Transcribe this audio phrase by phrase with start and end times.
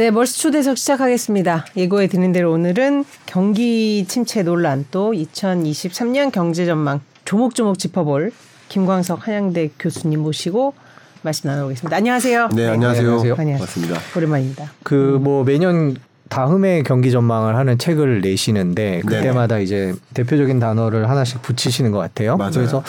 [0.00, 1.66] 네, 멀스 초대석 시작하겠습니다.
[1.76, 8.32] 예고해 드린 대로 오늘은 경기 침체 논란 또 2023년 경제 전망 조목조목 짚어볼
[8.70, 10.72] 김광석 한양대 교수님 모시고
[11.20, 11.94] 말씀 나눠보겠습니다.
[11.94, 12.48] 안녕하세요.
[12.56, 13.08] 네, 안녕하세요.
[13.08, 13.36] 안녕하세요.
[13.36, 14.00] 반갑습니다.
[14.16, 14.72] 오랜만입니다.
[14.84, 15.96] 그 뭐 매년
[16.30, 22.36] 다음에 경기 전망을 하는 책을 내시는데 그때마다 이제 대표적인 단어를 하나씩 붙이시는 것 같아요.
[22.36, 22.52] 맞아요.
[22.52, 22.84] 그래서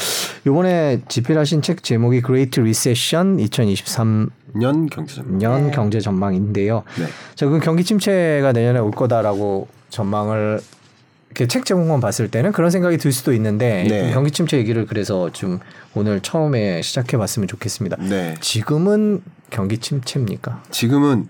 [0.46, 5.38] 이번에 집필하신 책 제목이 Great Recession 2023 년년 경제 전망.
[5.40, 5.72] 네.
[5.72, 6.84] 경제 전망인데요.
[6.98, 7.06] 네.
[7.36, 10.62] 자, 그 경기 침체가 내년에 올 거다라고 전망을
[11.30, 14.12] 이렇게 책 제목만 봤을 때는 그런 생각이 들 수도 있는데 네.
[14.12, 15.60] 경기 침체 얘기를 그래서 좀
[15.96, 17.98] 오늘 처음에 시작해 봤으면 좋겠습니다.
[18.02, 18.36] 네.
[18.42, 20.64] 지금은 경기 침체입니까?
[20.72, 21.30] 지금은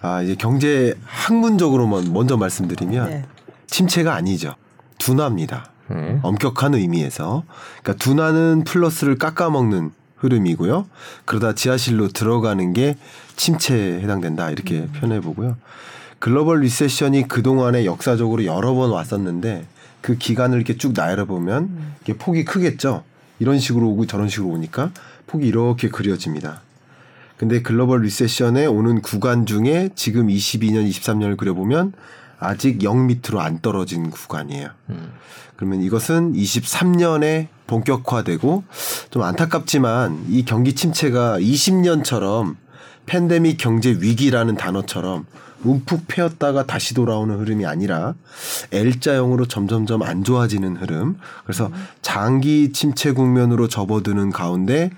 [0.00, 3.24] 아, 이제 경제 학문적으로만 먼저 말씀드리면 네.
[3.66, 4.54] 침체가 아니죠.
[4.98, 5.70] 둔화입니다.
[5.88, 6.18] 네.
[6.22, 7.44] 엄격한 의미에서.
[7.82, 9.90] 그러니까 둔화는 플러스를 깎아먹는
[10.22, 10.86] 흐름이고요.
[11.24, 12.96] 그러다 지하실로 들어가는 게
[13.36, 14.50] 침체에 해당된다.
[14.50, 15.56] 이렇게 표현해 보고요.
[16.18, 19.66] global recession이 그동안에 역사적으로 여러 번 왔었는데
[20.00, 23.02] 그 기간을 이렇게 쭉 나열해 보면 이게 폭이 크겠죠.
[23.40, 24.92] 이런 식으로 오고 저런 식으로 오니까
[25.26, 26.62] 폭이 이렇게 그려집니다.
[27.36, 31.92] 근데 global recession에 오는 구간 중에 지금 22년, 23년을 그려보면
[32.38, 34.68] 아직 0 밑으로 안 떨어진 구간이에요.
[35.62, 38.64] 그러면 이것은 23년에 본격화되고
[39.10, 42.56] 좀 안타깝지만 이 경기 침체가 20년처럼
[43.06, 45.24] 팬데믹 경제 위기라는 단어처럼
[45.62, 48.14] 움푹 패였다가 다시 돌아오는 흐름이 아니라
[48.72, 51.16] L자형으로 점점점 안 좋아지는 흐름.
[51.44, 51.70] 그래서
[52.02, 54.90] 장기 침체 국면으로 접어드는 가운데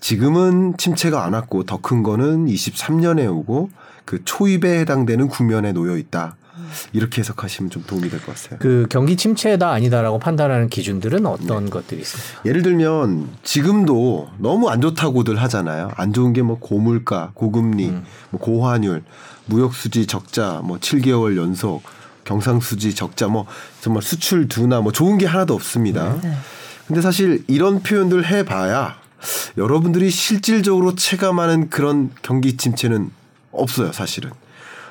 [0.00, 3.70] 지금은 침체가 안 왔고 더 큰 거는 23년에 오고
[4.04, 6.36] 그 초입에 해당되는 국면에 놓여 있다.
[6.92, 8.58] 이렇게 해석하시면 좀 도움이 될 것 같아요.
[8.60, 12.42] 그 경기 침체다 아니다라고 판단하는 기준들은 어떤 것들이 있습니까?
[12.44, 15.90] 예를 들면 지금도 너무 안 좋다고들 하잖아요.
[15.96, 17.90] 안 좋은 게 뭐 고물가, 고금리,
[18.30, 19.02] 뭐 고환율,
[19.46, 21.82] 무역 수지 적자, 뭐 7개월 연속
[22.24, 23.46] 경상 수지 적자, 뭐
[23.80, 26.16] 정말 수출 둔화, 뭐 좋은 게 하나도 없습니다.
[26.86, 28.96] 근데 사실 이런 표현들 해봐야
[29.58, 33.10] 여러분들이 실질적으로 체감하는 그런 경기 침체는
[33.52, 34.30] 없어요, 사실은.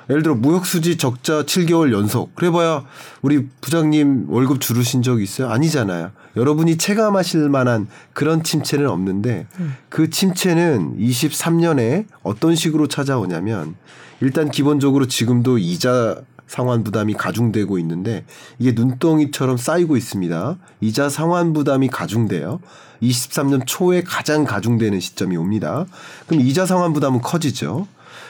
[0.10, 2.36] 예를 들어 무역 수지 적자 7개월 연속.
[2.36, 2.84] 그래봐야
[3.22, 5.50] 우리 부장님 월급 줄으신 적 있어요?
[5.50, 6.12] 아니잖아요.
[6.36, 9.48] 여러분이 체감하실 만한 그런 침체는 없는데
[9.90, 13.76] 그 침체는 23년에 어떤 식으로 찾아오냐면
[14.22, 18.26] 일단 기본적으로 지금도 이자 상환 부담이 가중되고 있는데
[18.58, 20.58] 이게 눈덩이처럼 쌓이고 있습니다.
[20.82, 22.60] 이자 상환 부담이 가중돼요.
[23.04, 25.86] 23년 초에 가장 가중되는 시점이 옵니다.
[26.26, 27.88] 그럼 이자 상환 부담은 커지죠.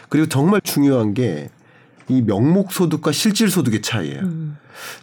[0.09, 1.49] 그리고 정말 중요한 게
[2.09, 4.23] 이 명목 소득과 실질 소득의 차이예요.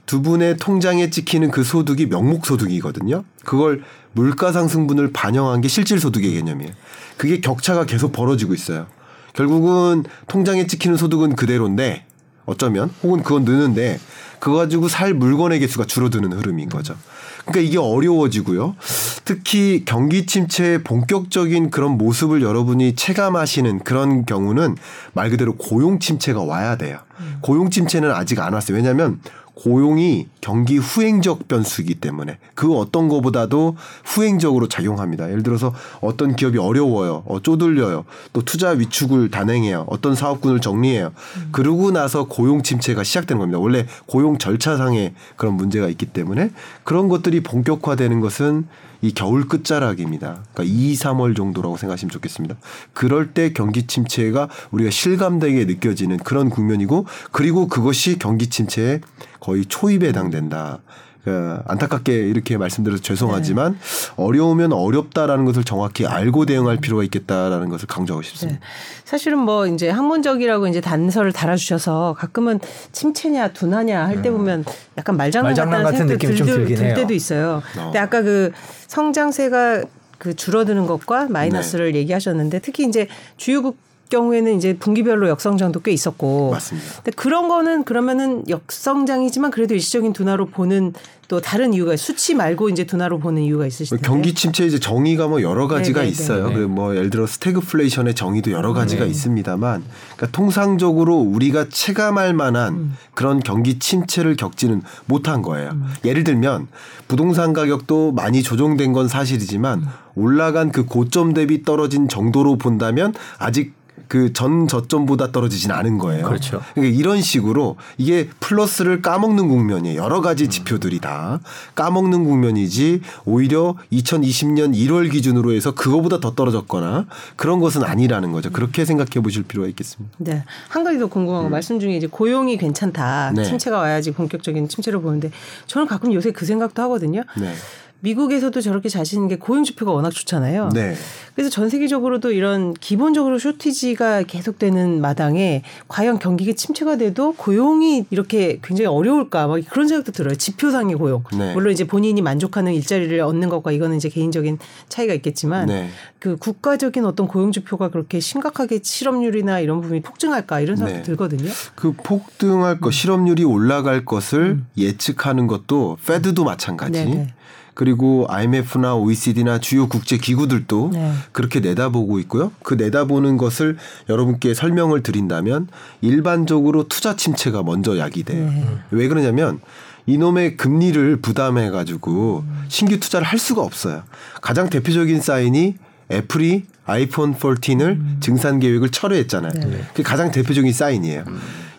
[0.07, 3.25] 두 분의 통장에 찍히는 그 소득이 명목 소득이거든요.
[3.45, 6.73] 그걸 물가 상승분을 반영한 게 실질 소득의 개념이에요.
[7.17, 8.87] 그게 격차가 계속 벌어지고 있어요.
[9.35, 12.05] 결국은 통장에 찍히는 소득은 그대로인데
[12.47, 14.01] 어쩌면 혹은 그건 느는데
[14.39, 16.97] 그거 가지고 살 물건의 개수가 줄어드는 흐름인 거죠.
[17.47, 18.77] 그러니까 이게 어려워지고요.
[19.25, 24.77] 특히 경기 침체의 본격적인 그런 모습을 여러분이 체감하시는 그런 경우는
[25.13, 26.99] 말 그대로 고용 침체가 와야 돼요.
[27.41, 28.77] 고용 침체는 아직 안 왔어요.
[28.77, 29.21] 왜냐하면
[29.57, 35.31] 고용이 경기 후행적 변수이기 때문에 그 어떤 거보다도 후행적으로 작용합니다.
[35.31, 37.23] 예를 들어서 어떤 기업이 어려워요.
[37.27, 38.05] 어, 쪼들려요.
[38.35, 39.87] 또 투자 위축을 단행해요.
[39.89, 41.13] 어떤 사업군을 정리해요.
[41.53, 43.59] 그러고 나서 고용 침체가 시작되는 겁니다.
[43.59, 46.51] 원래 고용 절차상에 그런 문제가 있기 때문에
[46.85, 48.67] 그런 것들이 본격화되는 것은
[49.03, 50.45] 이 겨울 끝자락입니다.
[50.53, 52.57] 그러니까 2, 3월 정도라고 생각하시면 좋겠습니다.
[52.93, 59.01] 그럴 때 경기 침체가 우리가 실감되게 느껴지는 그런 국면이고 그리고 그것이 경기 침체의
[59.41, 60.81] 거의 초입에 해당된다.
[61.27, 63.77] 그 안타깝게 이렇게 말씀드려서 죄송하지만
[64.15, 68.61] 어려우면 어렵다라는 것을 정확히 알고 대응할 필요가 있겠다라는 것을 강조하고 싶습니다.
[68.61, 68.67] 네.
[69.05, 72.61] 사실은 뭐 이제 학문적이라고 이제 단서를 달아주셔서 가끔은
[72.93, 74.65] 침체냐 둔하냐 할때 보면
[74.97, 76.95] 약간 말장난, 말장난 같다는 같은 생각도 느낌이 좀 들, 들 해요.
[76.95, 77.61] 때도 있어요.
[77.77, 77.83] 어.
[77.87, 78.53] 근데 아까 그
[78.87, 79.83] 성장세가
[80.19, 81.99] 그 줄어드는 것과 마이너스를 네.
[81.99, 83.79] 얘기하셨는데 특히 이제 주요국
[84.09, 86.89] 경우에는 이제 분기별로 역성장도 꽤 있었고 맞습니다.
[86.97, 90.93] 근데 그런 거는 그러면은 역성장이지만 그래도 일시적인 둔화로 보는
[91.29, 93.97] 또 다른 이유가 수치 말고 이제 둔화로 보는 이유가 텐데.
[94.03, 96.13] 경기 침체 이제 정의가 뭐 여러 가지가 네네네.
[96.13, 96.49] 있어요.
[96.51, 96.55] 네.
[96.55, 99.11] 그뭐 예를 들어 스태그플레이션의 정의도 여러 가지가 네.
[99.11, 99.83] 있습니다만,
[100.17, 102.97] 그러니까 통상적으로 우리가 체감할 만한 음.
[103.15, 105.77] 그런 경기 침체를 겪지는 못한 거예요.
[106.05, 106.69] 예를 들면
[107.09, 109.89] 부동산 가격도 많이 조정된 건 사실이지만 음.
[110.15, 113.75] 올라간 그 고점 대비 떨어진 정도로 본다면 아직
[114.09, 116.27] 그 전 저점보다 떨어지진 않은 거예요.
[116.27, 116.61] 그렇죠.
[116.75, 120.03] 그러니까 이런 식으로 이게 플러스를 까먹는 국면이에요.
[120.03, 121.41] 여러 가지 지표들이 다
[121.75, 127.07] 까먹는 국면이지 오히려 2020년 1월 기준으로 해서 그거보다 더 떨어졌거나
[127.37, 128.51] 그런 것은 아니라는 거죠.
[128.51, 130.15] 그렇게 생각해 보실 필요가 있겠습니다.
[130.19, 130.45] 네.
[130.69, 133.33] 한 가지 더 궁금한 거 말씀 중에 이제 고용이 괜찮다.
[133.35, 133.45] 네.
[133.45, 135.31] 침체가 와야지 본격적인 침체를 보는데
[135.67, 137.23] 저는 가끔 요새 그 생각도 하거든요.
[137.37, 137.53] 네.
[138.01, 140.71] 미국에서도 저렇게 자신 있는 게 고용 지표가 워낙 좋잖아요.
[140.75, 140.95] 네.
[141.35, 148.87] 그래서 전 세계적으로도 이런 기본적으로 쇼티지가 계속되는 마당에 과연 경기가 침체가 돼도 고용이 이렇게 굉장히
[148.87, 150.35] 어려울까 막 그런 생각도 들어요.
[150.35, 151.25] 지표상의 고용.
[151.37, 151.53] 네.
[151.53, 154.59] 물론 이제 본인이 만족하는 일자리를 얻는 것과 이거는 이제 개인적인
[154.89, 155.91] 차이가 있겠지만 네.
[156.19, 161.03] 그 국가적인 어떤 고용 지표가 그렇게 심각하게 실업률이나 이런 부분이 폭증할까 이런 생각도 네.
[161.03, 161.51] 들거든요.
[161.75, 167.01] 그 폭등할 것, 실업률이 올라갈 것을 예측하는 것도 페드도 마찬가지.
[167.03, 167.11] 음.
[167.11, 167.35] 네네.
[167.77, 171.13] 그리고 IMF나 OECD나 주요 국제 기구들도 네.
[171.33, 172.51] 그렇게 내다보고 있고요.
[172.63, 173.77] 그 내다보는 것을
[174.09, 175.69] 여러분께 설명을 드린다면
[176.01, 178.47] 일반적으로 투자 침체가 먼저 야기돼요.
[178.47, 178.67] 네.
[178.93, 179.61] 왜 그러냐면
[180.07, 184.05] 이놈의 금리를 부담해 가지고 신규 투자를 할 수가 없어요.
[184.41, 185.77] 가장 대표적인 사인이
[186.11, 189.53] 애플이 아이폰 14을 증산 계획을 철회했잖아요.
[189.89, 191.25] 그게 가장 대표적인 사인이에요.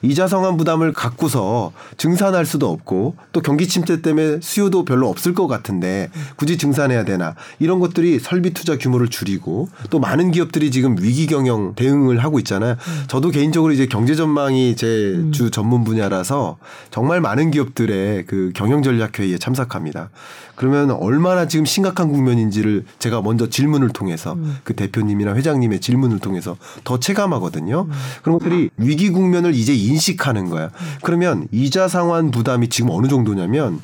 [0.01, 5.47] 이자 상환 부담을 갖고서 증산할 수도 없고 또 경기 침체 때문에 수요도 별로 없을 것
[5.47, 11.27] 같은데 굳이 증산해야 되나 이런 것들이 설비 투자 규모를 줄이고 또 많은 기업들이 지금 위기
[11.27, 12.75] 경영 대응을 하고 있잖아요.
[13.07, 16.57] 저도 개인적으로 이제 경제 전망이 제주 전문 분야라서
[16.91, 20.09] 정말 많은 기업들의 그 경영 전략 회의에 참석합니다.
[20.57, 26.99] 그러면 얼마나 지금 심각한 국면인지를 제가 먼저 질문을 통해서 그 대표님이나 회장님의 질문을 통해서 더
[26.99, 27.87] 체감하거든요.
[28.23, 30.71] 그런 것들이 위기 국면을 이제 인식하는 거야.
[31.03, 33.79] 그러면 이자 상환 부담이 지금 어느 정도냐면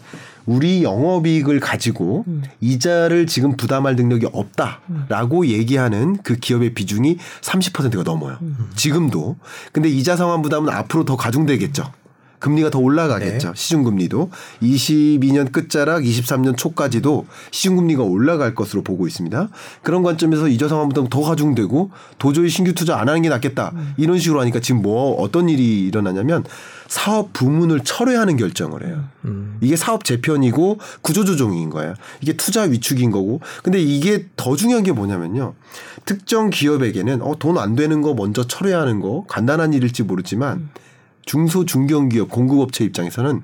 [0.47, 2.25] 우리 영업이익을 가지고
[2.59, 8.39] 이자를 지금 부담할 능력이 없다라고 얘기하는 그 기업의 비중이 30%가 넘어요.
[8.75, 9.37] 지금도.
[9.71, 11.83] 근데 이자 상환 부담은 앞으로 더 가중되겠죠.
[12.43, 13.53] 금리가 더 올라가겠죠.
[13.55, 14.29] 시중금리도
[14.61, 19.47] 22년 끝자락 23년 초까지도 시중금리가 올라갈 것으로 보고 있습니다.
[19.81, 23.71] 그런 관점에서 이자 상환 부담 더 가중되고 도저히 신규 투자 안 하는 게 낫겠다.
[23.95, 26.43] 이런 식으로 하니까 지금 뭐 어떤 일이 일어나냐면
[26.89, 29.05] 사업 부문을 철회하는 결정을 해요.
[29.61, 31.93] 이게 사업 재편이고 구조조정인 거예요.
[32.19, 33.39] 이게 투자 위축인 거고.
[33.63, 35.53] 근데 이게 더 중요한 게 뭐냐면요.
[36.05, 40.69] 특정 기업에게는 어, 돈 안 되는 거 먼저 철회하는 거 간단한 일일지 모르지만
[41.25, 43.41] 중소 중견기업 공급업체 입장에서는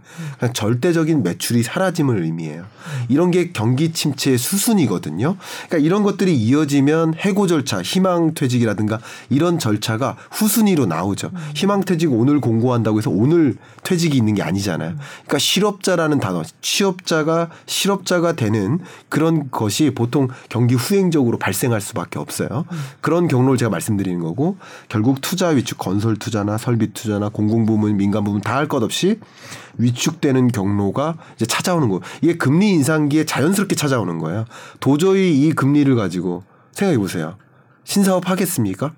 [0.53, 2.65] 절대적인 매출이 사라짐을 의미해요.
[3.07, 5.37] 이런 게 경기 침체의 수순이거든요.
[5.67, 8.99] 그러니까 이런 것들이 이어지면 해고 절차, 희망 퇴직이라든가
[9.29, 11.31] 이런 절차가 후순위로 나오죠.
[11.55, 14.95] 희망 퇴직 오늘 공고한다고 해서 오늘 퇴직이 있는 게 아니잖아요.
[14.95, 22.65] 그러니까 실업자라는 단어, 취업자가 실업자가 되는 그런 것이 보통 경기 후행적으로 발생할 수밖에 없어요.
[23.01, 24.57] 그런 경로를 제가 말씀드리는 거고
[24.89, 29.19] 결국 투자 위축, 건설 투자나 설비 투자나 공공 부문, 민간 부문 다할 것 없이
[29.77, 32.01] 위축되는 경로가 이제 찾아오는 거예요.
[32.21, 34.45] 이게 금리 인상기에 자연스럽게 찾아오는 거예요.
[34.79, 36.43] 도저히 이 금리를 가지고
[36.73, 37.37] 생각해 보세요.
[37.83, 38.91] 신사업 하겠습니까?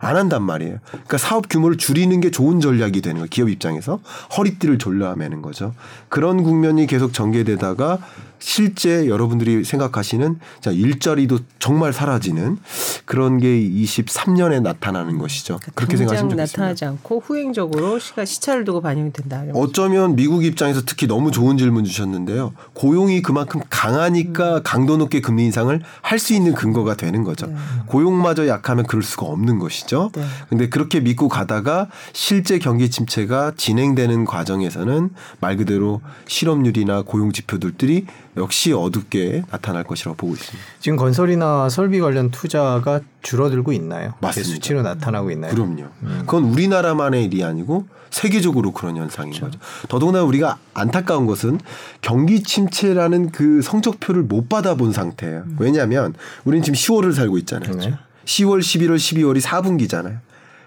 [0.00, 0.78] 안 한단 말이에요.
[0.90, 3.28] 그러니까 사업 규모를 줄이는 게 좋은 전략이 되는 거예요.
[3.30, 4.00] 기업 입장에서
[4.36, 5.74] 허리띠를 졸라매는 거죠.
[6.08, 7.98] 그런 국면이 계속 전개되다가
[8.38, 12.58] 실제 여러분들이 생각하시는 자 일자리도 정말 사라지는
[13.04, 15.58] 그런 게 23년에 나타나는 것이죠.
[15.74, 16.62] 그렇게 당장 생각하시면 좋겠습니다.
[16.62, 19.42] 나타나지 않고 후행적으로 시가 시차를 두고 반영이 된다.
[19.54, 22.52] 어쩌면 미국 입장에서 특히 너무 좋은 질문 주셨는데요.
[22.74, 27.46] 고용이 그만큼 강하니까 강도 높게 금리 인상을 할 수 있는 근거가 되는 거죠.
[27.86, 30.10] 고용마저 약하면 그럴 수가 없는 것이죠.
[30.14, 30.24] 네.
[30.48, 35.10] 근데 그렇게 믿고 가다가 실제 경기 침체가 진행되는 과정에서는
[35.40, 38.06] 말 그대로 실업률이나 고용 지표들이
[38.38, 40.66] 역시 어둡게 나타날 것이라고 보고 있습니다.
[40.80, 44.14] 지금 건설이나 설비 관련 투자가 줄어들고 있나요?
[44.20, 44.52] 맞습니다.
[44.52, 45.52] 수치로 나타나고 있나요?
[45.52, 45.84] 그럼요.
[46.20, 49.58] 그건 우리나라만의 일이 아니고 세계적으로 그런 현상인 거죠.
[49.88, 51.60] 더더구나 우리가 안타까운 것은
[52.00, 55.44] 경기 침체라는 그 성적표를 못 받아본 상태예요.
[55.58, 56.14] 왜냐하면
[56.44, 57.72] 우리는 지금 10월을 살고 있잖아요.
[57.74, 57.98] 네.
[58.24, 60.18] 10월, 11월, 12월이 4분기잖아요.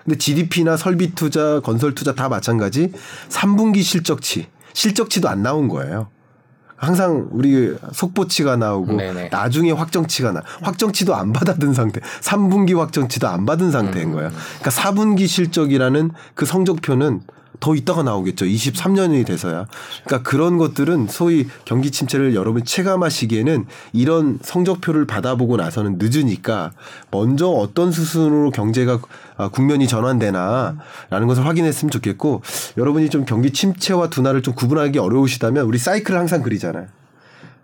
[0.03, 2.91] 근데 GDP나 설비 투자, 건설 투자 다 마찬가지
[3.29, 6.09] 3분기 실적치, 실적치도 안 나온 거예요.
[6.81, 9.29] 항상 우리 속보치가 나오고 네네.
[9.31, 14.31] 나중에 확정치가 나 확정치도 안 받아든 상태 3분기 확정치도 안 받은 상태인 거예요.
[14.59, 17.21] 그러니까 4분기 실적이라는 그 성적표는
[17.59, 18.45] 더 있다가 나오겠죠.
[18.45, 19.67] 23년이 돼서야.
[20.05, 26.71] 그러니까 그런 것들은 소위 경기 침체를 여러분 체감하시기에는 이런 성적표를 받아보고 나서는 늦으니까
[27.11, 28.99] 먼저 어떤 수순으로 경제가
[29.37, 32.41] 아, 국면이 전환되나라는 것을 확인했으면 좋겠고
[32.77, 36.87] 여러분이 좀 경기 침체와 둔화를 좀 구분하기 어려우시다면 우리 사이클을 항상 그리잖아요.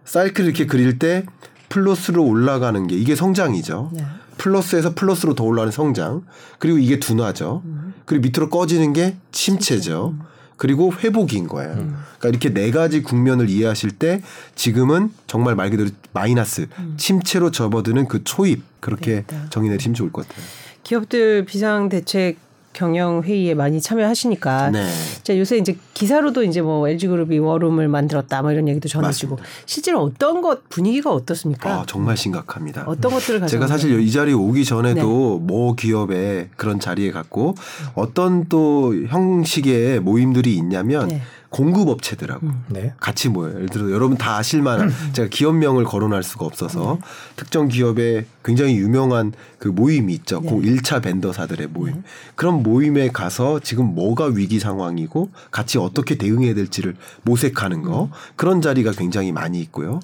[0.06, 1.26] 사이클 이렇게 그릴 때
[1.70, 3.92] 플러스로 올라가는 게 이게 성장이죠.
[4.38, 4.44] 네.
[4.44, 6.24] 플러스에서 플러스로 더 올라가는 성장
[6.60, 7.64] 그리고 이게 둔화죠.
[8.06, 10.16] 그리고 밑으로 꺼지는 게 침체죠.
[10.56, 11.74] 그리고 회복인 거예요.
[11.76, 14.22] 그러니까 이렇게 네 가지 국면을 이해하실 때
[14.56, 16.68] 지금은 정말 말 그대로 마이너스
[16.98, 19.50] 침체로 접어드는 그 초입 그렇게 되겠다.
[19.50, 20.44] 정의 내리시면 좋을 것 같아요.
[20.84, 22.38] 기업들 비상 대책
[22.78, 24.88] 경영 회의에 많이 참여하시니까 네.
[25.24, 30.44] 자, 요새 이제 기사로도 이제 뭐 LG그룹이 워룸을 만들었다 뭐 이런 얘기도 전해지고 실제로 어떤
[30.44, 31.72] 것 분위기가 어떻습니까?
[31.72, 32.84] 아, 정말 심각합니다.
[32.86, 37.56] 어떤 것들을 가지고 제가 사실 이 자리에 오기 전에도 모 기업의 그런 자리에 갔고
[37.96, 41.24] 어떤 또 형식의 모임들이 있냐면 네.
[41.50, 42.94] 공급업체들하고 네.
[43.00, 43.56] 같이 모여요.
[43.56, 47.00] 예를 들어 여러분 다 아실 만한 제가 기업명을 거론할 수가 없어서
[47.36, 50.42] 특정 기업의 굉장히 유명한 그 모임이 있죠.
[50.42, 50.50] 네.
[50.50, 52.04] 공 1차 벤더사들의 모임.
[52.36, 58.92] 그런 모임에 가서 지금 뭐가 위기 상황이고 같이 어떻게 대응해야 될지를 모색하는 거 그런 자리가
[58.92, 60.00] 굉장히 많이 있고요.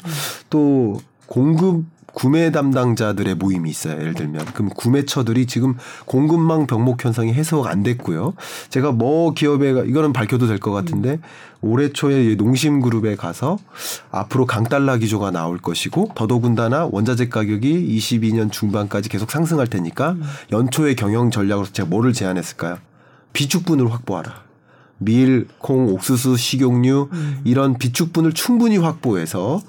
[0.50, 4.00] 또 공급 구매 담당자들의 모임이 있어요.
[4.00, 8.34] 예를 들면 그럼 구매처들이 지금 공급망 병목 현상이 해소가 안 됐고요.
[8.70, 11.20] 제가 뭐 기업에 가- 이거는 밝혀도 될 것 같은데
[11.62, 13.58] 올해 초에 이 농심 그룹에 가서
[14.12, 20.15] 앞으로 강달러 기조가 나올 것이고 더더군다나 원자재 가격이 22년 중반까지 계속 상승할 테니까
[20.51, 22.77] 연초의 경영 전략으로 제가 뭐를 제안했을까요?
[23.34, 24.43] 비축분을 확보하라.
[25.00, 27.10] 밀, 콩, 옥수수, 식용유
[27.43, 29.62] 이런 비축분을 충분히 확보해서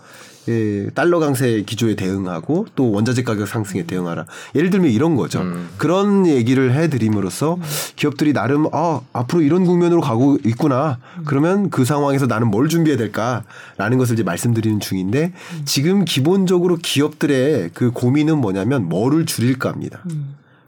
[0.48, 4.26] 예, 달러 강세 기조에 대응하고 또 원자재 가격 상승에 대응하라.
[4.54, 5.42] 예를 들면 이런 거죠.
[5.78, 7.58] 그런 얘기를 해드림으로써
[7.96, 10.98] 기업들이 나름 아 앞으로 이런 국면으로 가고 있구나.
[11.24, 15.32] 그러면 그 상황에서 나는 뭘 준비해야 될까라는 것을 이제 말씀드리는 중인데
[15.64, 20.02] 지금 기본적으로 기업들의 그 고민은 뭐냐면 뭐를 줄일까입니다.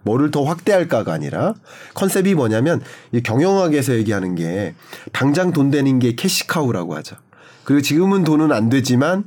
[0.03, 1.55] 뭐를 더 확대할까가 아니라
[1.95, 2.81] 컨셉이 뭐냐면
[3.13, 4.75] 이 경영학에서 얘기하는 게
[5.13, 7.17] 당장 돈 되는 게 캐시카우라고 하죠.
[7.65, 9.25] 그리고 지금은 돈은 안 되지만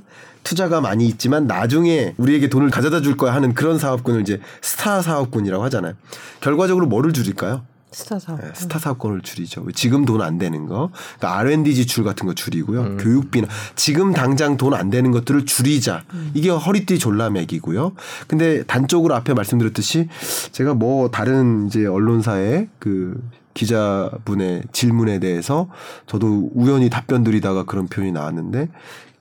[0.49, 5.63] 투자가 많이 있지만 나중에 우리에게 돈을 가져다 줄 거야 하는 그런 사업군을 이제 스타 사업군이라고
[5.65, 5.93] 하잖아요.
[6.41, 7.61] 결과적으로 뭐를 줄일까요?
[7.91, 8.41] 스타 사업.
[8.41, 9.63] 네, 스타 사업권을 줄이죠.
[9.75, 10.89] 지금 돈 안 되는 거,
[11.19, 12.97] 그러니까 R&D 지출 같은 거 줄이고요.
[12.97, 16.03] 교육비나 지금 당장 돈 안 되는 것들을 줄이자.
[16.33, 17.91] 이게 허리띠 졸라매기고요.
[18.27, 20.07] 근데 단적으로 앞에 말씀드렸듯이
[20.51, 23.21] 제가 뭐 다른 이제 언론사의 그
[23.53, 25.69] 기자분의 질문에 대해서
[26.07, 28.69] 저도 우연히 답변 드리다가 그런 표현이 나왔는데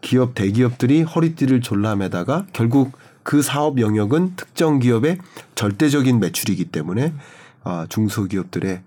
[0.01, 5.19] 기업 대기업들이 허리띠를 졸라매다가 결국 그 사업 영역은 특정 기업의
[5.55, 7.13] 절대적인 매출이기 때문에
[7.65, 8.81] 아, 중소기업들의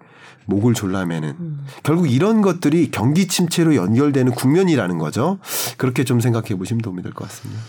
[0.46, 1.36] 목을 졸라매는
[1.84, 5.38] 결국 이런 것들이 경기 침체로 연결되는 국면이라는 거죠.
[5.78, 7.62] 그렇게 좀 생각해 보시면 도움이 될 것 같습니다.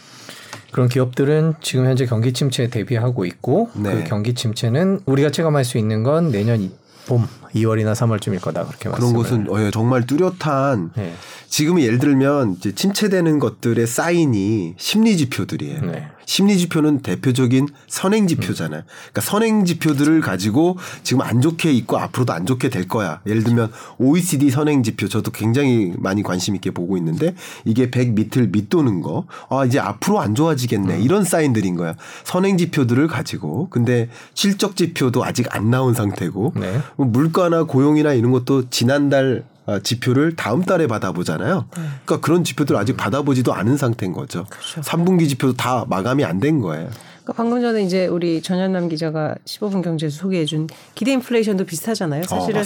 [0.70, 3.92] 그런 기업들은 지금 현재 경기 침체에 대비하고 있고 네.
[3.92, 6.72] 그 경기 침체는 우리가 체감할 수 있는 건 내년 이-
[7.06, 9.47] 봄 2월이나 3월쯤일 거다 그렇게 그런 말씀을.
[9.47, 11.14] 것은 어, 정말 뚜렷한 네.
[11.49, 15.80] 지금 예를 들면 이제 침체되는 것들의 사인이 심리 지표들이에요.
[15.82, 16.09] 네.
[16.25, 18.82] 심리 지표는 대표적인 선행 지표잖아요.
[18.87, 23.21] 그러니까 선행 지표들을 가지고 지금 안 좋게 있고 앞으로도 안 좋게 될 거야.
[23.26, 28.49] 예를 들면 OECD 선행 지표 저도 굉장히 많이 관심 있게 보고 있는데 이게 100 밑을
[28.49, 29.26] 밑도는 거.
[29.50, 31.00] 아, 이제 앞으로 안 좋아지겠네.
[31.02, 31.97] 이런 사인들인 거야.
[32.25, 33.68] 선행 지표들을 가지고.
[33.68, 36.80] 근데 실적 지표도 아직 안 나온 상태고 네.
[36.97, 37.06] 뭐
[37.42, 41.66] 물가나 고용이나 이런 것도 지난달 아, 지표를 다음 달에 받아보잖아요.
[41.70, 44.44] 그러니까 그런 지표들 아직 받아보지도 않은 상태인 거죠.
[44.50, 44.80] 그렇죠.
[44.80, 46.88] 3분기 지표도 다 마감이 안 된 거예요.
[47.22, 52.25] 그러니까 방금 전에 이제 우리 전현남 기자가 15분 경제에서 소개해준 기대 인플레이션도 비슷하잖아요.
[52.25, 52.64] 사실은 어.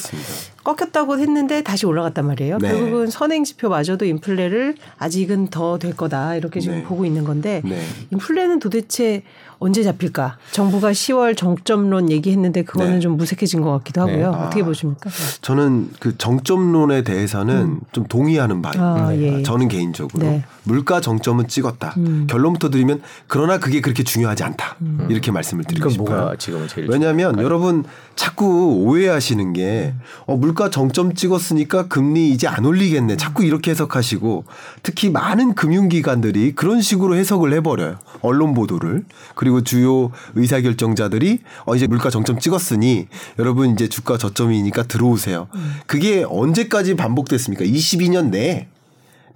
[0.66, 2.58] 꺾였다고 했는데 다시 올라갔단 말이에요.
[2.58, 2.72] 네.
[2.72, 6.82] 결국은 선행 지표마저도 인플레를 아직은 더 될 거다 이렇게 지금 네.
[6.84, 7.82] 보고 있는 건데 네.
[8.10, 9.22] 인플레는 도대체
[9.58, 10.38] 언제 잡힐까?
[10.52, 13.00] 정부가 10월 정점론 얘기했는데 그거는 네.
[13.00, 14.12] 좀 무색해진 것 같기도 네.
[14.22, 14.32] 하고요.
[14.32, 14.46] 아.
[14.46, 15.10] 어떻게 보십니까?
[15.42, 19.06] 저는 그 정점론에 대해서는 좀 동의하는 바입니다.
[19.06, 19.42] 아, 예.
[19.42, 20.44] 저는 개인적으로 네.
[20.64, 21.94] 물가 정점은 찍었다.
[21.98, 22.26] 음.
[22.28, 24.76] 결론부터 드리면 그러나 그게 그렇게 중요하지 않다.
[25.08, 26.08] 이렇게 말씀을 드리고 싶어요.
[26.16, 27.84] 뭐가 지금 제일 왜냐하면 여러분
[28.16, 29.94] 자꾸 오해하시는 게
[30.26, 33.16] 어, 물가 정점 찍었으니까 금리 이제 안 올리겠네.
[33.16, 34.44] 자꾸 이렇게 해석하시고
[34.82, 37.98] 특히 많은 금융기관들이 그런 식으로 해석을 해버려요.
[38.22, 39.04] 언론 보도를
[39.34, 43.06] 그리고 주요 의사결정자들이 어, 이제 물가 정점 찍었으니
[43.38, 45.48] 여러분 이제 주가 저점이니까 들어오세요.
[45.86, 47.64] 그게 언제까지 반복됐습니까?
[47.64, 48.68] 22년 내에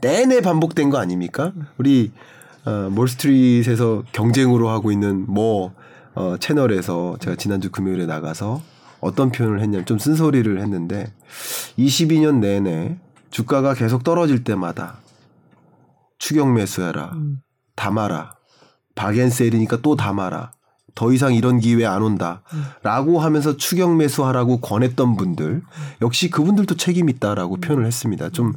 [0.00, 1.52] 내내 반복된 거 아닙니까?
[1.76, 2.12] 우리
[2.64, 5.72] 어, 몰스트리트에서 경쟁으로 하고 있는 뭐
[6.14, 8.62] 어, 채널에서 제가 지난주 금요일에 나가서
[9.00, 11.12] 어떤 표현을 했냐면 좀 쓴소리를 했는데
[11.78, 12.98] 22년 내내
[13.30, 14.98] 주가가 계속 떨어질 때마다
[16.18, 17.12] 추격 매수해라.
[17.14, 17.38] 음.
[17.76, 18.34] 담아라.
[18.94, 20.52] 박앤세일이니까 또 담아라.
[20.94, 22.42] 더 이상 이런 기회 안 온다.
[22.82, 25.62] 라고 하면서 추격 매수하라고 권했던 분들
[26.02, 28.30] 역시 그분들도 책임 있다라고 표현을 했습니다.
[28.30, 28.52] 좀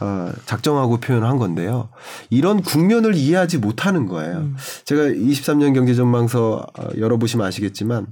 [0.00, 1.88] 어, 작정하고 표현한 건데요.
[2.30, 4.50] 이런 국면을 이해하지 못하는 거예요.
[4.84, 8.06] 제가 23년 경제 전망서 어, 열어보시면 아시겠지만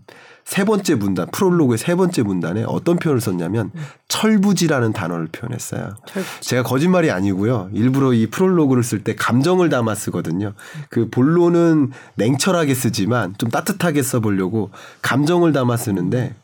[0.48, 3.70] 세 번째 문단 프롤로그의 세 번째 문단에 어떤 표현을 썼냐면
[4.08, 5.90] 철부지라는 단어를 표현했어요.
[6.06, 6.40] 철부지.
[6.40, 7.68] 제가 거짓말이 아니고요.
[7.74, 10.54] 일부러 이 프롤로그를 쓸 때 감정을 담아 쓰거든요.
[10.88, 14.70] 그 본론은 냉철하게 쓰지만 좀 따뜻하게 써보려고
[15.02, 16.34] 감정을 담아 쓰는데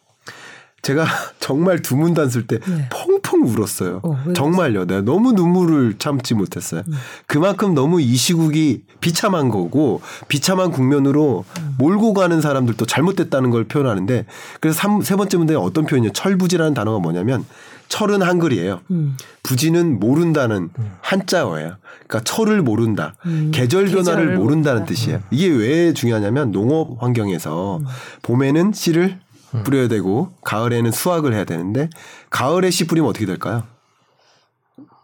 [0.85, 1.05] 제가
[1.41, 2.89] 정말 두 문단 쓸때 네.
[2.91, 4.01] 펑펑 울었어요.
[4.03, 4.85] 어, 왜 정말요.
[4.85, 6.83] 내가 너무 눈물을 참지 못했어요.
[6.87, 6.93] 음.
[7.27, 11.75] 그만큼 너무 이 시국이 비참한 거고 비참한 국면으로 음.
[11.79, 14.27] 몰고 가는 사람들도 잘못됐다는 걸 표현하는데
[14.61, 16.13] 그래서 삼, 세 번째 문제에 어떤 표현이요?
[16.13, 17.45] 철부지라는 단어가 뭐냐면
[17.89, 18.81] 철은 한글이에요.
[18.91, 19.17] 음.
[19.43, 21.77] 부지는 모른다는 한자어예요.
[22.07, 23.15] 그러니까 철을 모른다.
[23.27, 24.85] 음, 계절 변화를 모른다는 모른다.
[24.87, 25.21] 뜻이에요.
[25.31, 27.85] 이게 왜 중요하냐면 농업 환경에서 음.
[28.23, 29.21] 봄에는 씨를
[29.63, 31.89] 뿌려야 되고 가을에는 수확을 해야 되는데
[32.31, 33.63] 가을에 씨 뿌리면 어떻게 될까요?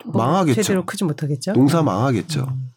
[0.05, 0.63] 뭐 망하겠죠.
[0.63, 1.53] 제대로 크지 못하겠죠.
[1.53, 2.49] 농사 망하겠죠.
[2.51, 2.70] 음.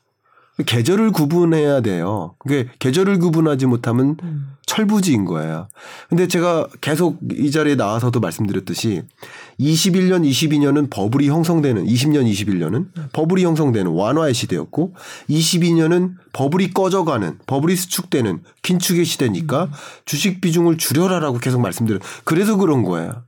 [0.65, 2.35] 계절을 구분해야 돼요.
[2.37, 4.53] 그게 계절을 구분하지 못하면 음.
[4.65, 5.67] 철부지인 거예요.
[6.09, 9.03] 근데 제가 계속 이 자리에 나와서도 말씀드렸듯이
[9.59, 14.93] 21년, 22년은 버블이 형성되는 20년, 21년은 버블이 형성되는 완화의 시대였고
[15.29, 19.69] 22년은 버블이 꺼져가는 버블이 수축되는 긴축의 시대니까
[20.05, 21.99] 주식 비중을 줄여라라고 계속 말씀드려.
[22.23, 23.23] 그래서 그런 거예요.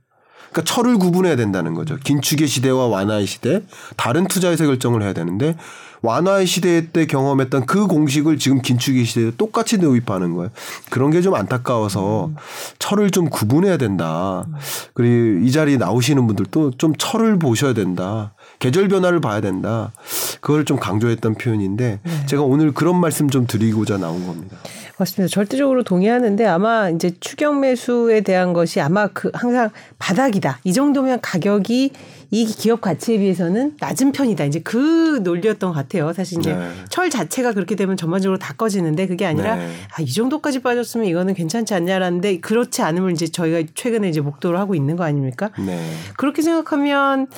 [0.56, 1.96] 그러니까 철을 구분해야 된다는 거죠.
[2.02, 3.60] 긴축의 시대와 완화의 시대,
[3.96, 5.54] 다른 투자에서 결정을 해야 되는데
[6.00, 10.50] 완화의 시대 때 경험했던 그 공식을 지금 긴축의 시대에 똑같이 도입하는 거예요.
[10.90, 12.30] 그런 게 좀 안타까워서
[12.78, 14.46] 철을 좀 구분해야 된다.
[14.94, 18.32] 그리고 이 자리에 나오시는 분들도 좀 철을 보셔야 된다.
[18.60, 19.92] 계절 변화를 봐야 된다.
[20.40, 24.56] 그걸 좀 강조했던 표현인데 제가 오늘 그런 말씀 좀 드리고자 나온 겁니다.
[24.98, 25.30] 맞습니다.
[25.30, 30.60] 절대적으로 동의하는데 아마 이제 추경 매수에 대한 것이 아마 그 항상 바닥이다.
[30.64, 31.90] 이 정도면 가격이
[32.30, 34.44] 이 기업 가치에 비해서는 낮은 편이다.
[34.44, 36.12] 이제 그 논리였던 것 같아요.
[36.14, 36.70] 사실 이제 네.
[36.88, 39.70] 철 자체가 그렇게 되면 전반적으로 다 꺼지는데 그게 아니라 네.
[39.96, 44.74] 아, 이 정도까지 빠졌으면 이거는 괜찮지 않냐라는데 그렇지 않음을 이제 저희가 최근에 이제 목도를 하고
[44.74, 45.50] 있는 거 아닙니까?
[45.58, 45.78] 네.
[46.16, 47.28] 그렇게 생각하면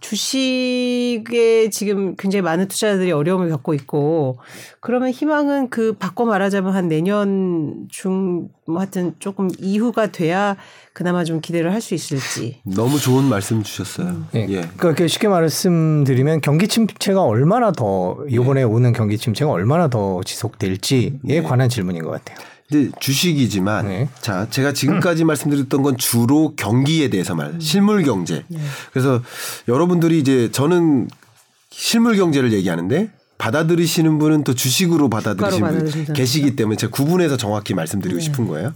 [0.00, 4.38] 주식에 지금 굉장히 많은 투자자들이 어려움을 겪고 있고
[4.80, 10.56] 그러면 희망은 그 바꿔 말하자면 한 내년 중 뭐 하여튼 조금 이후가 돼야
[10.92, 12.60] 그나마 좀 기대를 할 수 있을지.
[12.62, 14.26] 너무 좋은 말씀 주셨어요.
[14.34, 14.46] 예.
[14.50, 14.68] 예.
[14.76, 21.70] 그러니까 쉽게 말씀드리면 경기 침체가 얼마나 더 이번에 오는 경기 침체가 얼마나 더 지속될지에 관한
[21.70, 22.36] 질문인 것 같아요.
[22.70, 24.08] 이제 주식이지만 네.
[24.20, 28.44] 자 제가 지금까지 말씀드렸던 건 주로 경기에 대해서 말 실물 경제.
[28.92, 29.20] 그래서
[29.68, 31.08] 여러분들이 이제 저는
[31.70, 38.20] 실물 경제를 얘기하는데 받아들이시는 분은 또 주식으로 받아들이시는 분 계시기 때문에 제가 구분해서 정확히 말씀드리고
[38.20, 38.72] 싶은 거예요.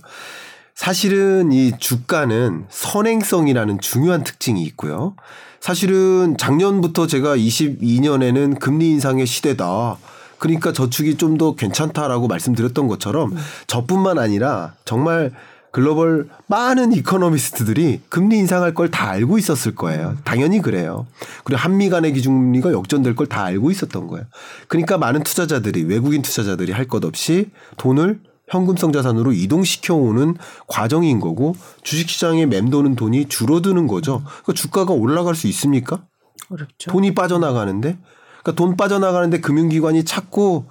[0.75, 5.15] 사실은 이 주가는 선행성이라는 중요한 특징이 있고요.
[5.61, 9.97] 사실은 작년부터 제가 22년에는 금리 인상의 시대다.
[10.45, 13.35] 그러니까 저축이 좀 더 괜찮다라고 말씀드렸던 것처럼
[13.67, 15.33] 저뿐만 아니라 정말
[15.73, 20.17] 글로벌 많은 이코노미스트들이 금리 인상할 걸 다 알고 있었을 거예요.
[20.23, 21.07] 당연히 그래요.
[21.43, 24.27] 그리고 한미 간의 기준금리가 역전될 걸 다 알고 있었던 거예요.
[24.69, 30.37] 그러니까 많은 투자자들이 외국인 투자자들이 할 것 없이 돈을 현금성 자산으로 이동시켜 오는
[30.69, 34.23] 과정인 거고 주식시장에 맴도는 돈이 줄어드는 거죠.
[34.43, 36.05] 그러니까 주가가 올라갈 수 있습니까?
[36.51, 36.91] 어렵죠.
[36.91, 37.97] 돈이 빠져나가는데
[38.45, 40.67] 그러니까 돈 빠져나가는데 금융기관이 자꾸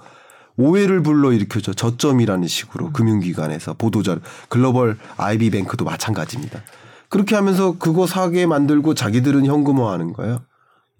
[0.56, 6.62] 오해를 불러 일으켜줘 저점이라는 식으로 금융기관에서 보도자 글로벌 아이비 뱅크도 마찬가지입니다.
[7.08, 10.42] 그렇게 하면서 그거 사게 만들고 자기들은 현금화하는 거예요.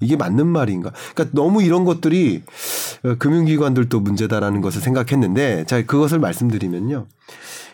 [0.01, 0.93] 이게 맞는 말인가?
[1.15, 2.43] 그러니까 너무 이런 것들이
[3.05, 7.07] 어, 금융기관들도 문제다라는 것을 생각했는데 자 그것을 말씀드리면요.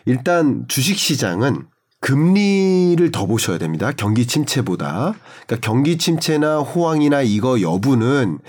[0.05, 1.65] 일단 주식시장은
[2.01, 3.91] 금리를 더 보셔야 됩니다.
[3.95, 5.13] 경기 침체보다.
[5.45, 8.39] 그러니까 경기 침체나 호황이나 이거 여부는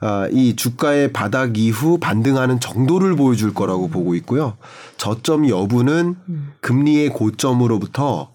[0.00, 4.56] 아, 이 주가의 바닥 이후 반등하는 정도를 보여줄 거라고 보고 있고요.
[4.96, 6.16] 저점 여부는
[6.62, 8.32] 금리의 고점으로부터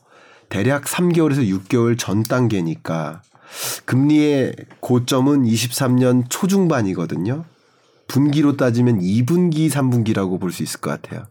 [0.50, 3.24] 대략 3개월에서 6개월 전 단계니까
[3.86, 7.46] 금리의 고점은 23년 초중반이거든요.
[8.08, 11.26] 분기로 따지면 2분기, 3분기라고 볼 수 있을 것 같아요.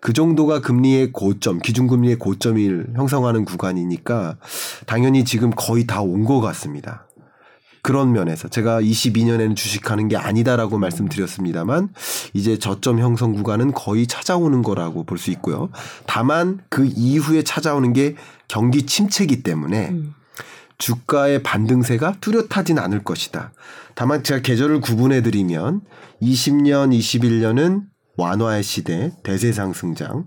[0.00, 4.36] 그 정도가 금리의 고점, 기준금리의 고점을 형성하는 구간이니까
[4.86, 7.06] 당연히 지금 거의 다 온 것 같습니다.
[7.82, 11.90] 그런 면에서 제가 22년에는 주식하는 게 아니다라고 말씀드렸습니다만
[12.32, 15.68] 이제 저점 형성 구간은 거의 찾아오는 거라고 볼 수 있고요.
[16.06, 18.16] 다만 그 이후에 찾아오는 게
[18.48, 19.94] 경기 침체기 때문에
[20.78, 23.52] 주가의 반등세가 뚜렷하진 않을 것이다.
[23.94, 25.82] 다만 제가 계절을 구분해 드리면
[26.20, 27.84] 20년, 21년은
[28.16, 30.26] 완화의 시대, 대세 상승장.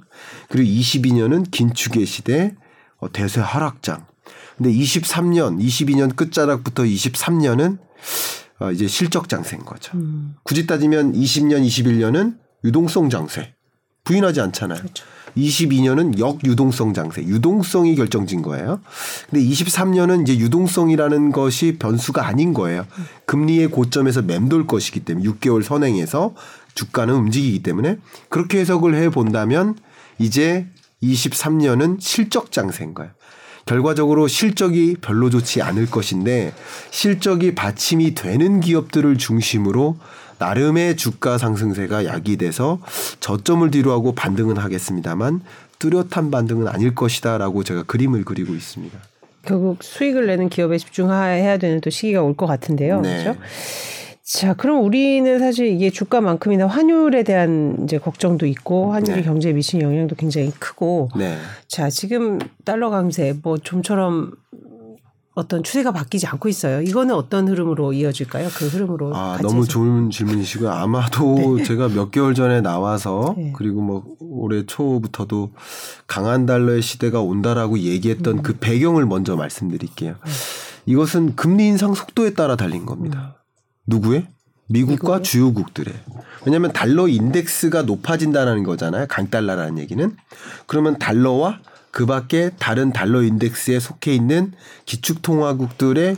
[0.50, 2.56] 그리고 22년은 긴축의 시대,
[2.98, 4.06] 어, 대세 하락장.
[4.58, 7.80] 근데 23년, 22년 끝자락부터 23년은
[8.60, 9.98] 어, 이제 실적 장세인 거죠.
[9.98, 10.36] 음.
[10.44, 13.54] 굳이 따지면 20년, 21년은 유동성 장세.
[14.04, 14.80] 부인하지 않잖아요.
[14.80, 15.06] 그렇죠.
[15.36, 18.80] 22년은 역유동성 장세, 유동성이 결정진 거예요.
[19.30, 22.86] 근데 23년은 이제 유동성이라는 것이 변수가 아닌 거예요.
[23.26, 26.34] 금리의 고점에서 맴돌 것이기 때문에 6개월 선행해서
[26.76, 27.98] 주가는 움직이기 때문에
[28.30, 29.76] 그렇게 해석을 해 본다면
[30.20, 30.68] 이제
[31.04, 33.12] 23년은 실적 장세인 거예요.
[33.66, 36.54] 결과적으로 실적이 별로 좋지 않을 것인데
[36.90, 39.98] 실적이 받침이 되는 기업들을 중심으로
[40.40, 42.80] 나름의 주가 상승세가 야기돼서
[43.20, 45.42] 저점을 뒤로하고 반등은 하겠습니다만
[45.80, 48.98] 뚜렷한 반등은 아닐 것이다라고 제가 그림을 그리고 있습니다.
[49.44, 53.02] 결국 수익을 내는 기업에 집중해야 되는 또 시기가 올 것 같은데요.
[53.02, 53.24] 네.
[53.24, 53.40] 그렇죠?
[54.24, 59.24] 자, 그럼 우리는 사실 이게 주가만큼이나 환율에 대한 이제 걱정도 있고 환율이 네.
[59.24, 61.38] 경제에 미치는 영향도 굉장히 크고 네.
[61.70, 64.34] 자, 지금 달러 강세 뭐 좀처럼
[65.38, 66.82] 어떤 추세가 바뀌지 않고 있어요.
[66.82, 68.50] 이거는 어떤 흐름으로 이어질까요?
[68.58, 69.68] 그 흐름으로 아, 너무 해서.
[69.68, 70.68] 좋은 질문이시고요.
[70.72, 73.54] 아마도 제가 몇 개월 전에 나와서 네.
[73.56, 75.52] 그리고 뭐 올해 초부터도
[76.08, 78.42] 강한 달러의 시대가 온다라고 얘기했던 음.
[78.42, 80.16] 그 배경을 먼저 말씀드릴게요.
[80.88, 83.36] 이것은 금리 인상 속도에 따라 달린 겁니다.
[83.86, 84.26] 누구의?
[84.70, 85.24] 미국과 미국의?
[85.24, 85.94] 주요국들의.
[86.48, 89.06] 왜냐하면 달러 인덱스가 높아진다는 거잖아요.
[89.08, 90.16] 강달러라는 얘기는.
[90.66, 91.60] 그러면 달러와
[91.98, 94.52] 그 밖에 다른 달러 인덱스에 속해 있는
[94.86, 96.16] 기축통화국들의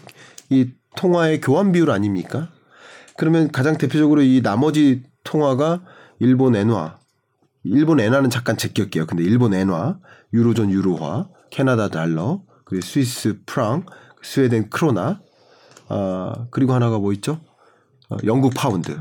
[0.50, 2.50] 이 통화의 교환 비율 아닙니까?
[3.16, 5.86] 그러면 가장 대표적으로 이 나머지 통화가
[6.20, 6.98] 일본 엔화,
[7.64, 9.06] 일본 엔화는 잠깐 제낄게요.
[9.06, 10.00] 근데 일본 엔화,
[10.34, 13.86] 유로존 유로화, 캐나다 달러, 그리고 스위스 프랑,
[14.22, 15.22] 스웨덴 크로나,
[15.88, 17.40] 아 그리고 하나가 뭐 있죠?
[18.10, 19.00] 어, 영국 파운드.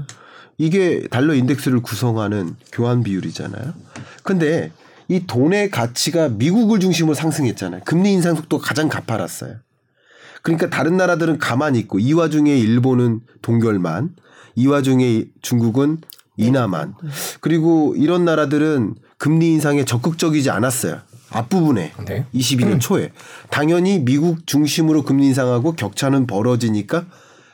[0.59, 3.75] 이게 달러 인덱스를 구성하는 교환 비율이잖아요.
[4.23, 4.71] 근데
[5.09, 7.83] 이 돈의 가치가 미국을 중심으로 상승했잖아요.
[7.85, 9.57] 금리 인상 속도가 가장 가파랐어요.
[10.42, 14.14] 그러니까 다른 나라들은 가만히 있고 이 와중에 일본은 동결만,
[14.55, 15.99] 이 와중에 중국은
[16.37, 16.94] 인하만.
[17.40, 21.01] 그리고 이런 나라들은 금리 인상에 적극적이지 않았어요.
[21.31, 22.27] 앞부분에 네.
[22.35, 23.12] 22년 초에
[23.51, 27.07] 당연히 미국 중심으로 금리 인상하고 격차는 벌어지니까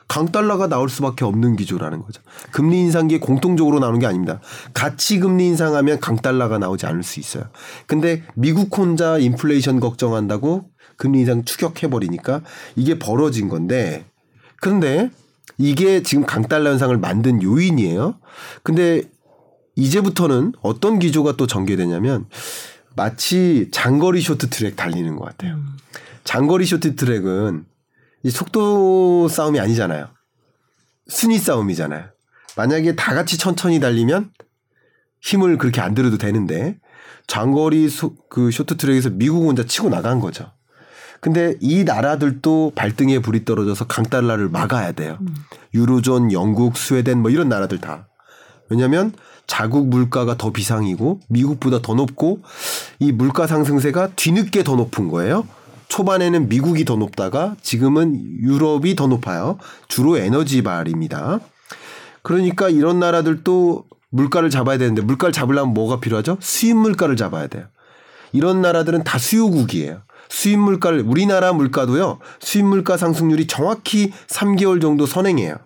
[0.09, 2.23] 강달러가 나올 수밖에 없는 기조라는 거죠.
[2.51, 4.41] 금리 인상기에 공통적으로 나오는 게 아닙니다.
[4.73, 7.45] 같이 금리 인상하면 강달러가 나오지 않을 수 있어요.
[7.87, 12.43] 근데 미국 혼자 인플레이션 걱정한다고 금리 인상 추격해 버리니까
[12.77, 14.05] 이게 벌어진 건데
[14.61, 15.11] 그런데
[15.59, 18.17] 이게 지금 강달러 현상을 만든 요인이에요.
[18.63, 19.03] 근데
[19.77, 22.27] 이제부터는 어떤 기조가 또 전개되냐면
[22.97, 25.59] 마치 장거리 쇼트 트랙 달리는 것 같아요.
[26.23, 27.65] 장거리 쇼트 트랙은
[28.25, 30.09] 이 속도 싸움이 아니잖아요.
[31.09, 32.07] 순위 싸움이잖아요.
[32.57, 34.31] 만약에 다 같이 천천히 달리면
[35.21, 36.79] 힘을 그렇게 안 들여도 되는데
[37.27, 40.53] 장거리 쇼, 그 쇼트트랙에서 미국 혼자 치고 나간 거죠.
[41.21, 45.19] 근데 이 나라들도 발등에 불이 떨어져서 강달러를 막아야 돼요.
[45.73, 48.09] 유로존, 영국, 스웨덴 뭐 이런 나라들 다.
[48.69, 49.13] 왜냐하면
[49.47, 52.43] 자국 물가가 더 비상이고 미국보다 더 높고
[52.99, 55.47] 이 물가 상승세가 뒤늦게 더 높은 거예요.
[55.89, 59.59] 초반에는 미국이 더 높다가 지금은 유럽이 더 높아요.
[59.89, 61.41] 주로 에너지 발입니다.
[62.23, 66.39] 그러니까 이런 나라들도 물가를 잡아야 되는데 물가를 잡으려면 뭐가 필요하죠?
[66.41, 67.67] 수입 물가를 잡아야 돼요.
[68.33, 70.03] 이런 나라들은 다 수요국이에요.
[70.29, 72.19] 수입 물가를 우리나라 물가도요.
[72.41, 75.57] 수입 물가 상승률이 정확히 3개월 정도 선행해요.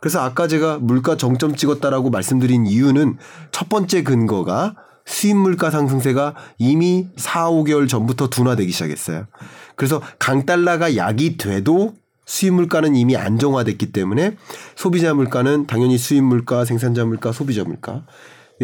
[0.00, 3.18] 그래서 아까 제가 물가 정점 찍었다라고 말씀드린 이유는
[3.52, 4.74] 첫 번째 근거가
[5.10, 9.26] 수입 물가 상승세가 이미 4, 5개월 전부터 둔화되기 시작했어요.
[9.74, 11.94] 그래서 강달러가 약이 돼도
[12.26, 14.36] 수입 물가는 이미 안정화됐기 때문에
[14.76, 18.04] 소비자 물가는 당연히 수입 물가, 생산자 물가, 소비자 물가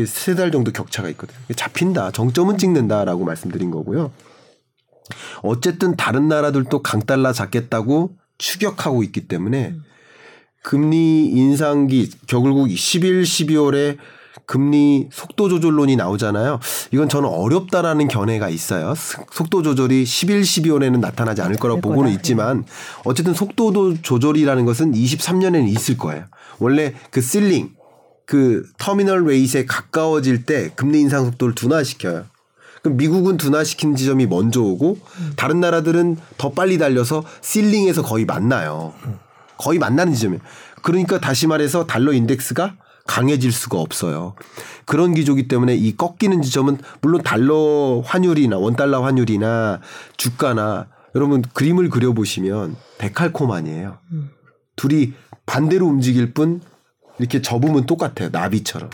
[0.06, 1.36] 세 달 정도 격차가 있거든요.
[1.56, 2.12] 잡힌다.
[2.12, 4.12] 정점은 찍는다라고 말씀드린 거고요.
[5.42, 9.74] 어쨌든 다른 나라들도 강달러 잡겠다고 추격하고 있기 때문에
[10.62, 13.96] 금리 인상기 결국 11, 12월에
[14.46, 16.60] 금리 속도 조절론이 나오잖아요.
[16.92, 18.94] 이건 저는 어렵다라는 견해가 있어요.
[19.32, 22.12] 속도 조절이 11, 12월에는 나타나지 않을 거라고 될 보고는.
[22.12, 22.64] 있지만
[23.04, 26.24] 어쨌든 속도 조절이라는 것은 23년에는 있을 거예요.
[26.58, 27.70] 원래 그 ceiling
[28.24, 32.24] 그 terminal rate에 가까워질 때 금리 인상 속도를 둔화시켜요.
[32.82, 34.98] 그럼 미국은 둔화시킨 지점이 먼저 오고
[35.34, 38.94] 다른 나라들은 더 빨리 달려서 ceiling에서 거의 만나요.
[39.58, 40.40] 거의 만나는 지점이에요.
[40.82, 42.74] 그러니까 다시 말해서 달러 인덱스가
[43.06, 44.34] 강해질 수가 없어요.
[44.84, 49.80] 그런 기조기 때문에 이 꺾이는 지점은 물론 달러 환율이나 원달러 환율이나
[50.16, 53.98] 주가나 여러분 그림을 그려보시면 데칼코마니예요.
[54.76, 55.14] 둘이
[55.46, 56.60] 반대로 움직일 뿐
[57.18, 58.28] 이렇게 접으면 똑같아요.
[58.30, 58.90] 나비처럼.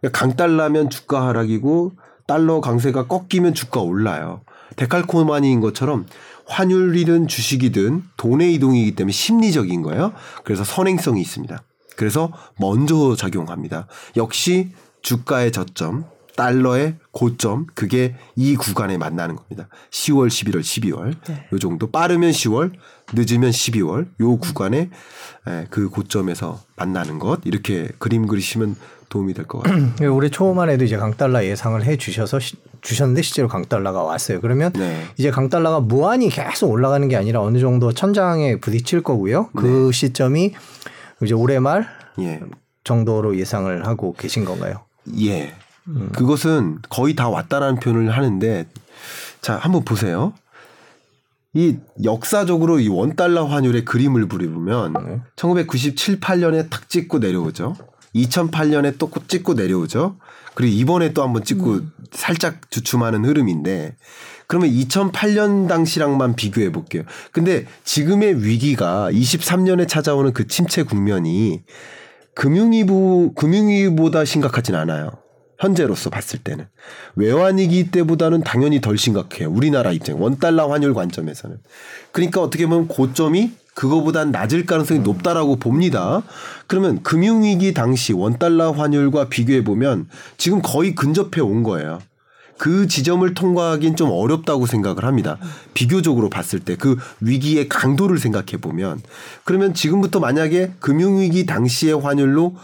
[0.00, 1.92] 그러니까 강달러면 주가 하락이고
[2.26, 4.42] 달러 강세가 꺾이면 주가 올라요.
[4.76, 6.06] 데칼코마니인 것처럼
[6.46, 10.12] 환율이든 주식이든 돈의 이동이기 때문에 심리적인 거예요.
[10.44, 11.62] 그래서 선행성이 있습니다.
[11.98, 13.88] 그래서 먼저 작용합니다.
[14.16, 14.70] 역시
[15.02, 16.04] 주가의 저점,
[16.36, 19.66] 달러의 고점, 그게 이 구간에 만나는 겁니다.
[19.90, 21.16] 10월, 11월, 12월.
[21.26, 21.48] 네.
[21.52, 22.70] 요 정도 빠르면 10월,
[23.12, 24.06] 늦으면 12월.
[24.20, 24.90] 요 구간에
[25.70, 27.40] 그 고점에서 만나는 것.
[27.44, 28.76] 이렇게 그림 그리시면
[29.08, 29.90] 도움이 될 것 같아요.
[30.02, 34.40] 예, 올해 초만 해도 이제 강달러 예상을 해 주셔서 시, 주셨는데 실제로 강달러가 왔어요.
[34.40, 35.02] 그러면 네.
[35.16, 39.48] 이제 강달러가 무한히 계속 올라가는 게 아니라 어느 정도 천장에 부딪힐 거고요.
[39.56, 40.52] 그 시점이
[41.22, 41.88] 이제 올해 말
[42.20, 42.40] 예.
[42.84, 44.84] 정도로 예상을 하고 계신 건가요?
[45.20, 45.54] 예.
[46.12, 48.66] 그것은 거의 다 왔다라는 표현을 하는데
[49.40, 50.34] 자, 한번 보세요.
[51.54, 55.20] 이 역사적으로 이 원달러 환율의 그림을 그려보면 네.
[55.36, 57.74] 1997, 8년에 탁 찍고 내려오죠.
[58.14, 60.16] 2008년에 또 찍고 내려오죠.
[60.54, 63.96] 그리고 이번에 또 한번 찍고 살짝 주춤하는 흐름인데
[64.48, 67.02] 그러면 2008년 당시랑만 비교해 볼게요.
[67.32, 71.62] 근데 지금의 위기가 23년에 찾아오는 그 침체 국면이
[72.34, 75.10] 금융위부 금융위보다 심각하진 않아요.
[75.58, 76.66] 현재로서 봤을 때는
[77.16, 79.50] 외환위기 때보다는 당연히 덜 심각해요.
[79.50, 81.58] 우리나라 입장 원달러 환율 관점에서는
[82.12, 86.22] 그러니까 어떻게 보면 고점이 그거보단 낮을 가능성이 높다라고 봅니다.
[86.66, 92.00] 그러면 금융위기 당시 원달러 환율과 비교해 보면 지금 거의 근접해 온 거예요.
[92.58, 95.38] 그 지점을 통과하기는 좀 어렵다고 생각을 합니다.
[95.74, 99.02] 비교적으로 봤을 때 그 위기의 강도를 생각해 보면
[99.44, 102.56] 그러면 지금부터 만약에 금융위기 당시의 환율로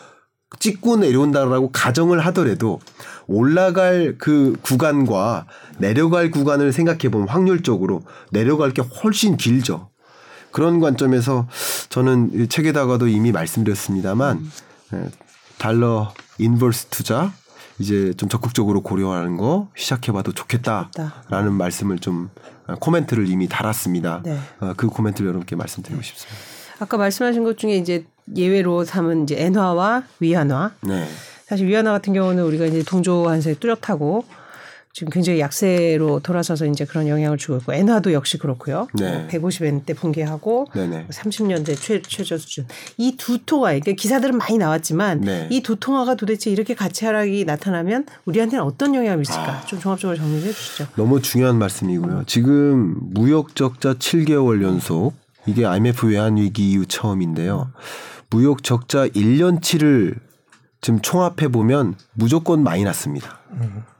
[0.60, 2.80] 찍고 내려온다라고 가정을 하더라도
[3.26, 5.46] 올라갈 그 구간과
[5.78, 9.90] 내려갈 구간을 생각해 보면 확률적으로 내려갈 게 훨씬 길죠.
[10.52, 11.48] 그런 관점에서
[11.88, 14.48] 저는 이 책에다가도 이미 말씀드렸습니다만
[14.94, 15.04] 예,
[15.58, 17.32] 달러 인버스 투자
[17.78, 22.30] 이제 좀 적극적으로 고려하는 거 시작해봐도 좋겠다라는 말씀을 좀
[22.66, 24.22] 어, 코멘트를 이미 달았습니다.
[24.24, 24.38] 네.
[24.60, 26.38] 어, 그 코멘트를 여러분께 말씀드리고 싶습니다.
[26.78, 28.06] 아까 말씀하신 것 중에 이제
[28.36, 30.72] 예외로 삼은 이제 엔화와 위안화.
[30.82, 31.06] 네.
[31.46, 34.24] 사실 위안화 같은 경우는 우리가 이제 동조 환세 뚜렷하고
[34.94, 38.86] 지금 굉장히 약세로 돌아서서 이제 그런 영향을 주고 있고 엔화도 역시 그렇고요.
[38.94, 39.26] 네.
[39.28, 41.08] 150엔 때 붕괴하고 네네.
[41.10, 42.64] 30년대 최, 최저 수준.
[42.96, 45.48] 이 두 통화, 그러니까 기사들은 많이 나왔지만 네.
[45.50, 49.42] 이두 통화가 도대체 이렇게 가치 하락이 나타나면 우리한테는 어떤 영향을 미칠까?
[49.52, 49.66] 아.
[49.66, 50.86] 좀 종합적으로 정리해 주시죠.
[50.94, 52.22] 너무 중요한 말씀이고요.
[52.28, 55.14] 지금 무역 적자 7개월 연속
[55.46, 57.72] 이게 IMF 외환 위기 이후 처음인데요.
[58.30, 60.20] 무역 적자 1년치를
[60.80, 63.40] 지금 총합해 보면 무조건 마이너스입니다.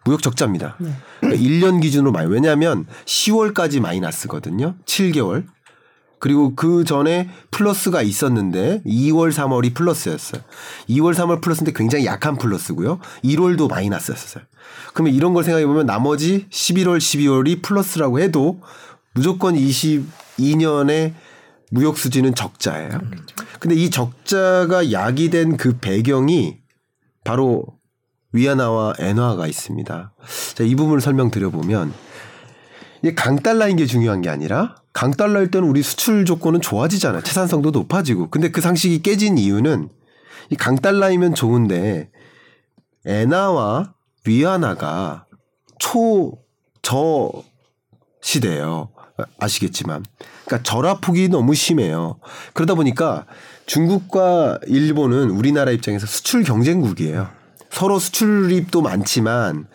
[0.04, 0.76] 무역 적자입니다.
[1.20, 4.76] 그러니까 1년 기준으로 많이 왜냐하면 10월까지 마이너스거든요.
[4.84, 5.46] 7개월.
[6.18, 10.40] 그리고 그 전에 플러스가 있었는데 2월, 3월이 플러스였어요.
[10.88, 12.98] 2월, 3월 플러스인데 굉장히 약한 플러스고요.
[13.22, 14.44] 1월도 마이너스였어요.
[14.94, 18.60] 그러면 이런 걸 생각해 보면 나머지 11월, 12월이 플러스라고 해도
[19.12, 21.12] 무조건 22년의
[21.70, 23.00] 무역 수지는 적자예요.
[23.60, 26.56] 근데 이 적자가 야기된 그 배경이
[27.24, 27.66] 바로
[28.34, 30.12] 위안화와 엔화가 있습니다.
[30.54, 31.94] 자, 이 부분을 설명드려 보면
[33.00, 37.22] 이게 강달러인 게 중요한 게 아니라 강달러일 때는 우리 수출 조건은 좋아지잖아요.
[37.22, 38.30] 채산성도 높아지고.
[38.30, 39.88] 근데 그 상식이 깨진 이유는
[40.50, 42.10] 이 강달러이면 좋은데
[43.06, 43.94] 엔화와
[44.26, 45.26] 위안화가
[45.78, 47.44] 초저
[48.20, 48.90] 시대예요.
[49.38, 50.04] 아시겠지만.
[50.44, 52.18] 그러니까 절하폭이 너무 심해요.
[52.52, 53.26] 그러다 보니까
[53.66, 57.43] 중국과 일본은 우리나라 입장에서 수출 경쟁국이에요.
[57.74, 59.66] 서로 수출입도 많지만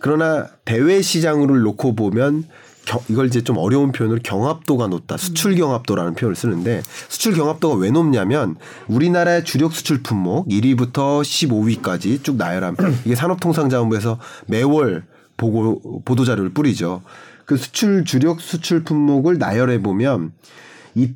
[0.00, 2.44] 그러나 대외 시장을 놓고 보면
[2.84, 5.16] 겨, 이걸 이제 좀 어려운 표현으로 경합도가 높다.
[5.16, 8.56] 수출 경합도라는 표현을 쓰는데 수출 경합도가 왜 높냐면
[8.88, 15.04] 우리나라의 주력 수출 품목 1위부터 15위까지 쭉 나열하면 이게 산업통상자원부에서 매월
[15.36, 17.02] 보고 보도 자료를 뿌리죠.
[17.46, 20.32] 그 수출 주력 수출 품목을 나열해 보면
[20.96, 21.12] 이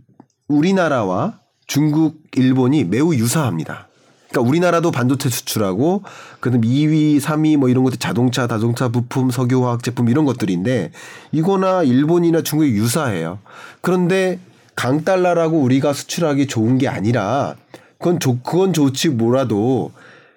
[0.46, 3.87] 우리나라와 중국, 일본이 매우 유사합니다.
[4.30, 6.02] 그러니까 우리나라도 반도체 수출하고
[6.40, 10.92] 그다음 2위, 3위 뭐 이런 것들 자동차, 자동차 부품, 석유화학 제품 이런 것들인데
[11.32, 13.38] 이거나 일본이나 중국이 유사해요.
[13.80, 14.38] 그런데
[14.74, 17.56] 강달러라고 우리가 수출하기 좋은 게 아니라
[17.98, 19.92] 그건 좋 그건 좋지 뭐라도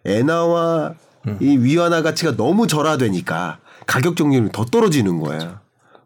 [0.05, 0.95] 엔화와
[1.39, 5.59] 이 위안화 가치가 너무 절하되니까 가격 정률이 더 떨어지는 거예요.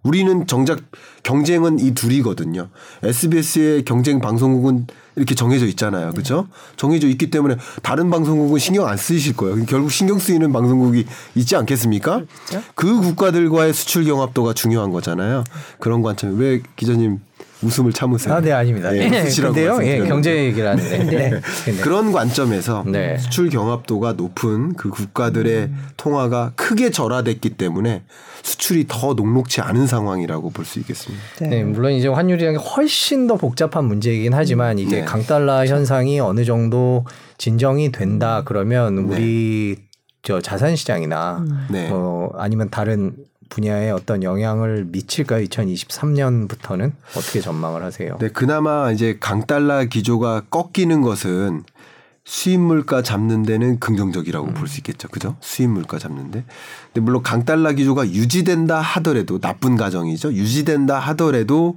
[0.04, 0.82] 우리는 정작
[1.24, 2.69] 경쟁은 이 둘이거든요.
[3.04, 6.12] SBS의 경쟁 방송국은 이렇게 정해져 있잖아요.
[6.12, 6.47] 그죠?
[6.75, 9.65] 정해져 있기 때문에 다른 방송국은 신경 안 쓰이실 거예요.
[9.65, 12.21] 결국 신경 쓰이는 방송국이 있지 않겠습니까?
[12.47, 12.67] 그렇죠.
[12.75, 15.43] 그 국가들과의 수출 경합도가 중요한 거잖아요.
[15.80, 16.38] 그런 관점.
[16.39, 17.19] 왜 기자님
[17.62, 18.36] 웃음을 참으세요.
[18.36, 18.96] 아, 네, 아닙니다.
[18.96, 20.00] 예, 네, 웃으시라고 근데요, 예.
[20.08, 20.98] 경제 얘기를 하는데.
[21.06, 21.30] 네.
[21.30, 21.74] 네.
[21.82, 23.18] 그런 관점에서 네.
[23.18, 28.04] 수출 경합도가 높은 그 국가들의 통화가 크게 절하됐기 때문에
[28.44, 31.24] 수출이 더 녹록치 않은 상황이라고 볼 수 있겠습니다.
[31.41, 35.06] 네, 물론 이제 환율이라는 게 훨씬 더 복잡한 문제이긴 하지만 이제 네.
[35.06, 37.06] 강달러 현상이 어느 정도
[37.38, 39.78] 진정이 된다 그러면 우리
[40.24, 41.89] 저 자산 시장이나 네.
[41.89, 43.15] 뭐 아니면 다른
[43.49, 45.45] 분야에 어떤 영향을 미칠까요?
[45.45, 48.17] 2023년부터는 어떻게 전망을 하세요?
[48.19, 51.63] 네, 그나마 이제 강달러 기조가 꺾이는 것은
[52.27, 55.08] 수입 물가 잡는 데는 긍정적이라고 볼수 있겠죠.
[55.10, 55.36] 그죠?
[55.41, 56.43] 수입 물가 잡는데.
[56.88, 60.34] 근데 물론 강달러 기조가 유지된다 하더라도 나쁜 가정이죠.
[60.34, 61.75] 유지된다 하더라도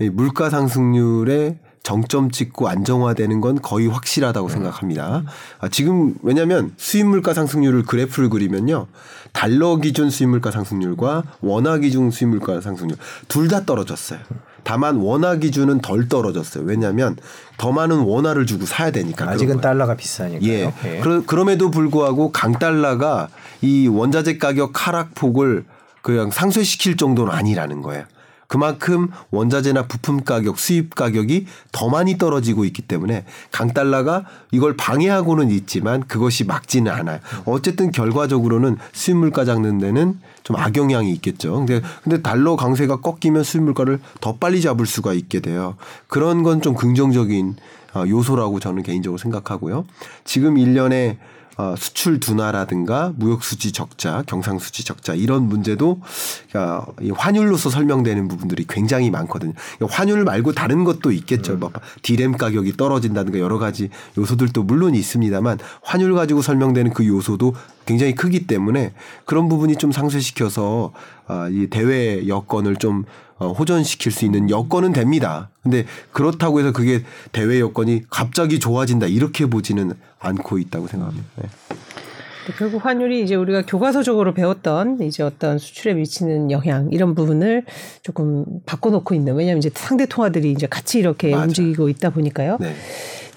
[0.00, 5.22] 이 물가 상승률에 정점 찍고 안정화되는 건 거의 확실하다고 생각합니다.
[5.60, 8.86] 아, 지금 왜냐하면 수입 물가 상승률을 그래프를 그리면요,
[9.32, 12.96] 달러 기준 수입 물가 상승률과 원화 기준 수입 물가 상승률
[13.28, 14.18] 둘 다 떨어졌어요.
[14.62, 16.64] 다만 원화 기준은 덜 떨어졌어요.
[16.64, 17.16] 왜냐하면
[17.58, 19.28] 더 많은 원화를 주고 사야 되니까.
[19.28, 19.60] 아직은.
[19.60, 20.50] 달러가 비싸니까요.
[20.50, 20.72] 예.
[20.86, 21.00] 예.
[21.00, 23.28] 그러, 그럼에도 불구하고 강달러가
[23.60, 25.66] 이 원자재 가격 하락폭을
[26.00, 28.04] 그냥 상쇄시킬 정도는 아니라는 거예요.
[28.48, 36.02] 그만큼 원자재나 부품 가격, 수입 가격이 더 많이 떨어지고 있기 때문에 강달러가 이걸 방해하고는 있지만
[36.08, 37.20] 그것이 막지는 않아요.
[37.44, 41.54] 어쨌든 결과적으로는 수입 물가 잡는 데는 좀 악영향이 있겠죠.
[41.54, 45.76] 근데 근데 달러 강세가 꺾이면 수입 물가를 더 빨리 잡을 수가 있게 돼요.
[46.08, 47.56] 그런 건 좀 긍정적인
[47.94, 49.84] 어, 요소라고 저는 개인적으로 생각하고요.
[50.24, 51.18] 지금 일년에
[51.56, 56.00] 어, 수출 둔화라든가 무역 수지 적자, 경상 수지 적자 이런 문제도
[56.54, 59.52] 어, 이 환율로서 설명되는 부분들이 굉장히 많거든요.
[59.76, 61.56] 그러니까 환율 말고 다른 것도 있겠죠.
[61.56, 61.70] 뭐
[62.02, 67.54] 디램 가격이 떨어진다든가 여러 가지 요소들도 물론 있습니다만 환율 가지고 설명되는 그 요소도
[67.86, 68.92] 굉장히 크기 때문에
[69.24, 70.92] 그런 부분이 좀 상쇄시켜서
[71.26, 73.04] 아, 이 대외 여건을 좀
[73.36, 75.50] 어, 호전시킬 수 있는 여건은 됩니다.
[75.62, 81.26] 근데 그렇다고 해서 그게 대외 여건이 갑자기 좋아진다 이렇게 보지는 않고 있다고 생각합니다.
[81.36, 81.48] 네.
[82.58, 87.64] 결국 환율이 이제 우리가 교과서적으로 배웠던 이제 어떤 수출에 미치는 영향 이런 부분을
[88.02, 91.44] 조금 바꿔놓고 있는 왜냐하면 이제 상대 통화들이 이제 같이 이렇게 맞아요.
[91.44, 92.58] 움직이고 있다 보니까요.
[92.60, 92.74] 네.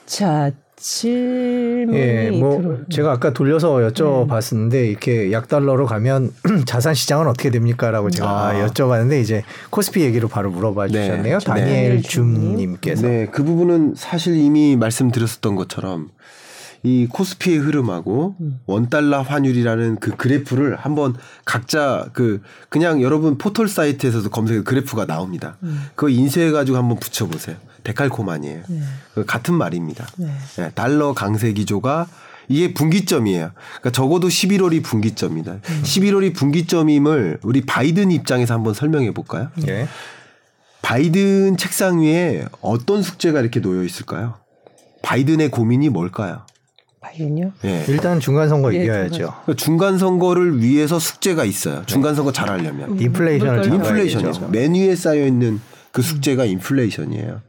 [0.06, 2.78] 자 질문이 예, 뭐 들어.
[2.89, 6.32] 제가 아까 돌려서 여쭤봤었는데 이렇게 약 달러로 가면
[6.67, 8.67] 자산 시장은 어떻게 됩니까라고 제가 아.
[8.67, 10.91] 여쭤봤는데 이제 코스피 얘기로 바로 물어봐 네.
[11.06, 11.39] 주셨네요.
[11.39, 11.45] 네.
[11.45, 12.41] 다니엘 줌님.
[12.41, 13.08] 줌님께서.
[13.08, 16.10] 네, 그 부분은 사실 이미 말씀드렸었던 것처럼
[16.88, 24.62] 이 코스피의 흐름하고 원달러 환율이라는 그 그래프를 한번 각자 그 그냥 여러분 포털 사이트에서도 검색해
[24.63, 25.58] 그래프가 나옵니다.
[25.95, 27.58] 그거 인쇄해 가지고 한번 붙여 보세요.
[27.84, 28.63] 데칼코만이에요.
[29.13, 30.08] 그 같은 말입니다.
[30.17, 30.32] 네.
[30.58, 32.08] 네, 달러 강세 기조가
[32.47, 33.52] 이게 분기점이에요.
[33.54, 35.60] 그러니까 적어도 11월이 분기점이다.
[35.84, 39.50] 11월이 분기점임을 우리 바이든 입장에서 한번 설명해 볼까요?
[39.67, 39.89] 예.
[40.82, 44.36] 바이든 책상 위에 어떤 숙제가 이렇게 놓여 있을까요?
[45.02, 46.45] 바이든의 고민이 뭘까요?
[47.07, 47.51] 바이든요.
[47.65, 47.85] 예.
[47.87, 49.17] 일단 중간 선거 예, 이겨야죠.
[49.17, 51.83] 그러니까 중간 선거를 위해서 숙제가 있어요.
[51.85, 54.31] 중간 선거 잘 하려면 인플레이션을 물가를 잡아야 인플레이션이죠.
[54.31, 54.47] 되죠.
[54.49, 55.59] 맨 위에 쌓여 있는
[55.91, 57.41] 그 숙제가 인플레이션이에요.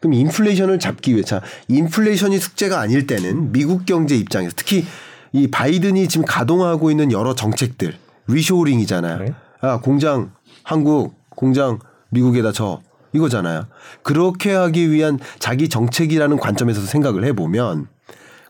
[0.00, 4.86] 그럼 인플레이션을 잡기 위해 자 인플레이션이 숙제가 아닐 때는 미국 경제 입장에서 특히
[5.32, 7.94] 이 바이든이 지금 가동하고 있는 여러 정책들
[8.26, 9.18] reshoring이잖아요.
[9.18, 9.34] 네.
[9.60, 11.78] 아 공장 한국 공장
[12.10, 12.80] 미국에다 저
[13.12, 13.66] 이거잖아요.
[14.02, 17.88] 그렇게 하기 위한 자기 정책이라는 관점에서 생각을 해보면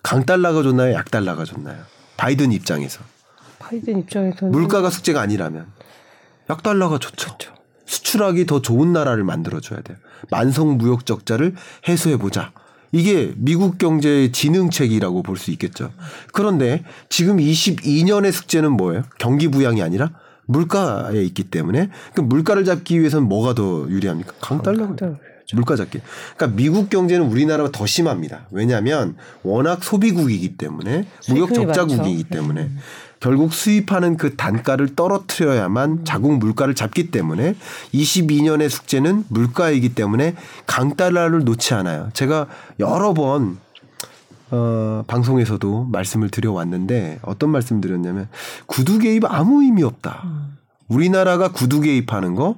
[0.02, 0.94] 강달러가 좋나요?
[0.94, 1.78] 약달러가 좋나요?
[2.16, 3.00] 바이든 입장에서
[3.58, 5.66] 바이든 입장에서는 물가가 숙제가 아니라면
[6.48, 7.52] 약달러가 좋죠.
[7.86, 9.96] 수출하기 더 좋은 나라를 만들어줘야 돼요.
[10.30, 11.54] 만성 무역 적자를
[11.88, 12.52] 해소해 보자.
[12.92, 15.92] 이게 미국 경제의 진흥책이라고 볼 수 있겠죠.
[16.32, 19.02] 그런데 지금 22년의 숙제는 뭐예요?
[19.18, 20.10] 경기 부양이 아니라
[20.46, 24.32] 물가에 있기 때문에 그 물가를 잡기 위해서는 뭐가 더 유리합니까?
[24.40, 24.96] 강달러가
[25.54, 26.00] 물가 잡기.
[26.36, 28.46] 그러니까 미국 경제는 우리나라가 더 심합니다.
[28.50, 32.24] 왜냐하면 워낙 소비국이기 때문에 무역 적자국이기.
[32.24, 32.70] 때문에
[33.20, 37.54] 결국 수입하는 그 단가를 떨어뜨려야만 자국 물가를 잡기 때문에
[37.92, 40.34] 22년의 숙제는 물가이기 때문에
[40.66, 42.08] 강달러를 놓지 않아요.
[42.14, 42.46] 제가
[42.78, 43.58] 여러 번
[44.50, 48.28] 어, 방송에서도 말씀을 드려왔는데 어떤 말씀 드렸냐면
[48.66, 50.24] 구두 개입 아무 의미 없다.
[50.88, 52.56] 우리나라가 구두 개입하는 거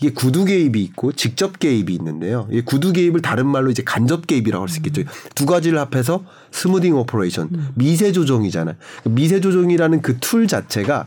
[0.00, 2.48] 이게 구두 개입이 있고 직접 개입이 있는데요.
[2.50, 5.02] 이 구두 개입을 다른 말로 이제 간접 개입이라고 할 수 있겠죠.
[5.34, 8.76] 두 가지를 합해서 smoothing operation, 미세 조정이잖아요.
[9.04, 11.06] 미세 조정이라는 그 tool 자체가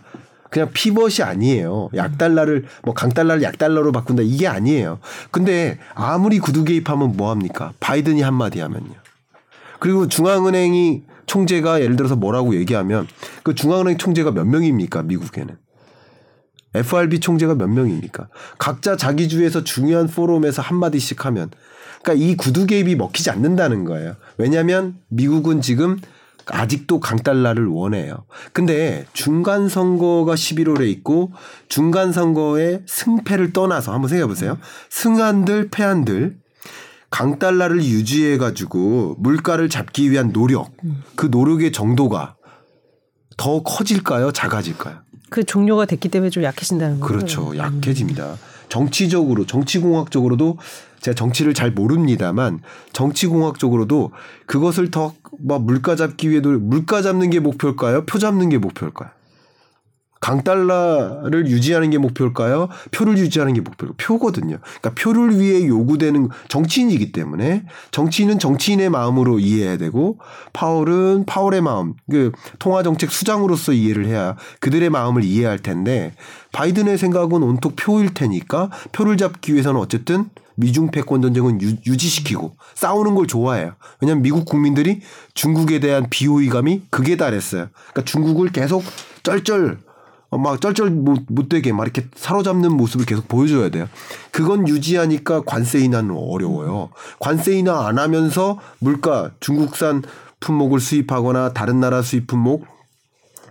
[0.49, 1.89] 그냥 피벗이 아니에요.
[1.95, 4.99] 약달러를 뭐 강달러를 약달러로 바꾼다 이게 아니에요.
[5.31, 7.71] 근데 아무리 구두 개입하면 뭐 합니까?
[7.79, 8.93] 바이든이 한마디 하면요.
[9.79, 13.07] 그리고 중앙은행이 총재가 예를 들어서 뭐라고 얘기하면
[13.43, 15.03] 그 중앙은행 총재가 몇 명입니까?
[15.03, 15.57] 미국에는.
[16.73, 18.27] FRB 총재가 몇 명입니까?
[18.57, 21.49] 각자 자기 주에서 중요한 포럼에서 한마디씩 하면
[22.01, 24.15] 그러니까 이 구두 개입이 먹히지 않는다는 거예요.
[24.37, 25.99] 왜냐하면 미국은 지금
[26.47, 28.25] 아직도 강달러를 원해요.
[28.51, 31.31] 근데 중간 선거가 11월에 있고
[31.69, 34.57] 중간 선거의 승패를 떠나서 한번 생각해 보세요.
[34.89, 36.37] 승한들 패한들
[37.09, 40.71] 강달러를 유지해 가지고 물가를 잡기 위한 노력
[41.15, 42.35] 그 노력의 정도가
[43.37, 44.31] 더 커질까요?
[44.31, 45.01] 작아질까요?
[45.31, 47.13] 그 종료가 됐기 때문에 좀 약해진다는 거죠.
[47.13, 47.57] 그렇죠.
[47.57, 48.37] 약해집니다.
[48.67, 50.57] 정치적으로 정치공학적으로도
[50.99, 52.59] 제가 정치를 잘 모릅니다만
[52.91, 54.11] 정치공학적으로도
[54.45, 58.05] 그것을 더뭐 물가 잡기 위해도 물가 잡는 게 목표일까요?
[58.05, 59.09] 표 잡는 게 목표일까요?
[60.21, 62.69] 강달러를 유지하는 게 목표일까요?
[62.91, 63.95] 표를 유지하는 게 목표일까요?
[63.97, 64.59] 표거든요.
[64.61, 70.19] 그러니까 표를 위해 요구되는 정치인이기 때문에 정치인은 정치인의 마음으로 이해해야 되고
[70.53, 76.13] 파월은 파월의 마음, 그 통화 정책 수장으로서 이해를 해야 그들의 마음을 이해할 텐데
[76.53, 83.15] 바이든의 생각은 온통 표일 테니까 표를 잡기 위해서는 어쨌든 미중 패권 전쟁은 유, 유지시키고 싸우는
[83.15, 83.73] 걸 좋아해요.
[83.99, 85.01] 왜냐하면 미국 국민들이
[85.33, 87.69] 중국에 대한 비호의감이 극에 달했어요.
[87.73, 88.83] 그러니까 중국을 계속
[89.23, 89.90] 쩔쩔 어,
[90.37, 93.89] 막 쩔쩔 못, 못되게 막 이렇게 사로잡는 모습을 계속 보여줘야 돼요.
[94.31, 96.89] 그건 유지하니까 관세 인하는 어려워요.
[97.19, 100.03] 관세 인하 안 하면서 물가 중국산
[100.39, 102.65] 품목을 수입하거나 다른 나라 수입 품목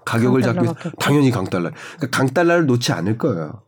[0.05, 1.70] 가격을 잡기 위해서 당연히 강달러.
[1.97, 3.62] 그러니까 강달러를 놓지 않을 거예요.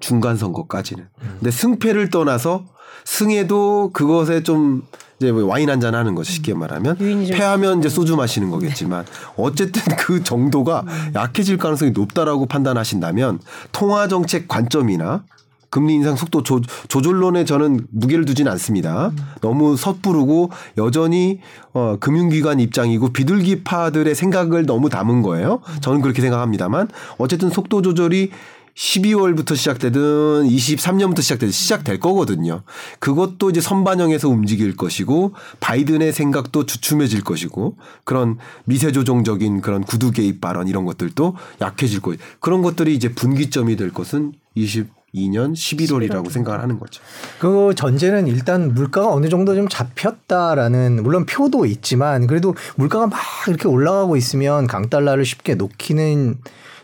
[0.00, 1.08] 중간 선거까지는.
[1.18, 2.66] 근데 승패를 떠나서
[3.04, 4.82] 승에도 그것에 좀
[5.20, 6.96] 이제 뭐 와인 한 잔 하는 거죠 쉽게 말하면.
[6.96, 9.04] 패하면 이제 소주 마시는 거겠지만
[9.36, 13.40] 어쨌든 그 정도가 약해질 가능성이 높다라고 판단하신다면
[13.72, 15.24] 통화 정책 관점이나
[15.70, 19.12] 금리 인상 속도 조, 조절론에 저는 무게를 두지는 않습니다.
[19.42, 21.40] 너무 섣부르고 여전히
[21.74, 25.60] 어, 금융기관 입장이고 비둘기파들의 생각을 너무 담은 거예요.
[25.82, 26.88] 저는 그렇게 생각합니다만
[27.18, 28.30] 어쨌든 속도 조절이
[28.78, 30.00] 12월부터 시작되든
[30.48, 32.62] 23년부터 시작되든 시작될 거거든요.
[33.00, 40.40] 그것도 이제 선반영해서 움직일 것이고 바이든의 생각도 주춤해질 것이고 그런 미세 조정적인 그런 구두 개입
[40.40, 42.18] 발언 이런 것들도 약해질 거예요.
[42.38, 46.30] 그런 것들이 이제 분기점이 될 것은 22년 11월이라고 11월.
[46.30, 47.02] 생각을 하는 거죠.
[47.40, 53.18] 그 전제는 일단 물가가 어느 정도 좀 잡혔다라는 물론 표도 있지만 그래도 물가가 막
[53.48, 56.38] 이렇게 올라가고 있으면 강달러를 쉽게 놓기는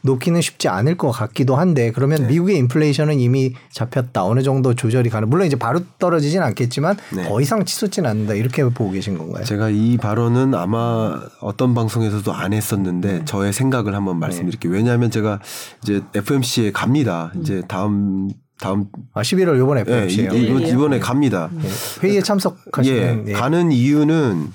[0.05, 2.27] 놓기는 쉽지 않을 것 같기도 한데 그러면 네.
[2.29, 7.25] 미국의 인플레이션은 이미 잡혔다 어느 정도 조절이 가능 물론 이제 바로 떨어지진 않겠지만 네.
[7.27, 9.45] 더 이상 치솟진 않는다 이렇게 보고 계신 건가요?
[9.45, 13.25] 제가 이 발언은 아마 어떤 방송에서도 안 했었는데 네.
[13.25, 14.73] 저의 생각을 한번 말씀드릴게요.
[14.73, 15.41] 왜냐하면 제가
[15.83, 17.33] 이제 FMC에 갑니다.
[17.41, 18.29] 이제 다음
[18.61, 20.31] 다음 아 11월 요번에 FMC에요.
[20.35, 21.49] 예, 이번, 이번에 갑니다.
[21.51, 21.69] 네.
[22.03, 24.51] 회의에 참석하시는 예, 가는 이유는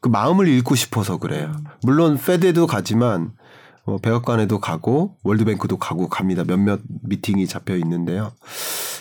[0.00, 1.52] 그 마음을 읽고 싶어서 그래요.
[1.82, 3.32] 물론 페드도 가지만
[3.84, 6.44] 어, 백악관에도 가고 월드뱅크도 가고 갑니다.
[6.44, 8.32] 몇몇 미팅이 잡혀 있는데요.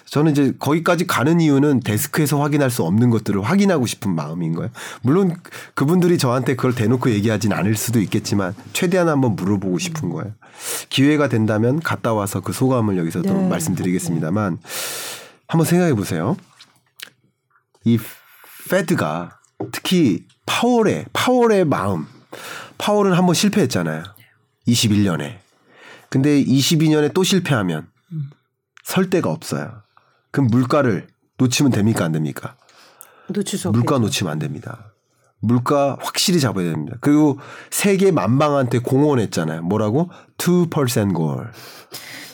[0.06, 4.70] 저는 이제 거기까지 가는 이유는 데스크에서 확인할 수 없는 것들을 확인하고 싶은 마음인 거예요.
[5.04, 5.38] 물론
[5.76, 10.34] 그분들이 저한테 그걸 대놓고 얘기하진 않을 수도 있겠지만 최대한 한번 물어보고 싶은 거예요.
[10.90, 13.48] 기회가 된다면 갔다 와서 그 소감을 여기서 또 네.
[13.48, 14.58] 말씀드리겠습니다만
[15.48, 16.36] 한번 생각해 보세요.
[17.86, 17.98] 이
[18.70, 19.40] 페드가
[19.72, 22.08] 특히 파월의 파월의 마음
[22.78, 24.04] 파월은 한번 실패했잖아요.
[24.68, 25.40] 21년에.
[26.10, 27.88] 근데 22년에 또 실패하면
[28.84, 29.82] 설 데가 없어요.
[30.32, 31.08] 그럼 물가를
[31.38, 32.56] 놓치면 됩니까 안 됩니까?
[33.28, 34.92] 놓칠 수 물가 놓치면 안 됩니다.
[35.40, 36.98] 물가 확실히 잡아야 됩니다.
[37.02, 37.40] 그리고
[37.72, 39.64] 세계 만방한테 공언했잖아요.
[39.64, 40.10] 뭐라고?
[40.38, 41.48] 2% goal.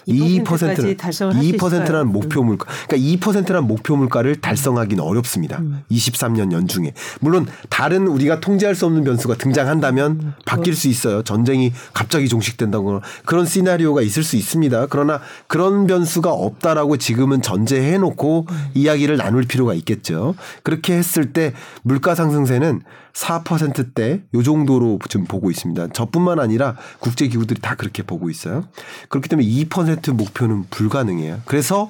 [0.08, 2.66] 2%는 2%라는 목표 물가.
[2.88, 5.60] 그러니까 2%라는 목표 물가를 달성하기는 어렵습니다.
[5.60, 5.84] 음.
[5.92, 6.94] 23년 연중에.
[7.20, 10.34] 물론 다른 우리가 통제할 수 없는 변수가 등장한다면 음.
[10.46, 11.24] 바뀔 수 있어요.
[11.24, 14.88] 전쟁이 갑자기 종식된다거나 그런 시나리오가 있을 수 있습니다.
[14.88, 18.66] 그러나 그런 변수가 없다라고 지금은 전제해 놓고 음.
[18.74, 20.36] 이야기를 나눌 필요가 있겠죠.
[20.64, 21.54] 그렇게 했을 때
[21.84, 22.82] 물가 상승세는
[23.18, 25.88] 4%대 요 정도로 지금 보고 있습니다.
[25.88, 28.66] 저뿐만 아니라 국제 기구들이 다 그렇게 보고 있어요.
[29.10, 31.42] 그렇기 때문에 2% 목표는 불가능해요.
[31.46, 31.90] 그래서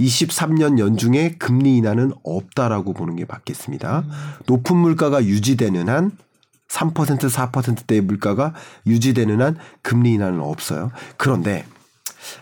[0.00, 4.00] 23년 연중에 금리 인하는 없다라고 보는 게 맞겠습니다.
[4.00, 4.10] 음.
[4.46, 6.10] 높은 물가가 유지되는 한
[6.68, 8.52] 3% 4%대의 물가가
[8.86, 10.90] 유지되는 한 금리 인하는 없어요.
[11.16, 11.64] 그런데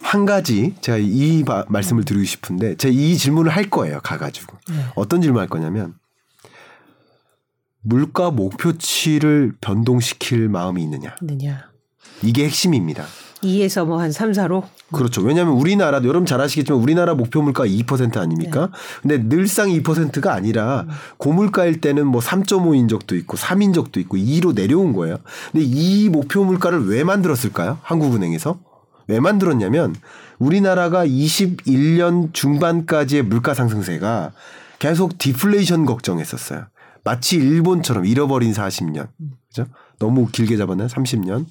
[0.00, 4.00] 한 가지 제가 이 바, 말씀을 드리고 싶은데 제가 이 질문을 할 거예요.
[4.02, 4.76] 가가지고 네.
[4.94, 5.94] 어떤 질문 할 거냐면
[7.84, 11.14] 물가 목표치를 변동시킬 마음이 있느냐.
[11.20, 11.66] 있느냐.
[12.22, 13.04] 이게 핵심입니다.
[13.42, 14.62] 2에서 뭐 한 3, 4로?
[14.90, 15.20] 그렇죠.
[15.20, 18.70] 왜냐하면 우리나라도 여러분 잘 아시겠지만 우리나라 목표 물가 2% 아닙니까?
[19.02, 19.18] 네.
[19.18, 20.86] 근데 늘상 2%가 아니라
[21.18, 25.18] 고물가일 때는 뭐 3.5인 적도 있고 3인 적도 있고 2로 내려온 거예요.
[25.52, 27.78] 근데 이 목표 물가를 왜 만들었을까요?
[27.82, 28.58] 한국은행에서?
[29.08, 29.94] 왜 만들었냐면
[30.38, 34.32] 우리나라가 21년 중반까지의 물가 상승세가
[34.78, 36.66] 계속 디플레이션 걱정했었어요.
[37.04, 39.08] 마치 일본처럼 잃어버린 40년.
[39.48, 39.66] 그죠?
[39.98, 40.88] 너무 길게 잡았나요?
[40.88, 41.46] 30년.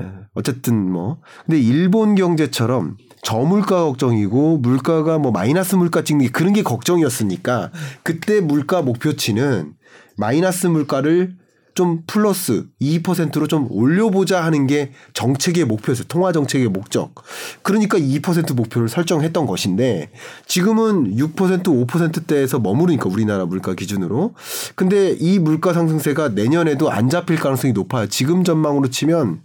[0.00, 1.20] 예, 어쨌든 뭐.
[1.44, 7.70] 근데 일본 경제처럼 저물가 걱정이고 물가가 뭐 마이너스 물가 찍는 게 그런 게 걱정이었으니까
[8.02, 9.74] 그때 물가 목표치는
[10.16, 11.36] 마이너스 물가를
[11.74, 16.06] 좀 플러스 2%로 좀 올려보자 하는 게 정책의 목표였어요.
[16.08, 17.14] 통화 정책의 목적.
[17.62, 20.10] 그러니까 2% 목표를 설정했던 것인데
[20.46, 24.34] 지금은 6% 5%대에서 머무르니까 우리나라 물가 기준으로.
[24.74, 28.06] 근데 이 물가 상승세가 내년에도 안 잡힐 가능성이 높아요.
[28.08, 29.42] 지금 전망으로 치면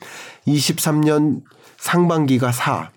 [0.47, 1.41] 23년
[1.77, 2.89] 상반기가 4,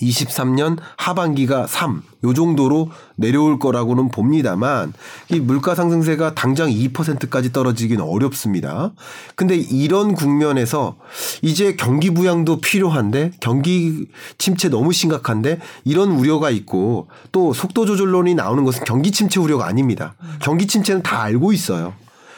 [0.00, 4.92] 23년 하반기가 3, 요 정도로 내려올 거라고는 봅니다만
[5.30, 8.92] 이 물가 상승세가 당장 2%까지 떨어지기는 어렵습니다.
[9.34, 10.96] 근데 이런 국면에서
[11.42, 14.06] 이제 경기 부양도 필요한데 경기
[14.38, 20.14] 침체 너무 심각한데 이런 우려가 있고 또 속도 조절론이 나오는 것은 경기 침체 우려가 아닙니다.
[20.40, 21.94] 경기 침체는 다 알고 있어요.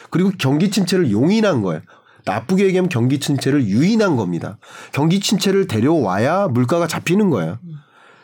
[0.09, 1.81] 그리고 경기 침체를 용인한 거예요.
[2.25, 4.57] 나쁘게 얘기하면 경기 침체를 유인한 겁니다.
[4.91, 7.59] 경기 침체를 데려와야 물가가 잡히는 거예요.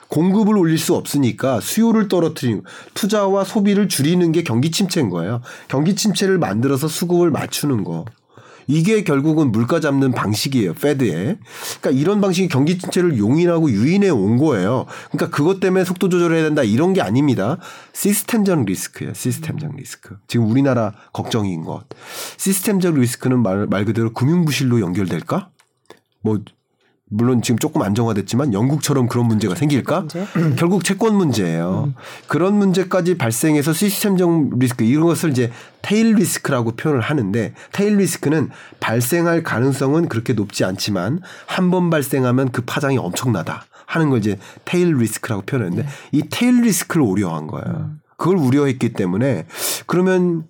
[0.09, 5.41] 공급을 올릴 수 없으니까 수요를 떨어뜨리는 투자와 소비를 줄이는 게 경기 침체인 거예요.
[5.69, 8.05] 경기 침체를 만들어서 수급을 맞추는 거.
[8.67, 10.73] 이게 결국은 물가 잡는 방식이에요.
[10.73, 11.37] 페드에.
[11.79, 14.85] 그러니까 이런 방식이 경기 침체를 용인하고 유인해 온 거예요.
[15.11, 17.57] 그러니까 그것 때문에 속도 조절해야 된다 이런 게 아닙니다.
[17.93, 19.13] 시스템적 리스크예요.
[19.13, 20.17] 시스템적 리스크.
[20.27, 21.85] 지금 우리나라 걱정인 것.
[22.37, 25.49] 시스템적 리스크는 말, 말 그대로 금융 부실로 연결될까?
[26.21, 26.39] 뭐
[27.13, 29.99] 물론 지금 조금 안정화됐지만 영국처럼 그런 문제가 생길까?
[29.99, 30.25] 문제?
[30.57, 31.85] 결국 채권 문제예요.
[31.87, 31.95] 음.
[32.27, 35.51] 그런 문제까지 발생해서 시스템적 리스크 이런 것을 이제
[35.81, 38.49] tail risk라고 표현을 하는데 tail risk는
[38.79, 44.95] 발생할 가능성은 그렇게 높지 않지만 한 번 발생하면 그 파장이 엄청나다 하는 걸 이제 테일
[44.95, 45.89] 리스크라고 표현했는데 네.
[46.13, 47.65] 이 테일 리스크를 우려한 거예요.
[47.67, 47.99] 음.
[48.15, 49.47] 그걸 우려했기 때문에
[49.85, 50.45] 그러면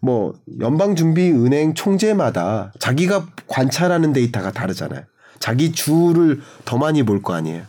[0.00, 5.02] 뭐 연방준비은행 총재마다 자기가 관찰하는 데이터가 다르잖아요.
[5.42, 7.64] 자기 주를 더 많이 볼 거 아니에요.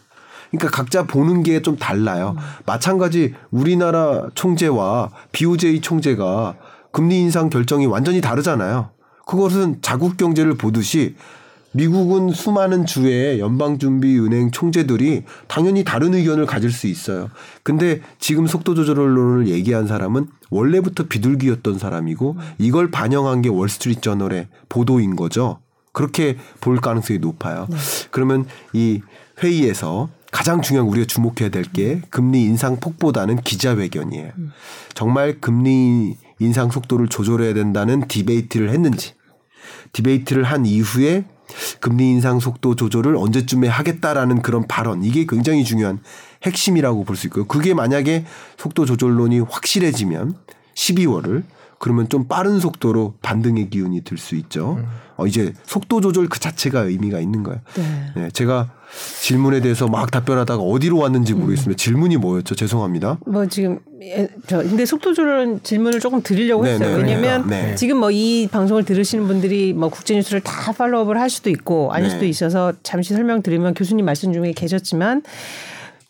[0.52, 2.36] 그러니까 각자 보는 게 좀 달라요.
[2.68, 6.56] 마찬가지 우리나라 총재와 BOJ 총재가
[6.92, 8.92] 금리 인상 결정이 완전히 다르잖아요.
[9.26, 11.16] 그것은 자국 경제를 보듯이
[11.72, 17.32] 미국은 수많은 주의 연방준비은행 총재들이 당연히 다른 의견을 가질 수 있어요.
[17.64, 25.16] 근데 지금 속도 조절론을 얘기한 사람은 원래부터 비둘기였던 사람이고 이걸 반영한 게 월스트리트 저널의 보도인
[25.16, 25.58] 거죠.
[25.94, 27.68] 그렇게 볼 가능성이 높아요.
[28.12, 29.02] 그러면 이
[29.42, 34.32] 회의에서 가장 중요한 우리가 주목해야 될 게 금리 인상 폭보다는 기자회견이에요.
[34.96, 39.14] 정말 금리 인상 속도를 조절해야 된다는 debate를 했는지
[39.94, 41.26] debate를 한 이후에
[41.80, 46.00] 금리 인상 속도 조절을 언제쯤에 하겠다라는 그런 발언 이게 굉장히 중요한
[46.44, 47.46] 핵심이라고 볼 수 있고요.
[47.46, 48.26] 그게 만약에
[48.58, 50.36] 속도 조절론이 확실해지면
[50.76, 51.44] 12월을
[51.84, 54.80] 그러면 좀 빠른 속도로 반등의 기운이 들 수 있죠.
[55.18, 57.60] 어, 이제 속도 조절 그 자체가 의미가 있는 거예요.
[57.76, 58.12] 네.
[58.16, 58.72] 네, 제가
[59.22, 61.78] 질문에 대해서 막 답변하다가 어디로 왔는지 모르겠습니다.
[61.78, 62.56] 질문이 뭐였죠?
[62.56, 63.18] 죄송합니다.
[63.26, 66.98] 뭐 지금 예, 저 근데 속도 조절 질문을 조금 드리려고 네, 했어요.
[66.98, 67.76] 네, 왜냐면 네.
[67.76, 71.92] 지금 뭐 이 방송을 들으시는 분들이 뭐 국제 뉴스를 다 follow up을 할 수도 있고
[71.92, 72.14] 아닐 네.
[72.14, 75.22] 수도 있어서 잠시 설명드리면 교수님 말씀 중에 계셨지만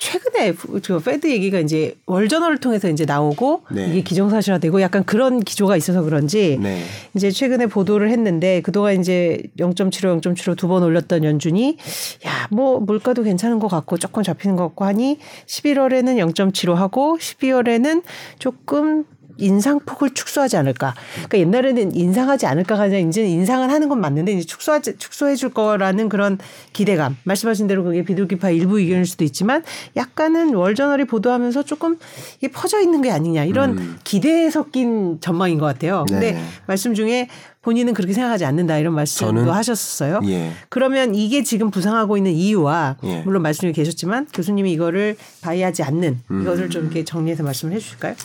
[0.04, 3.88] 최근에 그 Fed 얘기가 이제 월저널을 통해서 이제 나오고 네.
[3.90, 6.82] 이게 기정사실화되고 약간 그런 기조가 있어서 그런지 네.
[7.16, 11.78] 이제 최근에 보도를 했는데 그동안 이제 0.75, 0.75 두 번 올렸던 연준이
[12.26, 18.02] 야, 뭐 물가도 괜찮은 것 같고 조금 잡히는 것 같고 하니 11월에는 0.75 하고 12월에는
[18.40, 19.06] 조금
[19.38, 20.94] 인상폭을 축소하지 않을까.
[21.28, 26.10] 그러니까 옛날에는 인상하지 않을까가 아니라 이제는 인상을 하는 건 맞는데 이제 축소하지 축소해 줄 거라는
[26.10, 26.38] 그런
[26.74, 27.18] 기대감.
[27.24, 29.64] 말씀하신 대로 그게 비둘기파 일부 의견일 수도 있지만
[29.96, 31.98] 약간은 월저널이 보도하면서 조금
[32.38, 36.06] 이게 퍼져 있는 게 아니냐 이런 기대에 섞인 전망인 것 같아요.
[36.08, 36.44] 근데 네.
[36.68, 37.28] 말씀 중에
[37.64, 40.20] 본인은 그렇게 생각하지 않는다 이런 말씀도 하셨어요.
[40.26, 40.52] 예.
[40.70, 43.22] 그러면 이게 지금 부상하고 있는 이유와 예.
[43.24, 46.42] 물론 말씀 중에 계셨지만 교수님이 이거를 buy하지 않는 음.
[46.42, 48.16] 이것을 좀 이렇게 정리해서 말씀을 해주실까요?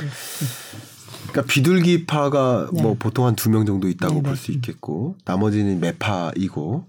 [1.30, 2.82] 그러니까 비둘기파가 네.
[2.82, 4.22] 뭐 보통 한 두 명 정도 있다고 네네.
[4.28, 6.84] 볼수 있겠고 나머지는 매파이고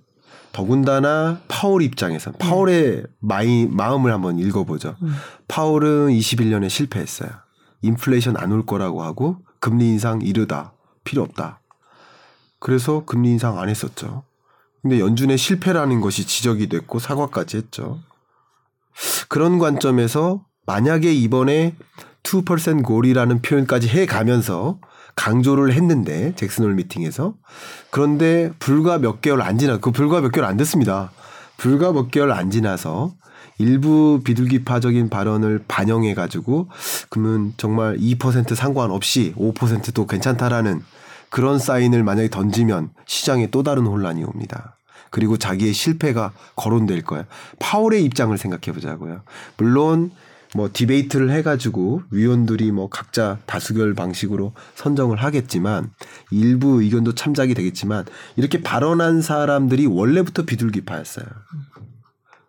[0.52, 4.96] 더군다나 파월 입장에서 파월의 마이, 마음을 한번 읽어보죠.
[5.48, 7.30] 파월은 21년에 실패했어요.
[7.84, 10.74] 인플레이션 안 올 거라고 하고 금리 인상 이르다
[11.04, 11.59] 필요 없다.
[12.60, 14.24] 그래서 금리 인상 안 했었죠.
[14.82, 18.00] 근데 연준의 실패라는 것이 지적이 됐고 사과까지 했죠.
[19.28, 21.76] 그런 관점에서 만약에 이번에
[22.24, 24.80] 2% 골이라는 표현까지 해 가면서
[25.16, 27.34] 강조를 했는데 잭슨 홀 미팅에서
[27.92, 31.12] 그런데 불과 몇 개월 안 지나 그 불과 몇 개월 안 됐습니다.
[31.58, 33.14] 불과 몇 개월 안 지나서
[33.58, 36.70] 일부 비둘기파적인 발언을 반영해 가지고
[37.10, 40.82] 그러면 정말 2% 상관없이 5%도 괜찮다라는
[41.30, 44.78] 그런 사인을 만약에 던지면 시장에 또 다른 혼란이 옵니다.
[45.12, 47.26] 그리고 자기의 실패가 거론될 거예요.
[47.60, 49.24] 파월의 입장을 생각해 보자고요.
[49.58, 50.12] 물론
[50.56, 55.92] 뭐 디베이트를 해가지고 위원들이 뭐 각자 다수결 방식으로 선정을 하겠지만
[56.32, 58.06] 일부 의견도 참작이 되겠지만
[58.36, 61.26] 이렇게 발언한 사람들이 원래부터 비둘기파였어요.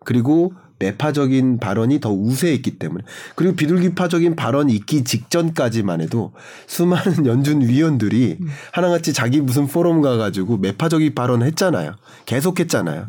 [0.03, 3.03] 그리고 매파적인 발언이 더 우세했기 때문에
[3.35, 6.33] 그리고 비둘기파적인 발언이 있기 직전까지만 해도
[6.65, 8.39] 수많은 연준 위원들이
[8.71, 11.95] 하나같이 자기 무슨 포럼 가가지고 매파적인 발언 했잖아요.
[12.25, 13.05] 계속했잖아요.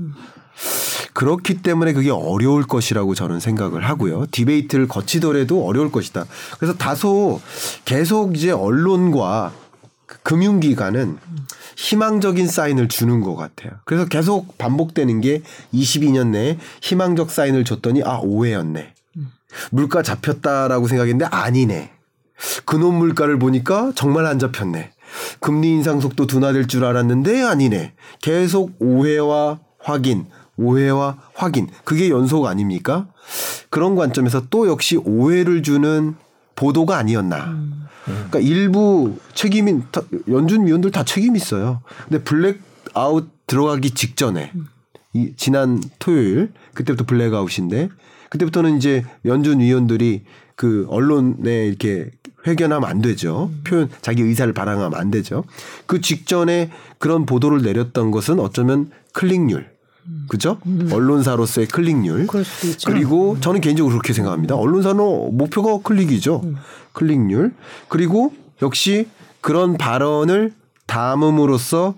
[1.14, 4.26] 그렇기 때문에 그게 어려울 것이라고 저는 생각을 하고요.
[4.30, 6.26] 디베이트를 거치더라도 어려울 것이다.
[6.58, 7.40] 그래서 다소
[7.84, 9.52] 계속 이제 언론과
[10.06, 11.16] 그 금융기관은
[11.82, 13.72] 희망적인 사인을 주는 것 같아요.
[13.84, 15.42] 그래서 계속 반복되는 게
[15.74, 18.94] 22년 내에 희망적 사인을 줬더니 아 오해였네.
[19.72, 21.90] 물가 잡혔다라고 생각했는데 아니네.
[22.66, 24.92] 근원 물가를 보니까 정말 안 잡혔네.
[25.40, 27.94] 금리 인상 속도 둔화될 줄 알았는데 아니네.
[28.22, 30.26] 계속 오해와 확인,
[30.56, 31.66] 오해와 확인.
[31.82, 33.08] 그게 연속 아닙니까?
[33.70, 36.14] 그런 관점에서 또 역시 오해를 주는
[36.54, 37.58] 보도가 아니었나.
[38.04, 39.84] 그러니까 일부 책임인
[40.28, 41.82] 연준 위원들 다 책임 있어요.
[42.08, 44.52] 근데 블랙아웃 들어가기 직전에
[45.14, 47.88] 이 지난 토요일 그때부터 blackout인데
[48.30, 50.24] 그때부터는 이제 연준 위원들이
[50.54, 52.10] 그 언론에 이렇게
[52.46, 53.50] 회견하면 안 되죠.
[53.64, 55.44] 표현 자기 의사를 발언하면 안 되죠.
[55.86, 59.71] 그 직전에 그런 보도를 내렸던 것은 어쩌면 클릭률
[60.28, 60.58] 그죠?
[60.90, 62.26] 언론사로서의 클릭률.
[62.86, 64.56] 그리고 저는 개인적으로 그렇게 생각합니다.
[64.56, 66.42] 언론사는 목표가 클릭이죠.
[66.92, 67.54] 클릭률.
[67.88, 69.08] 그리고 역시
[69.40, 70.52] 그런 발언을
[70.86, 71.94] 담음으로써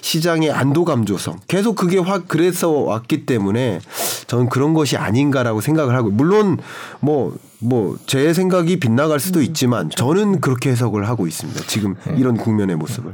[0.00, 1.38] 시장의 안도감 조성.
[1.48, 3.80] 계속 그게 확 그래서 왔기 때문에
[4.26, 6.58] 저는 그런 것이 아닌가라고 생각을 하고 물론
[7.00, 11.60] 뭐 뭐 제 생각이 빗나갈 수도 있지만 저는 그렇게 해석을 하고 있습니다.
[11.66, 13.12] 지금 이런 국면의 모습을.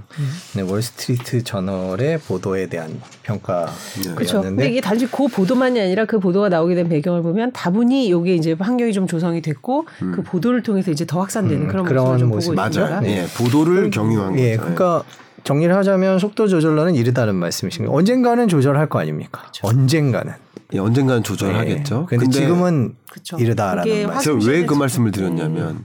[0.54, 4.42] 네, 월스트리트 저널의 보도에 대한 평가였는데 그렇죠.
[4.42, 8.54] 근데 이게 단지 그 보도만이 아니라 그 보도가 나오게 된 배경을 보면 다분히 이게 이제
[8.58, 12.48] 환경이 좀 조성이 됐고 그 보도를 통해서 이제 더 확산되는 그런 그런 모습을 좀 모습.
[12.50, 13.00] 보고 맞아요.
[13.00, 13.06] 있습니다.
[13.08, 14.60] 예, 보도를 경유한 예, 거죠.
[14.60, 15.04] 그러니까
[15.44, 17.94] 정리를 하자면 속도 조절로는 이르다는 말씀이십니다.
[17.94, 19.42] 언젠가는 조절할 거 아닙니까?
[19.62, 20.32] 언젠가는.
[20.72, 22.06] 예, 언젠가는 조절하겠죠.
[22.10, 22.16] 네.
[22.16, 23.36] 근데, 지금은 그쵸.
[23.38, 24.40] 이르다라는 그게 말씀.
[24.40, 24.74] 제가 왜 그.
[24.74, 25.84] 말씀을 드렸냐면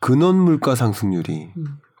[0.00, 1.48] 근원 물가 상승률이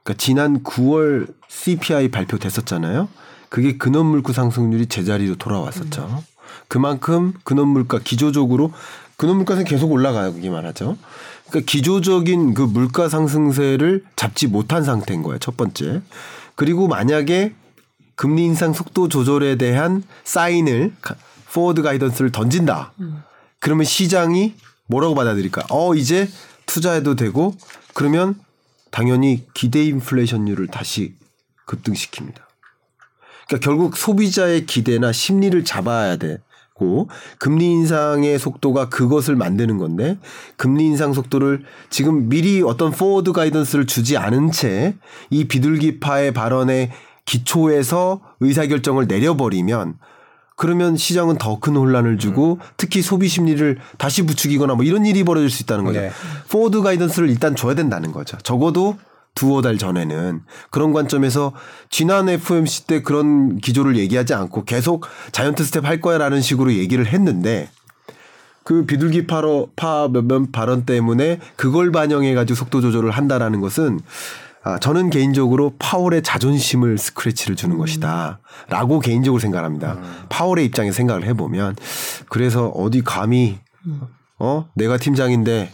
[0.02, 3.08] 그러니까 지난 9월 CPI 발표됐었잖아요.
[3.48, 6.22] 그게 근원 물가 상승률이 제자리로 돌아왔었죠.
[6.68, 8.72] 그만큼 근원 물가 기조적으로
[9.16, 10.32] 근원 물가는 계속 올라가요.
[10.32, 10.96] 그게 말하죠.
[11.48, 15.38] 그러니까 기조적인 그 물가 상승세를 잡지 못한 상태인 거예요.
[15.38, 16.02] 첫 번째.
[16.56, 17.54] 그리고 만약에
[18.16, 21.14] 금리 인상 속도 조절에 대한 사인을 가-
[21.52, 22.92] 포워드 가이던스를 던진다.
[23.60, 24.54] 그러면 시장이
[24.86, 25.66] 뭐라고 받아들일까?
[25.70, 26.28] 어, 이제
[26.66, 27.54] 투자해도 되고
[27.94, 28.34] 그러면
[28.90, 31.14] 당연히 기대 인플레이션율을 다시
[31.66, 32.36] 급등시킵니다.
[33.46, 40.18] 그러니까 결국 소비자의 기대나 심리를 잡아야 되고 금리 인상의 속도가 그것을 만드는 건데
[40.56, 44.96] 금리 인상 속도를 지금 미리 어떤 forward guidance를 주지 않은 채
[45.30, 46.92] 이 비둘기파의 발언에
[47.24, 49.98] 기초해서 의사결정을 내려버리면
[50.56, 55.48] 그러면 시장은 더 큰 혼란을 주고 특히 소비 심리를 다시 부추기거나 뭐 이런 일이 벌어질
[55.48, 56.00] 수 있다는 거죠.
[56.00, 56.10] 네.
[56.48, 58.36] forward guidance를 일단 줘야 된다는 거죠.
[58.38, 58.96] 적어도
[59.34, 61.52] 두어 달 전에는 그런 관점에서
[61.88, 67.70] 지난 FOMC 때 그런 기조를 얘기하지 않고 계속 giant step 할 거야라는 식으로 얘기를 했는데
[68.64, 74.00] 그 비둘기 파로 파 몇몇 발언 때문에 그걸 반영해 가지고 속도 조절을 한다라는 것은
[74.64, 79.98] 아, 저는 개인적으로 파월의 자존심을 scratch를 주는 것이다 라고 개인적으로 생각합니다.
[80.28, 81.76] 파월의 입장에서 생각을 해보면
[82.28, 83.58] 그래서 어디 감히
[84.38, 84.68] 어?
[84.74, 85.70] 내가 팀장인데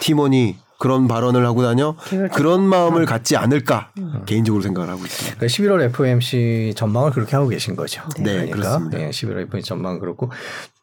[0.00, 1.94] 팀원이 그런 발언을 하고 다녀?
[2.32, 3.92] 그런 마음을 갖지 않을까
[4.26, 5.36] 개인적으로 생각을 하고 있습니다.
[5.36, 8.02] 그러니까 11월 FOMC 전망을 그렇게 하고 계신 거죠.
[8.18, 8.98] 네, 그렇습니다.
[8.98, 10.32] 네, 11월 FOMC 전망 그렇고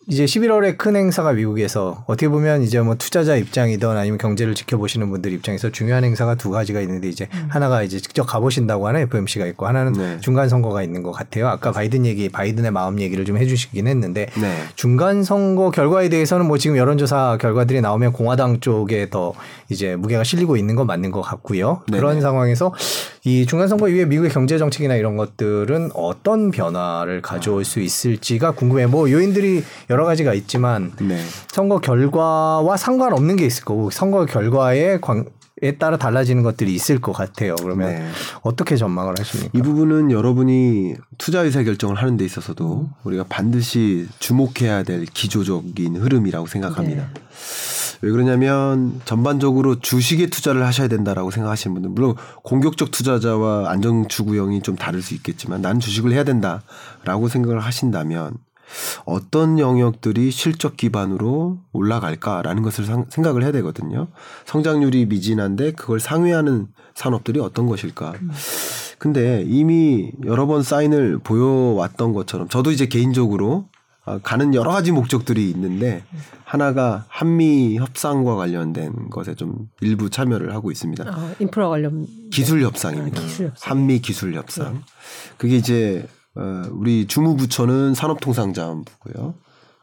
[0.10, 5.32] 이제 11월에 큰 행사가 미국에서 어떻게 보면 이제 뭐 투자자 입장이든 아니면 경제를 지켜보시는 분들
[5.34, 9.94] 입장에서 중요한 행사가 두 가지가 있는데 이제 하나가 이제 직접 가보신다고 하는 FOMC가 있고 하나는
[9.94, 10.18] 네.
[10.20, 11.48] 중간 선거가 있는 것 같아요.
[11.48, 14.56] 아까 바이든 얘기, 바이든의 마음 얘기를 좀 해주시긴 했는데 네.
[14.74, 19.36] 중간 선거 결과에 대해서는 뭐 지금 여론조사 결과들이 나오면 공화당 쪽에 더
[19.70, 21.84] 이제 무게가 실리고 있는 건 맞는 것 같고요.
[21.88, 22.00] 네네.
[22.00, 22.74] 그런 상황에서
[23.26, 28.88] 이 중간 선거 이후에 미국의 경제 정책이나 이런 것들은 어떤 변화를 가져올 수 있을지가 궁금해요.
[28.88, 31.20] 뭐 요인들이 여러 가지가 있지만 네.
[31.48, 35.26] 선거 결과와 상관없는 게 있을 거고 선거 결과에 관,
[35.78, 37.56] 따라 달라지는 것들이 있을 것 같아요.
[37.56, 38.08] 그러면 네.
[38.42, 39.52] 어떻게 전망을 하십니까?
[39.54, 46.48] 이 부분은 여러분이 투자 의사 결정을 하는 데 있어서도 우리가 반드시 주목해야 될 기조적인 흐름이라고
[46.48, 47.10] 생각합니다.
[48.02, 54.78] 왜 그러냐면 전반적으로 주식에 투자를 하셔야 된다라고 생각하시는 분들 물론 공격적 투자자와 안정 추구형이 좀
[54.78, 58.38] 다를 수 있겠지만 나는 주식을 해야 된다라고 생각을 하신다면
[59.06, 64.08] 어떤 영역들이 실적 기반으로 올라갈까라는 것을 상- 생각을 해야 되거든요.
[64.46, 68.14] 성장률이 미진한데 그걸 상회하는 산업들이 어떤 것일까.
[68.98, 73.68] 근데 이미 여러 번 사인을 보여왔던 것처럼 저도 이제 개인적으로
[74.06, 76.04] 아, 가는 여러 가지 목적들이 있는데
[76.44, 81.04] 하나가 한미 협상과 관련된 것에 좀 일부 참여를 하고 있습니다.
[81.08, 83.22] 아, 인프라 관련 기술 협상입니다.
[83.22, 83.72] 아, 기술 협상.
[83.78, 84.82] 한미 기술 협상.
[85.38, 89.36] 그게 이제 어, 우리 주무부처는 산업통상자원부고요.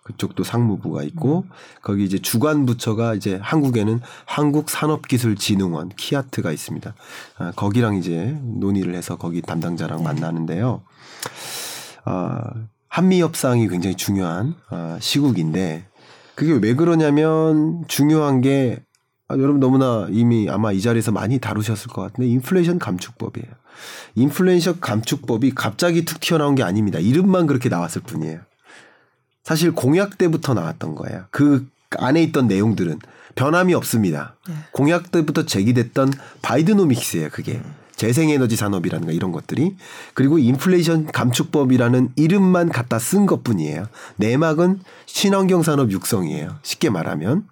[0.06, 1.46] 그쪽도 상무부가 있고
[1.82, 6.94] 거기 이제 주관 부처가 이제 한국에는 한국산업기술진흥원 키아트가 있습니다.
[7.38, 10.82] 아, 거기랑 이제 논의를 해서 거기 담당자랑 만나는데요.
[12.04, 12.40] 아,
[12.88, 15.88] 한미 협상이 굉장히 중요한 아, 시국인데
[16.36, 18.80] 그게 왜 그러냐면 중요한 게
[19.26, 23.52] 아, 여러분 너무나 이미 아마 이 자리에서 많이 다루셨을 것 같은데 인플레이션 감축법이에요.
[24.14, 26.98] 인플레이션 감축법이 갑자기 툭 튀어나온 게 아닙니다.
[26.98, 28.40] 이름만 그렇게 나왔을 뿐이에요.
[29.44, 31.24] 사실 공약 때부터 나왔던 거예요.
[31.30, 31.68] 그
[31.98, 32.98] 안에 있던 내용들은
[33.36, 34.34] 변함이 없습니다.
[34.72, 36.12] 공약 때부터 제기됐던
[36.42, 37.28] 바이드노믹스예요.
[37.30, 37.60] 그게
[37.96, 39.76] 재생에너지 산업이라든가 이런 것들이
[40.14, 43.86] 그리고 인플레이션 감축법이라는 이름만 갖다 쓴 것뿐이에요.
[44.16, 46.58] 내막은 친환경 산업 육성이에요.
[46.62, 47.46] 쉽게 말하면.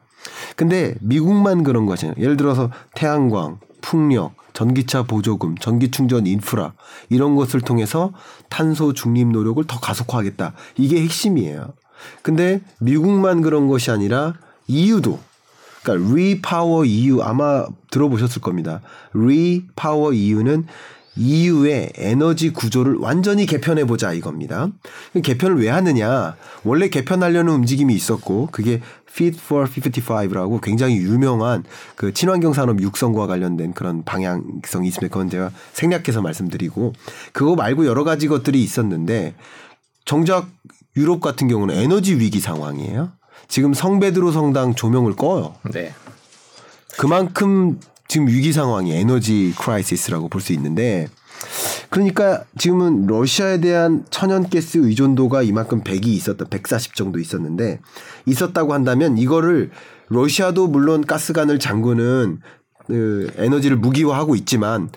[0.56, 2.14] 근데 미국만 그런 것이에요.
[2.18, 6.72] 예를 들어서 태양광, 풍력, 전기차 보조금, 전기 충전 인프라
[7.10, 8.14] 이런 것을 통해서
[8.48, 10.54] 탄소 중립 노력을 더 가속화하겠다.
[10.78, 11.74] 이게 핵심이에요.
[12.22, 14.34] 근데 미국만 그런 것이 아니라
[14.68, 15.20] EU도
[15.82, 18.80] 그러니까 REPower EU 아마 들어보셨을 겁니다.
[19.12, 20.66] REPower EU는
[21.16, 24.68] EU의 에너지 구조를 완전히 개편해 보자 이겁니다.
[25.22, 26.36] 개편을 왜 하느냐?
[26.64, 31.62] 원래 개편하려는 움직임이 있었고 그게 Fit for 55라고 굉장히 유명한
[31.94, 35.12] 그 친환경 산업 육성과 관련된 그런 방향성이 있습니다.
[35.12, 36.92] 그건 제가 생략해서 말씀드리고
[37.32, 39.34] 그거 말고 여러 가지 것들이 있었는데
[40.04, 40.48] 정작
[40.96, 43.12] 유럽 같은 경우는 에너지 위기 상황이에요.
[43.46, 45.54] 지금 성베드로 성당 조명을 꺼요.
[45.72, 45.94] 네.
[46.98, 47.78] 그만큼
[48.08, 51.08] 지금 위기 상황이 에너지 crisis라고 볼 수 있는데
[51.90, 56.44] 그러니까 지금은 러시아에 대한 천연가스 의존도가 이만큼 100이 있었다.
[56.46, 57.80] 140 정도 있었는데
[58.26, 59.70] 있었다고 한다면 이거를
[60.08, 62.40] 러시아도 물론 가스관을 잠그는
[62.86, 64.90] 그 에너지를 무기화하고 있지만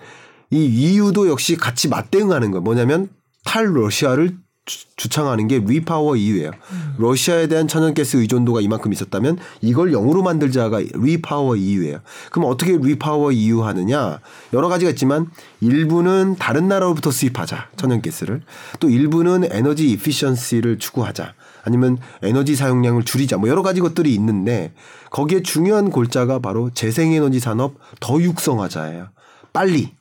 [0.50, 3.10] 이 EU도 역시 같이 맞대응하는 거 뭐냐면
[3.46, 4.38] 탈 러시아를
[4.68, 6.52] 주- 주창하는 게 REPower EU예요.
[7.00, 12.00] 러시아에 대한 천연가스 의존도가 이만큼 있었다면 이걸 0으로 만들자가 REPower EU예요.
[12.32, 14.20] 그럼 어떻게 REPower EU 하느냐?
[14.54, 15.28] 여러 가지가 있지만
[15.62, 17.70] 일부는 다른 나라로부터 수입하자.
[17.78, 18.42] 천연가스를.
[18.80, 21.34] 또 일부는 에너지 efficiency를 추구하자.
[21.64, 23.38] 아니면 에너지 사용량을 줄이자.
[23.38, 24.74] 뭐 여러 가지 것들이 있는데
[25.10, 29.08] 거기에 중요한 골자가 바로 재생에너지 산업 더 육성하자예요.
[29.54, 29.96] 빨리.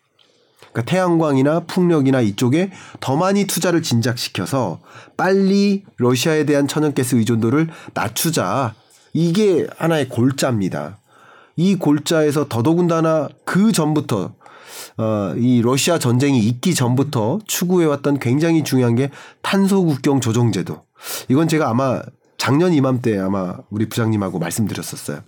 [0.76, 2.70] 그러니까 태양광이나 풍력이나 이쪽에
[3.00, 4.80] 더 많이 투자를 진작시켜서
[5.16, 8.74] 빨리 러시아에 대한 천연가스 의존도를 낮추자.
[9.14, 10.98] 이게 하나의 골자입니다.
[11.56, 14.34] 이 골자에서 더더군다나 그 전부터
[14.98, 19.10] 어, 이 러시아 전쟁이 있기 전부터 추구해왔던 굉장히 중요한 게
[19.40, 20.82] 탄소 국경 조정 제도.
[21.30, 22.02] 이건 제가 아마
[22.36, 25.20] 작년 이맘때 아마 우리 부장님하고 말씀드렸었어요.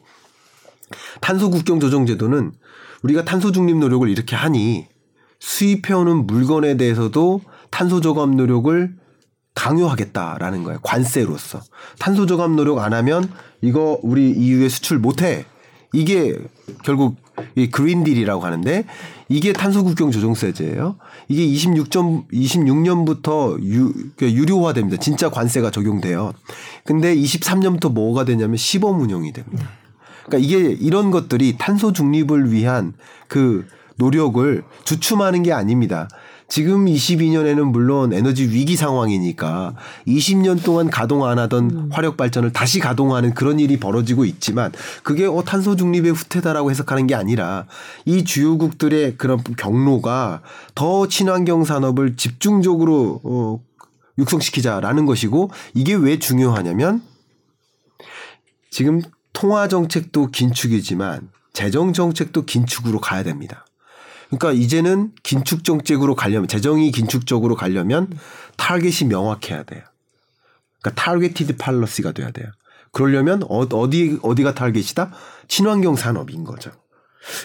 [1.22, 2.52] 탄소 국경 조정 제도는
[3.02, 4.86] 우리가 탄소 중립 노력을 이렇게 하니
[5.40, 8.94] 수입해오는 물건에 대해서도 탄소 저감 노력을
[9.54, 10.78] 강요하겠다라는 거예요.
[10.82, 11.60] 관세로서.
[11.98, 13.28] 탄소 저감 노력 안 하면
[13.60, 15.44] 이거 우리 EU에 수출 못 해.
[15.92, 16.36] 이게
[16.84, 17.16] 결국
[17.54, 18.84] 이 그린딜이라고 하는데
[19.28, 20.96] 이게 탄소 국경 조정세제예요.
[21.28, 24.98] 이게 26점 26년부터 유, 그러니까 유료화됩니다.
[24.98, 26.32] 진짜 관세가 적용돼요.
[26.84, 29.68] 근데 23년부터 뭐가 되냐면 시범 운영이 됩니다.
[30.26, 32.94] 그러니까 이게 이런 것들이 탄소 중립을 위한
[33.28, 33.66] 그
[33.98, 36.08] 노력을 주춤하는 게 아닙니다.
[36.48, 39.74] 지금 22년에는 물론 에너지 위기 상황이니까
[40.06, 44.72] 20년 동안 가동 안 하던 화력 발전을 다시 가동하는 그런 일이 벌어지고 있지만
[45.02, 47.66] 그게 어 탄소 중립의 후퇴다라고 해석하는 게 아니라
[48.06, 50.40] 이 주요국들의 그런 경로가
[50.74, 53.60] 더 친환경 산업을 집중적으로 어
[54.16, 57.02] 육성시키자라는 것이고 이게 왜 중요하냐면
[58.70, 59.02] 지금
[59.34, 63.66] 통화 정책도 긴축이지만 재정 정책도 긴축으로 가야 됩니다.
[64.28, 68.08] 그러니까 이제는 긴축 정책으로 가려면 재정이 긴축적으로 가려면
[68.56, 69.82] 타겟이 명확해야 돼요.
[70.80, 72.46] 그러니까 targeted policy가 돼야 돼요.
[72.92, 75.10] 그러려면 어- 어디 어디가 타겟이다?
[75.48, 76.70] 친환경 산업인 거죠.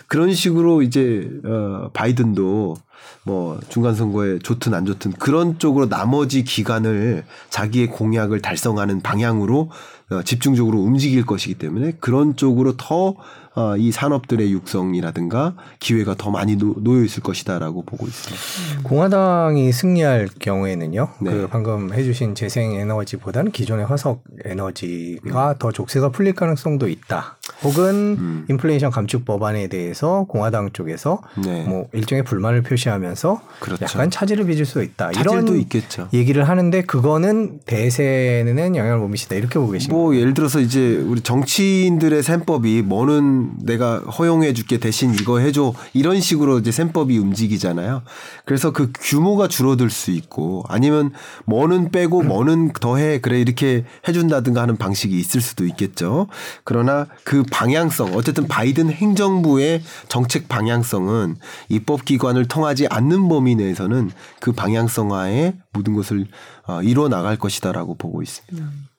[0.08, 2.76] 그런 식으로 이제 어 바이든도
[3.24, 9.72] 뭐 중간 선거에 좋든 안 좋든 그런 쪽으로 나머지 기간을 자기의 공약을 달성하는 방향으로
[10.12, 13.16] 어, 집중적으로 움직일 것이기 때문에 그런 쪽으로 더
[13.56, 18.82] 어, 이 산업들의 육성이라든가 기회가 더 많이 놓, 여 있을 것이다라고 보고 있습니다.
[18.84, 21.10] 공화당이 승리할 경우에는요.
[21.22, 21.32] 네.
[21.32, 25.56] 그 방금 해주신 재생 에너지보다는 기존의 화석 에너지가 음.
[25.60, 27.38] 더 족쇄가 풀릴 가능성도 있다.
[27.64, 28.46] 혹은 음.
[28.50, 31.64] 인플레이션 감축 법안에 대해서 공화당 쪽에서 네.
[31.64, 33.84] 뭐 일종의 불만을 표시하면서 그렇죠.
[33.86, 35.12] 약간 차질을 빚을 수 있다.
[35.12, 36.10] 차질도 이런 있겠죠.
[36.14, 39.36] 얘기를 하는데 그거는 대세는 영향을 못 미친다.
[39.36, 39.96] 이렇게 보고 계십니다.
[39.96, 46.20] 뭐 예를 들어서 이제 우리 정치인들의 셈법이 뭐는 내가 허용해 줄게 대신 이거 해줘 이런
[46.20, 48.04] 식으로 이제 셈법이 움직이잖아요.
[48.46, 51.12] 그래서 그 규모가 줄어들 수 있고 아니면
[51.46, 56.28] 뭐는 빼고 뭐는 더해 그래 이렇게 해준다든가 하는 방식이 있을 수도 있겠죠.
[56.64, 61.38] 그러나 그 방향성 어쨌든 바이든 행정부의 정책 방향성은
[61.70, 66.28] 입법기관을 통하지 않는 범위 내에서는 그 방향성하에 모든 것을
[66.68, 68.93] 어, 이루어 나갈 것이다라고 보고 있습니다.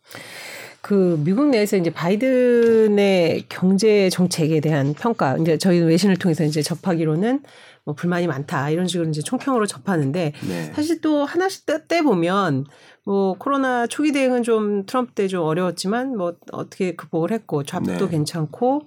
[0.84, 7.40] 그 미국 내에서 이제 바이든의 경제 정책에 대한 평가 이제 저희 외신을 통해서 이제 접하기로는
[7.84, 10.72] 뭐 불만이 많다 이런 식으로 이제 총평으로 접하는데 네.
[10.74, 12.66] 사실 또 하나씩 떼, 떼 보면
[13.06, 18.08] 뭐 코로나 초기 대응은 좀 트럼프 때 좀 어려웠지만 뭐 어떻게 극복을 했고 job도 네.
[18.08, 18.82] 괜찮고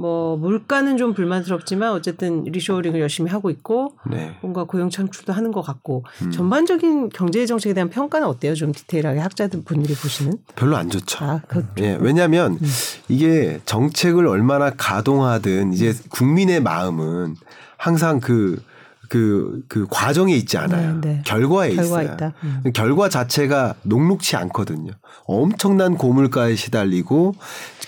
[0.00, 4.34] 뭐 물가는 좀 불만스럽지만 어쨌든 리쇼어링을 열심히 하고 있고 네.
[4.40, 6.30] 뭔가 고용 창출도 하는 것 같고 음.
[6.30, 8.54] 전반적인 경제 정책에 대한 평가는 어때요?
[8.54, 10.38] 좀 디테일하게 학자들 분들이 보시는?
[10.56, 11.24] 별로 안 좋죠.
[11.24, 12.68] 아, 그 예, 왜냐하면 음.
[13.08, 17.36] 이게 정책을 얼마나 가동하든 이제 국민의 마음은
[17.76, 18.62] 항상 그,
[19.08, 21.00] 그, 그 과정에 있지 않아요.
[21.00, 21.22] 네, 네.
[21.26, 22.32] 결과에 결과 있어요.
[22.44, 22.62] 음.
[22.74, 24.92] 결과 자체가 녹록치 않거든요.
[25.24, 27.34] 엄청난 고물가에 시달리고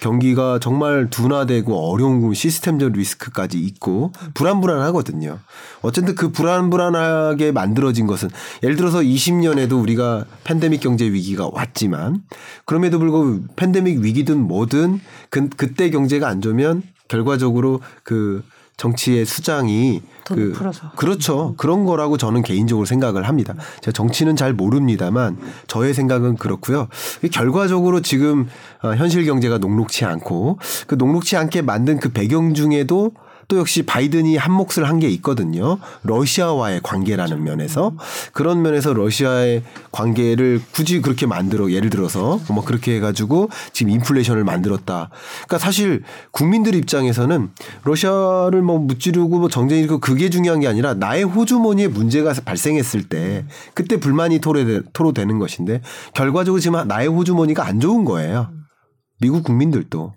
[0.03, 5.39] 경기가 정말 둔화되고 어려운 시스템적 리스크까지 있고 불안불안하거든요.
[5.81, 8.29] 어쨌든 그 불안불안하게 만들어진 것은
[8.65, 12.23] 예를 들어서 20년에도 우리가 팬데믹 경제 위기가 왔지만
[12.65, 15.01] 그럼에도 불구하고 팬데믹 위기든 뭐든
[15.31, 18.43] 그, 그때 경제가 안 좋으면 결과적으로 그
[18.77, 20.91] 정치의 수장이 그 풀어서.
[20.97, 21.55] 그렇죠.
[21.57, 23.55] 그런 거라고 저는 개인적으로 생각을 합니다.
[23.81, 26.89] 제가 정치는 잘 모릅니다만 저의 생각은 그렇고요.
[27.33, 28.49] 결과적으로 지금
[28.83, 33.13] 어, 현실 경제가 녹록치 않고 그 녹록치 않게 만든 그 배경 중에도
[33.53, 35.79] 또 역시 바이든이 한 몫을 한 게 있거든요.
[36.05, 37.93] 러시아와의 관계라는 면에서
[38.33, 45.11] 그런 면에서 러시아의 관계를 굳이 그렇게 만들어 예를 들어서 뭐 그렇게 해가지고 지금 인플레이션을 만들었다.
[45.49, 47.51] 그러니까 사실 국민들 입장에서는
[47.83, 53.45] 러시아를 뭐 무찌르고 뭐 정쟁이 고 그게 중요한 게 아니라 나의 호주머니에 문제가 발생했을 때
[53.75, 55.81] 그때 불만이 토로되, 토로되는 것인데
[56.15, 58.62] 결과적으로 지금 나의 호주머니가 안 좋은 거예요.
[59.23, 60.13] 미국 국민들도.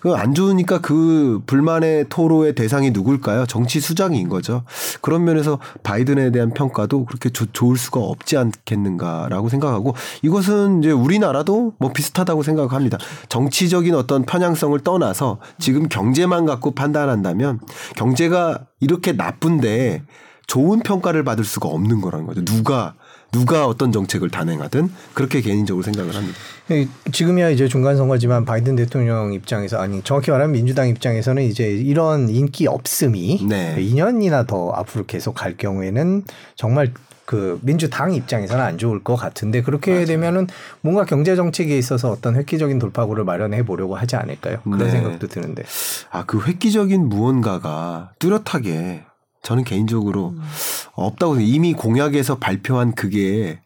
[0.00, 3.46] 그안 좋으니까 그 불만의 토로의 대상이 누굴까요?
[3.46, 4.64] 정치 수장인 거죠.
[5.00, 11.74] 그런 면에서 바이든에 대한 평가도 그렇게 조, 좋을 수가 없지 않겠는가라고 생각하고 이것은 이제 우리나라도
[11.78, 12.98] 뭐 비슷하다고 생각합니다.
[13.28, 17.60] 정치적인 어떤 편향성을 떠나서 지금 경제만 갖고 판단한다면
[17.96, 20.02] 경제가 이렇게 나쁜데
[20.48, 22.44] 좋은 평가를 받을 수가 없는 거라는 거죠.
[22.44, 22.94] 누가
[23.32, 26.38] 누가 어떤 정책을 단행하든 그렇게 개인적으로 생각을 합니다.
[26.70, 32.28] 예, 지금이야 이제 중간 선거지만 바이든 대통령 입장에서 아니 정확히 말하면 민주당 입장에서는 이제 이런
[32.28, 33.76] 인기 없음이 네.
[33.78, 36.24] 2년이나 더 앞으로 계속 갈 경우에는
[36.56, 36.92] 정말
[37.30, 40.48] 그 민주당 입장에서는 안 좋을 것 같은데 그렇게 되면은
[40.80, 44.58] 뭔가 경제 정책에 있어서 어떤 획기적인 돌파구를 마련해 보려고 하지 않을까요?
[44.64, 44.90] 그런 네.
[44.90, 45.62] 생각도 드는데.
[46.10, 49.04] 아, 그 획기적인 무언가가 뚜렷하게
[49.42, 50.34] 저는 개인적으로
[50.94, 51.54] 없다고 생각해요.
[51.54, 53.60] 이미 공약에서 발표한 그게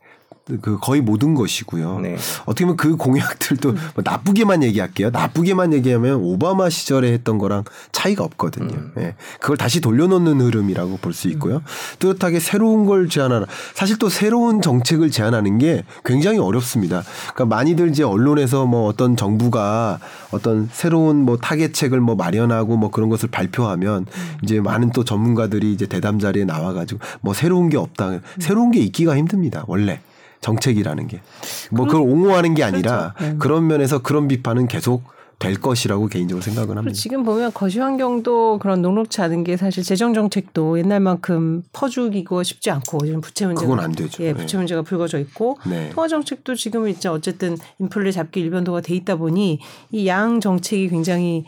[0.61, 2.01] 그 거의 모든 것이고요.
[2.01, 2.17] 네.
[2.45, 5.09] 어떻게 보면 그 공약들도 뭐 나쁘게만 얘기할게요.
[5.09, 8.91] 나쁘게만 얘기하면 오바마 시절에 했던 거랑 차이가 없거든요.
[8.99, 9.15] 예.
[9.41, 11.63] 그걸 다시 돌려놓는 흐름이라고 볼 수 있고요.
[12.01, 13.47] 뚜렷하게 새로운 걸 제안하라.
[13.73, 17.05] 사실 또 새로운 정책을 제안하는 게 굉장히 어렵습니다.
[17.33, 20.01] 그러니까 많이들 이제 언론에서 뭐 어떤 정부가
[20.33, 24.07] 어떤 새로운 뭐 타겟책을 뭐 마련하고 뭐 그런 것을 발표하면
[24.43, 28.19] 이제 많은 또 전문가들이 이제 대담 자리에 나와가지고 뭐 새로운 게 없다.
[28.41, 29.65] 새로운 게 있기가 힘듭니다.
[29.69, 30.01] 원래.
[30.45, 31.23] 정책이라는 게.
[31.71, 33.33] 뭐 그걸 옹호하는 게 아니라 그렇죠.
[33.33, 33.39] 네.
[33.39, 36.95] 그런 면에서 그런 비판은 계속 될 것이라고 개인적으로 그리고 합니다.
[36.95, 43.05] 지금 보면 거시 환경도 그런 녹록치 않은 게 사실 재정 정책도 옛날만큼 퍼주기고 쉽지 않고
[43.05, 44.23] 지금 부채 문제가 그건 안 되죠.
[44.23, 44.35] 예, 네.
[44.35, 45.91] 부채 문제가 불거져 있고 네.
[45.93, 49.59] 통화 정책도 지금 이제 어쨌든 인플레 잡기 일변도가 돼 있다 보니
[49.91, 51.45] 이 양 정책이 굉장히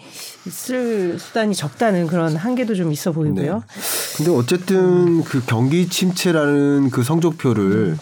[0.50, 3.62] 쓸 수단이 적다는 그런 한계도 좀 있어 보이고요.
[4.16, 7.96] 근데 어쨌든 그 경기 침체라는 그 성적표를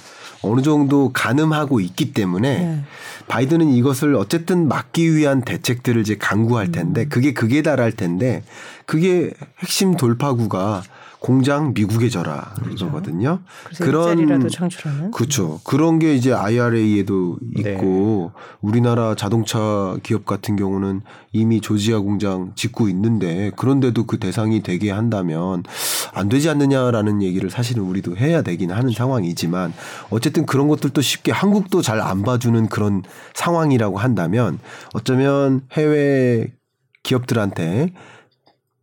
[0.45, 2.81] 어느 정도 가늠하고 있기 때문에 네.
[3.29, 8.43] 바이든은 이것을 어쨌든 막기 위한 대책들을 이제 강구할 텐데 그게 극에 달할 텐데
[8.87, 10.83] 그게 핵심 돌파구가
[11.25, 13.39] 공장 미국에 져라 이거거든요.
[13.65, 15.11] 그래서 일자리라도 창출하는.
[15.11, 15.59] 그렇죠.
[15.65, 21.01] 그런 게 이제 IRA에도 있고 우리나라 자동차 기업 같은 경우는
[21.33, 25.63] 이미 조지아 공장 짓고 있는데 그런데도 그 대상이 되게 한다면
[26.13, 29.73] 안 되지 않느냐라는 얘기를 사실은 우리도 해야 되긴 하는 상황이지만
[30.11, 33.03] 어쨌든 그런 것들도 쉽게 한국도 잘 안 봐주는 그런
[33.33, 34.59] 상황이라고 한다면
[34.93, 36.53] 어쩌면 해외
[37.03, 37.95] 기업들한테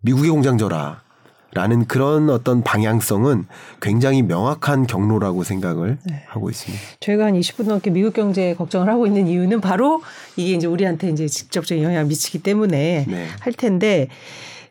[0.02, 1.01] 미국의 공장 줘라.
[1.54, 3.46] 라는 그런 어떤 방향성은
[3.82, 5.98] 굉장히 명확한 경로라고 생각을
[6.28, 6.84] 하고 있습니다.
[7.00, 10.02] 저희가 한 20분 넘게 미국 경제 걱정을 하고 있는 이유는 바로
[10.38, 13.28] 이게 이제 우리한테 이제 직접적인 영향을 미치기 때문에 네.
[13.42, 14.08] 할 텐데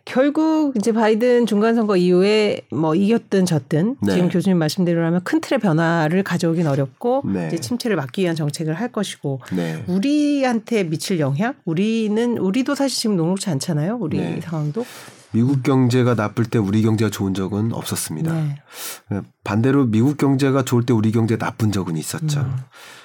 [0.06, 4.14] 결국 이제 바이든 중간 선거 이후에 뭐 이겼든 졌든 네.
[4.14, 7.48] 지금 교수님 말씀대로라면 큰 틀의 변화를 가져오긴 어렵고 네.
[7.48, 9.84] 이제 침체를 막기 위한 정책을 할 것이고 네.
[9.86, 14.40] 우리한테 미칠 영향 우리는 우리도 사실 지금 녹록치 않잖아요 우리 네.
[14.40, 14.84] 상황도
[15.32, 18.32] 미국 경제가 나쁠 때 우리 경제가 좋은 적은 없었습니다.
[18.32, 19.20] 네.
[19.44, 22.48] 반대로 미국 경제가 좋을 때 우리 경제가 나쁜 적은 있었죠.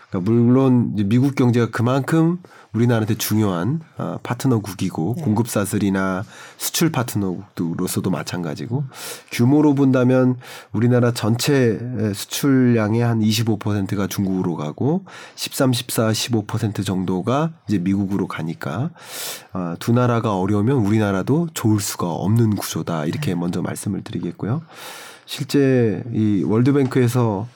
[0.10, 2.40] 그러니까 물론 미국 경제가 그만큼
[2.76, 6.24] 우리나라한테 중요한 어, 파트너국이고 공급 사슬이나
[6.58, 8.84] 수출 파트너국으로서도 마찬가지고
[9.32, 10.38] 규모로 본다면
[10.72, 11.80] 우리나라 전체
[12.14, 15.06] 수출량의 한 25%가 중국으로 가고
[15.36, 18.92] 13, 14, 15% 정도가 이제 미국으로 가니까
[19.54, 23.06] 어, 두 나라가 어려우면 우리나라도 좋을 수가 없는 구조다.
[23.06, 24.62] 이렇게 먼저 말씀을 드리겠고요.
[25.26, 27.48] 실제 이 월드뱅크에서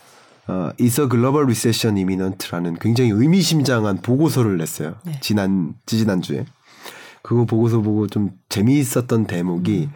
[0.49, 4.95] 어, Is a Global Recession Imminent라는 굉장히 의미심장한 보고서를 냈어요.
[5.05, 5.19] 네.
[5.21, 6.45] 지난 지지난 주에.
[7.21, 9.89] 그거 보고서 보고 좀 재미있었던 대목이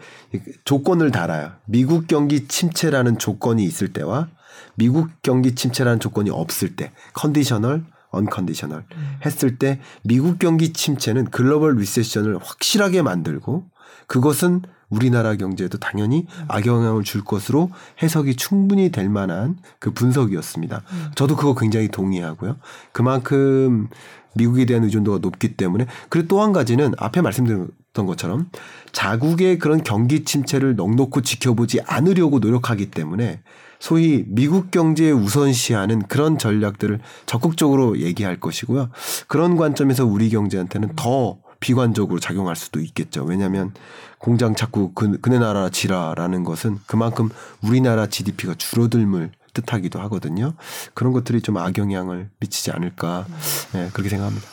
[0.64, 1.52] 조건을 달아요.
[1.64, 4.28] 미국 경기 침체라는 조건이 있을 때와
[4.76, 8.84] 미국 경기 침체라는 조건이 없을 때 컨디셔널 언컨디셔널
[9.24, 13.64] 했을 때 미국 경기 침체는 글로벌 리세션을 확실하게 만들고
[14.06, 17.70] 그것은 우리나라 경제에도 당연히 악영향을 줄 것으로
[18.02, 20.82] 해석이 충분히 될 만한 그 분석이었습니다.
[21.14, 22.56] 저도 그거 굉장히 동의하고요.
[22.92, 23.88] 그만큼
[24.34, 28.50] 미국에 대한 의존도가 높기 때문에 그리고 또 한 가지는 앞에 말씀드렸던 것처럼
[28.92, 33.40] 자국의 그런 경기 침체를 넉넉히 지켜보지 않으려고 노력하기 때문에
[33.78, 38.90] 소위 미국 경제에 우선시하는 그런 전략들을 적극적으로 얘기할 것이고요.
[39.28, 43.24] 그런 관점에서 우리 경제한테는 더 비관적으로 작용할 수도 있겠죠.
[43.24, 43.72] 왜냐하면
[44.18, 47.30] 공장 자꾸 그, 그네 나라 지라라는 것은 그만큼
[47.62, 50.52] 우리나라 GDP가 줄어들물 뜻하기도 하거든요.
[50.92, 53.24] 그런 것들이 좀 악영향을 미치지 않을까
[53.72, 54.46] 네, 그렇게 생각합니다.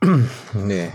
[0.66, 0.92] 네.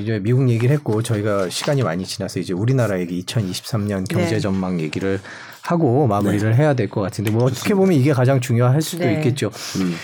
[0.00, 4.40] 이제 미국 얘기를 했고 저희가 시간이 많이 지나서 이제 우리나라 얘기 2023년 경제 네.
[4.40, 5.20] 전망 얘기를
[5.60, 9.14] 하고 마무리를 해야 될 것 같은데 뭐 어떻게 보면 이게 가장 중요할 수도 네.
[9.16, 9.50] 있겠죠.
[9.76, 9.94] 음.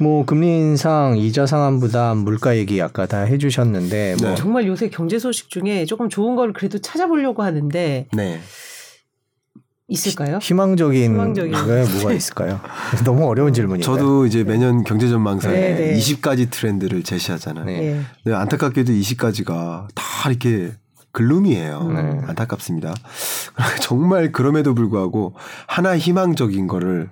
[0.00, 4.34] 뭐 금리 인상, 이자 상환 부담, 물가 얘기 아까 다 해주셨는데 뭐 네.
[4.36, 8.40] 정말 요새 경제 소식 중에 조금 좋은 걸 그래도 찾아보려고 하는데 네.
[9.88, 10.38] 있을까요?
[10.40, 11.52] 희 망적인 희망적인.
[11.52, 12.60] 게 뭐가 있을까요?
[13.04, 13.82] 너무 어려운 질문이에요.
[13.82, 15.98] 저도 이제 매년 경제전망사에 네, 네.
[15.98, 17.64] 20가지 트렌드를 제시하잖아요.
[17.64, 17.82] 네.
[17.82, 18.00] 예.
[18.24, 20.72] 네, 안타깝게도 20가지가 다 이렇게
[21.12, 21.82] gloom이에요.
[21.84, 22.20] 네.
[22.26, 22.94] 안타깝습니다.
[23.80, 25.34] 정말 그럼에도 불구하고
[25.66, 27.10] 하나 희망적인 거를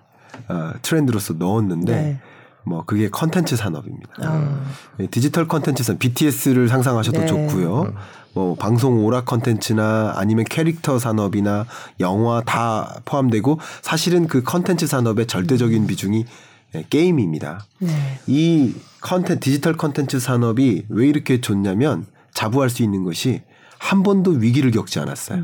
[0.48, 2.20] 어, 트렌드로서 넣었는데 네.
[2.66, 4.10] 뭐 그게 컨텐츠 산업입니다.
[4.22, 4.60] 아,
[4.98, 7.26] 네, 디지털 컨텐츠 산업, BTS를 상상하셔도 네.
[7.26, 7.94] 좋고요.
[8.34, 11.64] 뭐 방송 오락 컨텐츠나 아니면 캐릭터 산업이나
[12.00, 16.26] 영화 다 포함되고 사실은 그 컨텐츠 산업의 절대적인 비중이
[16.72, 17.64] 네, 게임입니다.
[17.78, 18.20] 네.
[18.26, 22.04] 이 컨텐 디지털 컨텐츠 산업이 왜 이렇게 좋냐면
[22.34, 23.42] 자부할 수 있는 것이
[23.78, 25.42] 한 번도 위기를 겪지 않았어요.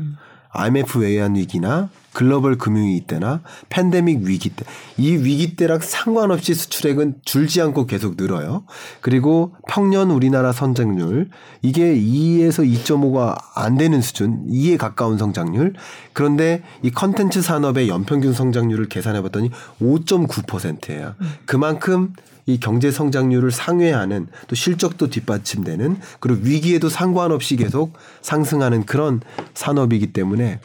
[0.53, 4.63] IMF 외환 위기나 글로벌 금융위기 때나 팬데믹 위기 때
[4.97, 8.63] 이 위기 때랑 상관없이 수출액은 줄지 않고 계속 늘어요.
[9.01, 11.29] 그리고 평년 우리나라 성장률
[11.61, 15.73] 이게 2에서 2.5가 안 되는 수준, 2에 가까운 성장률.
[16.13, 19.49] 그런데 이 컨텐츠 산업의 연평균 성장률을 계산해 봤더니
[19.81, 21.15] 5.9%예요.
[21.45, 22.13] 그만큼
[22.45, 29.21] 이 경제 성장률을 상회하는 또 실적도 뒷받침되는 그리고 위기에도 상관없이 계속 상승하는 그런
[29.53, 30.59] 산업이기 때문에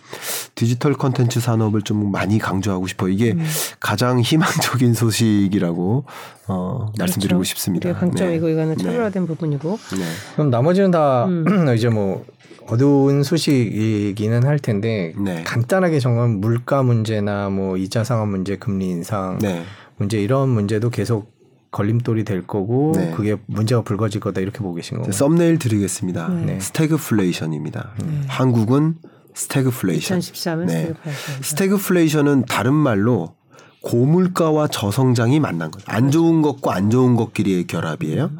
[0.55, 3.11] 디지털 컨텐츠 산업을 좀 많이 강조하고 싶어요.
[3.11, 3.37] 이게
[3.79, 6.05] 가장 희망적인 소식이라고
[6.49, 7.49] 어, 말씀드리고 그렇죠.
[7.49, 7.89] 싶습니다.
[7.91, 8.53] 우리의 강점이고 네.
[8.53, 8.85] 이거는 네.
[8.85, 10.05] 차별화된 부분이고 네.
[10.35, 11.68] 그럼 나머지는 다 음.
[11.76, 12.24] 이제 뭐
[12.66, 15.43] 어두운 소식이기는 할 텐데 네.
[15.45, 19.62] 간단하게 정말 물가 문제나 뭐 이자 상환 문제, 금리 인상 네.
[19.97, 21.38] 문제 이런 문제도 계속
[21.70, 23.12] 걸림돌이 될 거고 네.
[23.14, 25.12] 그게 문제가 불거질 거다 이렇게 보고 계신 거고.
[25.12, 26.28] 썸네일 드리겠습니다.
[26.28, 26.60] 네.
[26.60, 27.92] 스태그플레이션입니다.
[28.26, 28.96] 한국은
[29.34, 30.18] 스태그플레이션.
[30.18, 30.72] 2013은 네.
[30.72, 31.42] 스태그플레이션.
[31.42, 33.36] 스태그플레이션은 다른 말로
[33.80, 35.84] 고물가와 저성장이 만난 거죠.
[35.88, 38.32] 안 좋은 것과 안 좋은 것끼리의 결합이에요.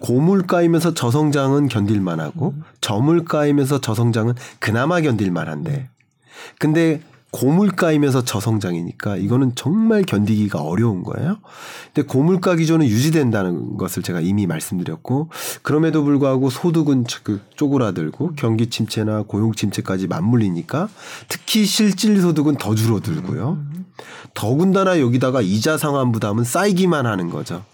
[0.00, 5.90] 고물가이면서 저성장은 견딜만하고 저물가이면서 저성장은 그나마 견딜만한데,
[6.58, 7.02] 근데
[7.36, 11.36] 고물가이면서 저성장이니까 이거는 정말 견디기가 어려운 거예요.
[11.92, 15.28] 근데 고물가 기조는 유지된다는 것을 제가 이미 말씀드렸고
[15.60, 20.88] 그럼에도 불구하고 소득은 그 쪼그라들고 경기 침체나 고용 침체까지 맞물리니까
[21.28, 23.58] 특히 실질 소득은 더 줄어들고요.
[24.32, 27.64] 더군다나 여기다가 이자 상환 부담은 쌓이기만 하는 거죠.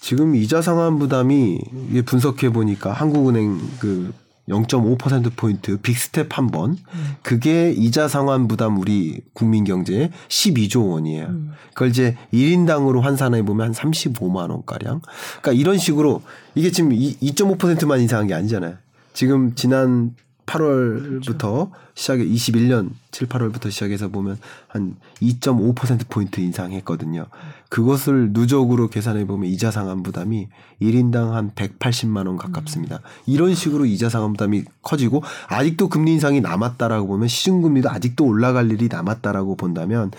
[0.00, 1.60] 지금 이자 상환 부담이
[2.06, 4.12] 분석해 보니까 한국은행 그
[4.48, 6.72] 0.5%포인트 빅스텝 한 번.
[6.72, 7.16] 음.
[7.22, 11.26] 그게 이자 상환 부담 우리 국민 경제에 12조 원이에요.
[11.26, 11.52] 음.
[11.72, 15.00] 그걸 이제 1인당으로 환산해 보면 한 35만 원가량.
[15.40, 16.22] 그러니까 이런 식으로
[16.54, 18.76] 이게 지금 2.5%만 이상한 게 아니잖아요.
[19.12, 20.14] 지금 지난
[20.46, 21.72] 8월부터 그렇죠.
[21.94, 24.38] 시작해 21년 7, 8월부터 시작해서 보면
[24.68, 27.26] 한 2.5% 포인트 인상했거든요.
[27.68, 30.48] 그것을 누적으로 계산해 보면 이자 상환 부담이
[30.82, 33.00] 1인당 한 180만 원 가깝습니다.
[33.26, 38.70] 이런 식으로 이자 상환 부담이 커지고 아직도 금리 인상이 남았다라고 보면 시중 금리도 아직도 올라갈
[38.70, 40.10] 일이 남았다라고 본다면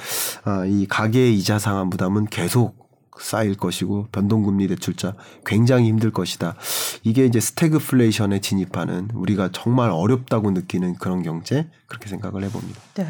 [0.43, 2.84] 아, 이 가계의 이자 상환 부담은 계속
[3.19, 6.55] 쌓일 것이고 변동금리 대출자 굉장히 힘들 것이다.
[7.03, 12.79] 이게 이제 스태그플레이션에 진입하는 우리가 정말 어렵다고 느끼는 그런 경제 그렇게 생각을 해봅니다.
[12.95, 13.07] 네.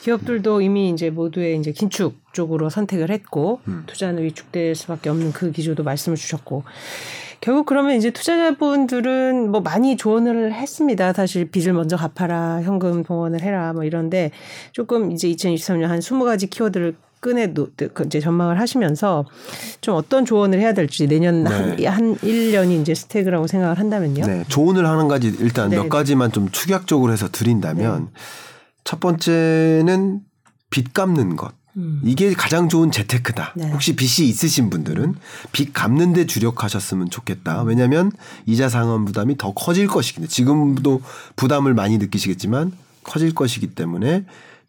[0.00, 3.84] 기업들도 이미 이제 모두의 이제 긴축 쪽으로 선택을 했고 음.
[3.86, 6.64] 투자는 위축될 수밖에 없는 그 기조도 말씀을 주셨고
[7.40, 11.12] 결국 그러면 이제 투자자분들은 뭐 많이 조언을 했습니다.
[11.12, 14.30] 사실 빚을 먼저 갚아라, 현금 동원을 해라, 뭐 이런데
[14.72, 19.26] 조금 이제 2023년 한 20가지 키워드를 끈에 그 이제 전망을 하시면서
[19.80, 21.50] 좀 어떤 조언을 해야 될지 내년 네.
[21.50, 24.26] 한, 한 1년이 이제 스택이라고 생각을 한다면요.
[24.26, 24.44] 네.
[24.48, 25.76] 조언을 하는 가지 일단 네.
[25.76, 28.10] 몇 가지만 좀 축약적으로 해서 드린다면 네.
[28.84, 30.20] 첫 번째는
[30.70, 31.52] 빚 갚는 것.
[31.76, 32.00] 음.
[32.04, 33.54] 이게 가장 좋은 재테크다.
[33.56, 33.70] 네.
[33.70, 35.14] 혹시 빚이 있으신 분들은
[35.52, 37.62] 빚 갚는 데 주력하셨으면 좋겠다.
[37.62, 38.10] 왜냐하면
[38.46, 41.02] 이자 상환 부담이 더 커질 것이기 때문에 지금도
[41.36, 42.72] 부담을 많이 느끼시겠지만
[43.04, 44.24] 커질 것이기 때문에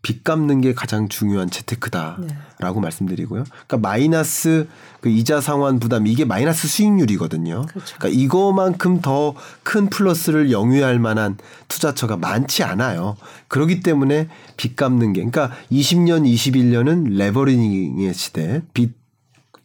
[0.07, 2.79] 빚 갚는 게 가장 중요한 재테크다라고 네.
[2.81, 3.43] 말씀드리고요.
[3.67, 4.69] 그러니까 마이너스
[5.01, 7.65] 그 이자 상환 부담 이게 마이너스 수익률이거든요.
[7.67, 7.97] 그렇죠.
[7.97, 11.35] 그러니까 이거만큼 더 큰 플러스를 영위할 만한
[11.67, 13.17] 투자처가 많지 않아요.
[13.49, 18.95] 그렇기 때문에 빚 갚는 게 그러니까 20년, 21년은 레버리징의 시대, 빚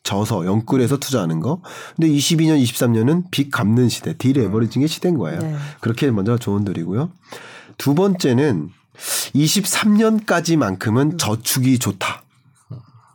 [0.03, 1.63] 져서 영끌에서 투자하는 거.
[1.95, 5.39] 근데 22년, 23년은 빚 갚는 시대, 디레버리징의 시대인 거예요.
[5.39, 5.55] 네.
[5.81, 7.13] 그렇게 먼저 조언 드리고요.
[7.79, 8.71] 두 번째는
[9.35, 12.23] 23년까지만큼은 저축이 좋다.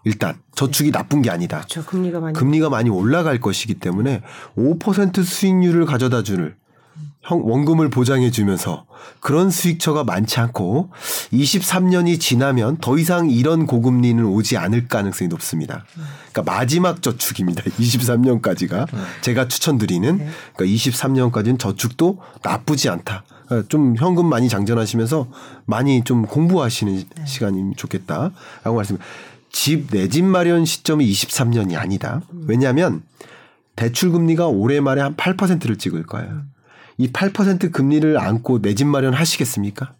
[0.03, 1.57] 일단 저축이 나쁜 게 아니다.
[1.57, 1.83] 그렇죠.
[1.85, 4.21] 금리가 많이 금리가 많이 올라갈 것이기 때문에
[4.57, 6.55] 5% 수익률을 가져다 주는
[7.29, 8.85] 원금을 보장해 주면서
[9.19, 10.91] 그런 수익처가 많지 않고
[11.33, 15.83] 23년이 지나면 더 이상 이런 고금리는 오지 않을 가능성이 높습니다.
[16.31, 17.63] 그러니까 마지막 저축입니다.
[17.77, 18.87] 23년까지가
[19.21, 20.29] 제가 추천드리는 네.
[20.55, 23.25] 그러니까 23년까지는 저축도 나쁘지 않다.
[23.47, 25.27] 그러니까 좀 현금 많이 장전하시면서
[25.65, 27.25] 많이 좀 공부하시는 네.
[27.25, 28.97] 시간이 좋겠다라고 말씀.
[29.51, 32.21] 집 내 집 마련 시점이 23년이 아니다.
[32.45, 33.01] 왜냐하면
[33.75, 36.41] 대출 금리가 올해 말에 한 8%를 찍을 거예요.
[36.97, 39.93] 이 8% 금리를 안고 내 집 마련 하시겠습니까?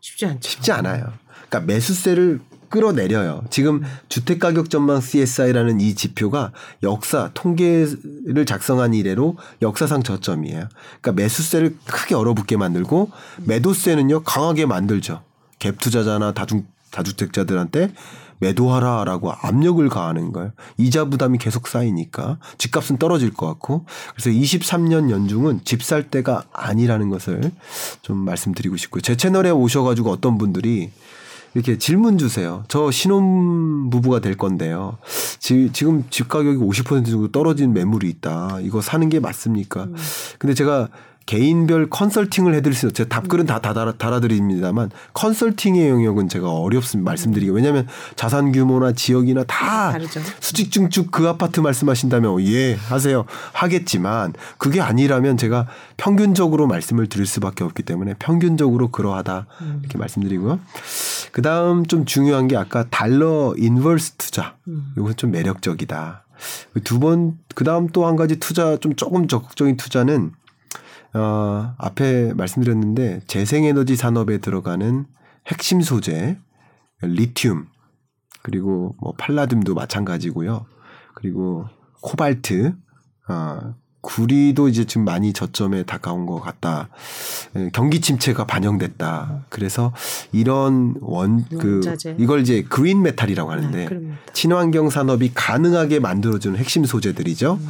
[0.00, 0.48] 쉽지 않죠.
[0.48, 1.12] 쉽지 않아요.
[1.48, 2.40] 그러니까 매수세를
[2.76, 3.42] 끌어내려요.
[3.48, 6.52] 지금 주택 가격 전망 CSI라는 이 지표가
[6.82, 10.68] 역사 통계를 작성한 이래로 역사상 저점이에요.
[11.00, 13.10] 그러니까 매수세를 크게 얼어붙게 만들고
[13.44, 15.22] 매도세는요 강하게 만들죠.
[15.58, 17.92] 갭 투자자나 다중 다주택자들한테
[18.40, 20.52] 매도하라라고 압력을 가하는 거예요.
[20.76, 27.08] 이자 부담이 계속 쌓이니까 집값은 떨어질 것 같고 그래서 23년 연중은 집 살 때가 아니라는
[27.08, 27.52] 것을
[28.02, 29.00] 좀 말씀드리고 싶고요.
[29.00, 30.90] 제 채널에 오셔가지고 어떤 분들이
[31.56, 32.64] 이렇게 질문 주세요.
[32.68, 34.98] 저 신혼 부부가 될 건데요.
[35.38, 38.58] 지, 지금 집 가격이 50% 정도 떨어진 매물이 있다.
[38.60, 39.84] 이거 사는 게 맞습니까?
[39.84, 39.96] 음.
[40.38, 40.90] 근데 제가
[41.26, 42.92] 개인별 컨설팅을 해드릴 수 있어요.
[42.92, 47.10] 제가 답글은 다, 다 달아, 달아 드립니다만 컨설팅의 영역은 제가 어렵습니다.
[47.10, 47.50] 말씀드리기.
[47.50, 50.20] 왜냐하면 자산 규모나 지역이나 다 다르죠.
[50.40, 55.66] 수직증축 그 아파트 말씀하신다면 예 하세요 하겠지만 그게 아니라면 제가
[55.96, 59.80] 평균적으로 말씀을 드릴 수밖에 없기 때문에 평균적으로 그러하다 음.
[59.82, 60.60] 이렇게 말씀드리고요.
[61.32, 64.92] 그 다음 좀 중요한 게 아까 달러 인버스 투자 음.
[64.96, 66.24] 이건 좀 매력적이다.
[66.84, 70.32] 두 번, 그 다음 또 한 가지 투자, 좀 조금 적극적인 투자는
[71.16, 75.06] 어, 앞에 말씀드렸는데 재생에너지 산업에 들어가는
[75.46, 76.38] 핵심 소재
[77.00, 77.66] 리튬
[78.42, 80.66] 그리고 뭐 팔라듐도 마찬가지고요.
[81.14, 81.66] 그리고
[82.02, 82.76] 코발트,
[83.28, 83.74] 어,
[84.06, 86.88] 구리도 이제 지금 많이 저점에 다가온 것 같다.
[87.56, 89.46] 예, 경기 침체가 반영됐다.
[89.48, 89.92] 그래서
[90.30, 91.80] 이런 원 그.
[92.18, 94.18] 이걸 이제 green metal이라고 하는데 네, 메탈.
[94.32, 97.58] 친환경 산업이 가능하게 만들어주는 핵심 소재들이죠.
[97.60, 97.68] 음.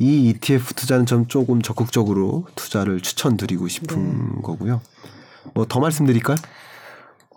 [0.00, 4.42] 이 ETF 투자는 좀 조금 적극적으로 투자를 추천드리고 싶은 네.
[4.42, 4.80] 거고요.
[5.54, 6.36] 뭐 더 말씀드릴까요?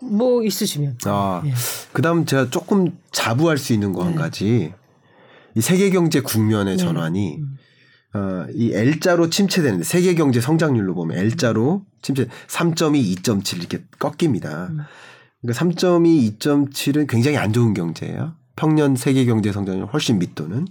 [0.00, 0.98] 뭐 있으시면.
[1.06, 1.52] 아, 예.
[1.92, 4.18] 그다음 제가 조금 자부할 수 있는 거한 네.
[4.18, 4.74] 가지.
[5.54, 7.51] 이 세계 경제 국면의 전환이 음.
[8.14, 14.68] 어, 이 L자로 침체되는데 세계 경제 성장률로 보면 L자로 침체 3.2, 2.7 이렇게 꺾입니다.
[14.70, 14.80] 음.
[15.40, 18.34] 그러니까 3.2, 2.7은 굉장히 안 좋은 경제예요.
[18.54, 20.66] 평년 세계 경제 성장률 훨씬 밑도는.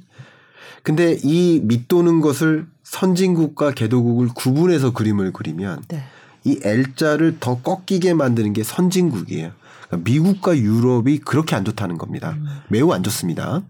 [0.83, 6.03] 근데 이 밑도는 것을 선진국과 개도국을 구분해서 그림을 그리면 네.
[6.43, 9.51] 이 L자를 더 꺾이게 만드는 게 선진국이에요.
[9.87, 12.37] 그러니까 미국과 유럽이 그렇게 안 좋다는 겁니다.
[12.69, 13.61] 매우 안 좋습니다.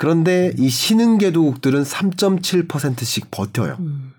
[0.00, 3.76] 그런데 이 신흥개도국들은 3.7%씩 버텨요.
[3.80, 4.14] 음.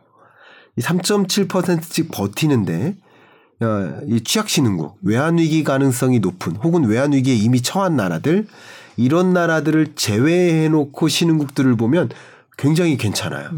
[0.76, 2.96] 이 3.7%씩 버티는데
[3.62, 8.46] 어, 이 취약신흥국, 외환위기 가능성이 높은 혹은 외환위기에 이미 처한 나라들
[8.96, 12.10] 이런 나라들을 제외해놓고 신흥국들을 보면
[12.60, 13.50] 굉장히 괜찮아요.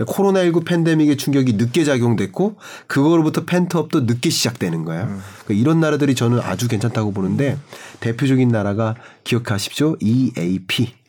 [0.00, 2.56] 코로나19 팬데믹의 충격이 늦게 작용됐고
[2.88, 5.06] 그거로부터 pent-up도 늦게 시작되는 거예요.
[5.44, 7.56] 그러니까 이런 나라들이 저는 아주 괜찮다고 보는데
[8.00, 9.96] 대표적인 나라가 기억하십시오.
[10.00, 10.99] EAP.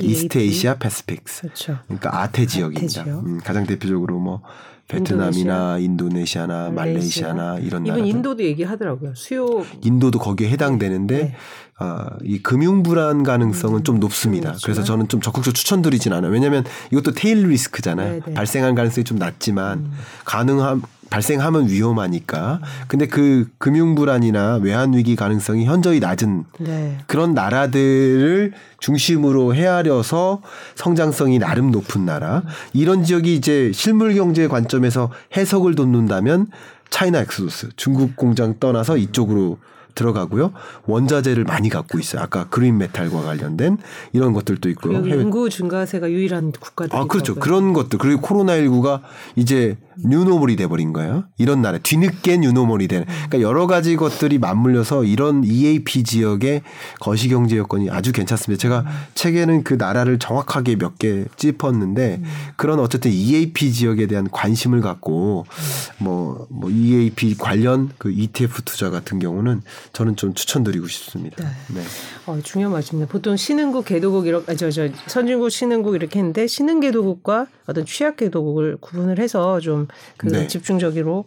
[0.00, 1.42] East Asia Pacific.
[1.42, 1.78] 그렇죠.
[1.84, 3.04] 그러니까 아태 지역입니다.
[3.04, 3.26] 지역.
[3.26, 4.42] 음, 가장 대표적으로 뭐
[4.88, 8.06] 베트남이나 인도네시아 나 말레이시아나 이런 이번 나라들.
[8.06, 9.14] 인도도 얘기하더라고요.
[9.14, 11.34] 수요 인도도 거기에 해당되는데 네.
[11.82, 14.50] 아, 이 금융 불안 가능성은 좀 높습니다.
[14.50, 14.62] 그렇죠.
[14.64, 16.30] 그래서 저는 좀 적극적으로 추천드리진 않아요.
[16.30, 18.12] 왜냐하면 이것도 tail risk잖아요.
[18.12, 18.34] 네, 네.
[18.34, 19.90] 발생할 가능성이 좀 낮지만
[20.24, 22.60] 가능함 발생하면 위험하니까.
[22.88, 26.98] 근데 그 금융 불안이나 외환 위기 가능성이 현저히 낮은 네.
[27.06, 30.40] 그런 나라들을 중심으로 헤아려서
[30.74, 32.42] 성장성이 나름 높은 나라
[32.72, 36.46] 이런 지역이 이제 실물 경제 관점에서 해석을 돕는다면
[36.88, 39.58] China exodus 중국 공장 떠나서 이쪽으로
[39.94, 40.52] 들어가고요
[40.86, 43.78] 원자재를 많이 갖고 있어요 아까 green metal과 관련된
[44.12, 46.96] 이런 것들도 있고요 해외 인구 증가세가 유일한 국가들.
[46.96, 47.34] 아, 그렇죠.
[47.34, 47.98] 그런 것들.
[47.98, 49.00] 그리고 코로나 19가
[49.36, 51.24] 이제 뉴노멀이 돼버린 거예요.
[51.38, 51.78] 이런 나라.
[51.78, 53.04] 뒤늦게 뉴노멀이 되는.
[53.06, 56.62] 그러니까 여러 가지 것들이 맞물려서 이런 EAP 지역의
[57.00, 58.60] 거시 경제 여건이 아주 괜찮습니다.
[58.60, 62.22] 제가 책에는 그 나라를 정확하게 몇 개 짚었는데
[62.56, 65.46] 그런 어쨌든 EAP 지역에 대한 관심을 갖고
[65.98, 69.62] 뭐, 뭐 EAP 관련 그 ETF 투자 같은 경우는
[69.92, 71.44] 저는 좀 추천드리고 싶습니다.
[71.74, 71.80] 네.
[72.26, 73.10] 어, 중요한 말씀입니다.
[73.10, 78.16] 보통 신흥국, 개도국 이렇게 아, 저, 저 선진국, 신흥국 이렇게 했는데 신흥 개도국과 어떤 취약
[78.18, 79.81] 개도국을 구분을 해서 좀
[80.16, 80.46] 그 네.
[80.46, 81.24] 집중적으로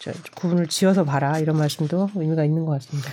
[0.00, 3.10] 저, 구분을 지어서 봐라 이런 말씀도 의미가 있는 것 같습니다.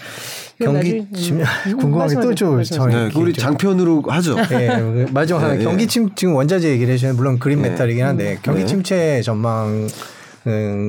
[0.59, 1.43] 경기 나중에- 침 음,
[1.79, 2.35] 궁금한 게또 말씀하세요.
[2.35, 2.91] 좀 말씀하세요.
[2.91, 4.35] 저희 네, 우리 좀- 장편으로 하죠.
[4.51, 5.87] 예, 마지막 하나 네, 경기 네.
[5.87, 7.69] 침 지금 원자재 얘기를 해주셨는데 물론 그린 네.
[7.69, 8.65] 메탈이긴 한데 경기 네.
[8.67, 9.87] 침체 전망이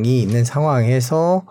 [0.04, 1.44] 있는 상황에서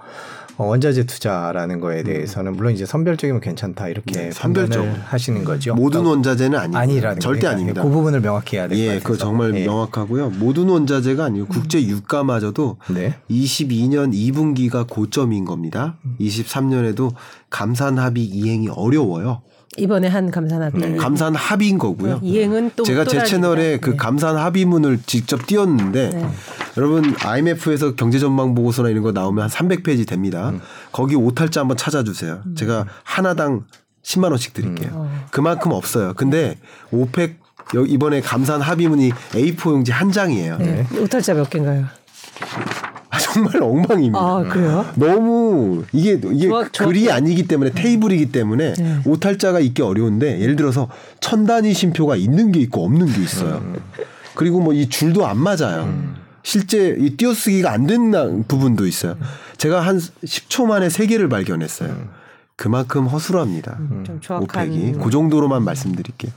[0.57, 4.85] 어, 원자재 투자라는 거에 대해서는 물론 이제 선별적이면 괜찮다 이렇게 네, 선별적.
[5.05, 5.73] 하시는 거죠.
[5.75, 7.51] 모든 원자재는 아니고 아니라는 절대 거니까.
[7.51, 7.83] 아닙니다.
[7.83, 9.03] 그 부분을 명확히 해야 될것 예, 같아서.
[9.07, 9.65] 그거 정말 예.
[9.65, 10.29] 명확하고요.
[10.31, 13.15] 모든 원자재가 아니고 국제 유가마저도 네.
[13.29, 15.97] 22년 2분기가 고점인 겁니다.
[16.19, 17.13] 23년에도
[17.49, 19.41] 감산 합의 이행이 어려워요.
[19.77, 22.19] 이번에 한 감산 합의 감산 합의인 거고요.
[22.21, 23.23] 이행은 또 제가 또 제.
[23.23, 23.95] 채널에 그 네.
[23.95, 26.29] 감산 합의문을 직접 띄웠는데 네.
[26.77, 30.49] 여러분 IMF에서 경제 전망 보고서나 이런 거 나오면 한 300페이지 됩니다.
[30.49, 30.59] 음.
[30.91, 32.41] 거기 오탈자 한번 찾아주세요.
[32.55, 33.63] 제가 하나당
[34.03, 34.89] 10만 원씩 드릴게요.
[34.89, 34.95] 음.
[34.95, 35.25] 어.
[35.31, 36.13] 그만큼 없어요.
[36.15, 36.57] 근데
[36.91, 37.39] 오펙
[37.75, 40.57] 여- 이번에 감산 합의문이 A4 용지 한 장이에요.
[40.57, 40.85] 네.
[40.99, 41.85] 오탈자 몇 개인가요?
[43.11, 44.17] 아, 정말 엉망입니다.
[44.19, 44.85] 아 그래요?
[44.95, 48.99] 너무 이게 이게 조합- 글이 아니기 때문에 테이블이기 때문에 네.
[49.05, 50.87] 오탈자가 있기 어려운데 예를 들어서
[51.19, 53.57] 천 단위 쉼표가 있는 게 있고 없는 게 있어요.
[53.63, 53.75] 음.
[54.33, 55.93] 그리고 뭐 이 줄도 안 맞아요.
[56.43, 58.11] 실제 이 띄어쓰기가 안 된
[58.47, 59.17] 부분도 있어요.
[59.57, 61.93] 제가 한 10초 만에 세 개를 발견했어요.
[62.55, 63.77] 그만큼 허술합니다.
[64.05, 66.31] 좀 정확한 오펙이 그 정도로만 말씀드릴게요.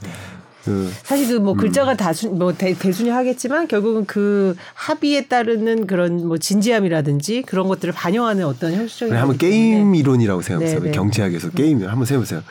[0.64, 1.44] 그 사실 그 음.
[1.44, 7.68] 뭐 글자가 다순 뭐 대, 대순위 하겠지만 결국은 그 합의에 따르는 그런 뭐 진지함이라든지 그런
[7.68, 10.80] 것들을 반영하는 어떤 그래, 한번 게임 이론이라고 생각해보세요.
[10.80, 10.92] 네, 네.
[10.92, 12.42] 경제학에서 게임 한번 생각해보세요.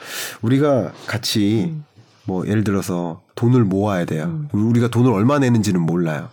[0.41, 1.83] 우리가 같이 음.
[2.25, 4.45] 뭐 예를 들어서 돈을 모아야 돼요.
[4.51, 6.29] 우리가 돈을 얼마 내는지는 몰라요.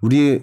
[0.00, 0.42] 우리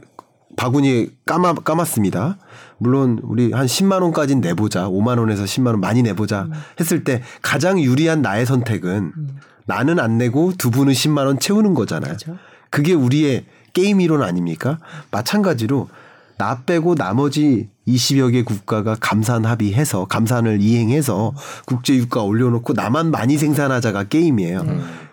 [0.57, 2.37] 바구니에 까마, 까맣습니다.
[2.79, 4.89] 물론 우리 한 10만 원까지는 내보자.
[4.89, 6.51] 5만 원에서 10만 원 많이 내보자 음.
[6.79, 9.13] 했을 때 가장 유리한 나의 선택은
[9.69, 12.17] 나는 안 내고 두 분은 10만 원 채우는 거잖아요.
[12.17, 12.37] 그렇죠.
[12.71, 14.79] 그게 우리의 게임 이론 아닙니까?
[15.11, 15.89] 마찬가지로
[16.39, 21.33] 나 빼고 나머지 20여 개 국가가 감산 합의해서 감산을 이행해서
[21.65, 24.65] 국제 유가 올려놓고 나만 많이 생산하자가 게임이에요.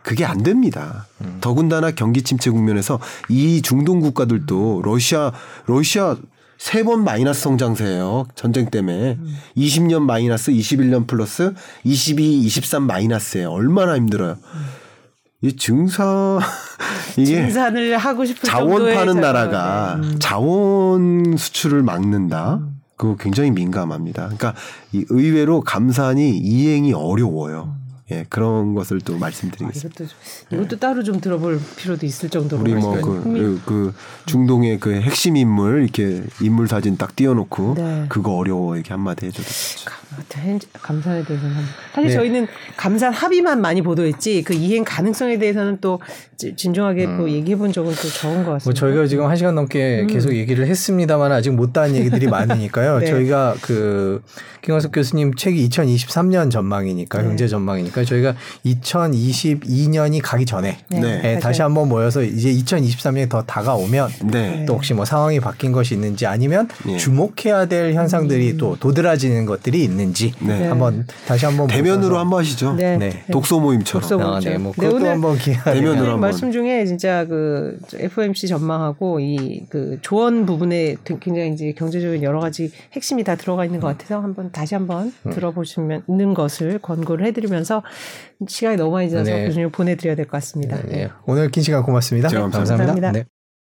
[0.03, 1.07] 그게 안 됩니다.
[1.43, 5.33] 더군다나 경기 침체 국면에서 이 중동 국가들도 러시아
[5.67, 6.17] 러시아
[6.59, 8.27] 세 번 마이너스 성장세예요.
[8.35, 9.19] 전쟁 때문에
[9.57, 11.53] 20년 마이너스, 21년 플러스,
[11.85, 13.51] 22, 23 마이너스예요.
[13.51, 14.37] 얼마나 힘들어요.
[15.43, 16.39] 이 증사
[17.19, 20.09] 이게 증산을 하고 싶을 자원 파는 자- 나라가 네.
[20.09, 20.17] 음.
[20.19, 22.61] 자원 수출을 막는다.
[22.97, 24.23] 그거 굉장히 민감합니다.
[24.25, 24.55] 그러니까
[24.93, 27.76] 이 의외로 감산이 이행이 어려워요.
[28.13, 30.05] 예, 그런 것을 또 아, 말씀드리겠습니다.
[30.05, 30.09] 이것도
[30.49, 33.95] 좀- 이것도 따로 좀 들어볼 필요도 있을 정도로 우리 뭐 말씀하신 그그
[34.27, 38.07] 중동의 그 핵심 인물 이렇게 인물 사진 딱 띄워놓고 네.
[38.09, 39.49] 그거 어려워 이렇게 한마디 해줘도
[40.81, 41.57] 감산에 대해서는
[41.95, 42.15] 사실 네.
[42.15, 42.47] 저희는
[42.77, 46.01] 감산 합의만 많이 보도했지 그 이행 가능성에 대해서는 또
[46.37, 48.79] 지- 진중하게 또 얘기해 본 적은 또 적은 것뭐 같습니다.
[48.81, 52.27] 저희가 지금 한 시간 넘게 계속 얘기를 했습니다만 아직 못다한 얘기들이
[52.71, 53.01] 많으니까요.
[53.01, 53.07] 네.
[53.07, 54.23] 저희가 그
[54.63, 57.29] 김광석 교수님 책이 2023년 전망이니까 네.
[57.29, 61.01] 경제 전망이니까 저희가 2022년이 가기 전에 네.
[61.01, 61.21] 네.
[61.25, 64.65] 예, 다시 한번 모여서 이제 2023년이 더 다가오면 네.
[64.67, 66.97] 또 혹시 뭐 상황이 바뀐 것이 있는지 아니면 예.
[66.97, 70.67] 주목해야 될 현상들이 또 도드라지는 것들이 있는지 네.
[70.69, 72.75] 한번 다시 한번 대면으로 한번 하시죠.
[72.75, 72.97] 네.
[72.97, 73.25] 네.
[73.31, 74.01] 독서 모임처럼.
[74.09, 74.59] 독서 아, 모임처럼.
[74.59, 76.21] 네, 뭐 네, 그것도 오늘 한번 기회가 대면으로 되면 한번.
[76.21, 82.71] 말씀 중에 진짜 그 FOMC 전망하고 이 그 조언 부분에 굉장히 이제 경제적인 여러 가지
[82.93, 85.31] 핵심이 다 들어가 있는 것 같아서 한번 다시 한번 음.
[85.31, 87.83] 들어보시면 있는 것을 권고를 해드리면서
[88.49, 89.47] 시간이 너무 많이 지나서 네.
[89.47, 90.81] 교수님 보내드려야 될 것 같습니다.
[90.83, 91.09] 네.
[91.27, 92.29] 오늘 긴 시간 고맙습니다.
[92.29, 92.77] 제가 감사합니다.
[92.77, 93.13] 감사합니다.
[93.13, 93.25] 네.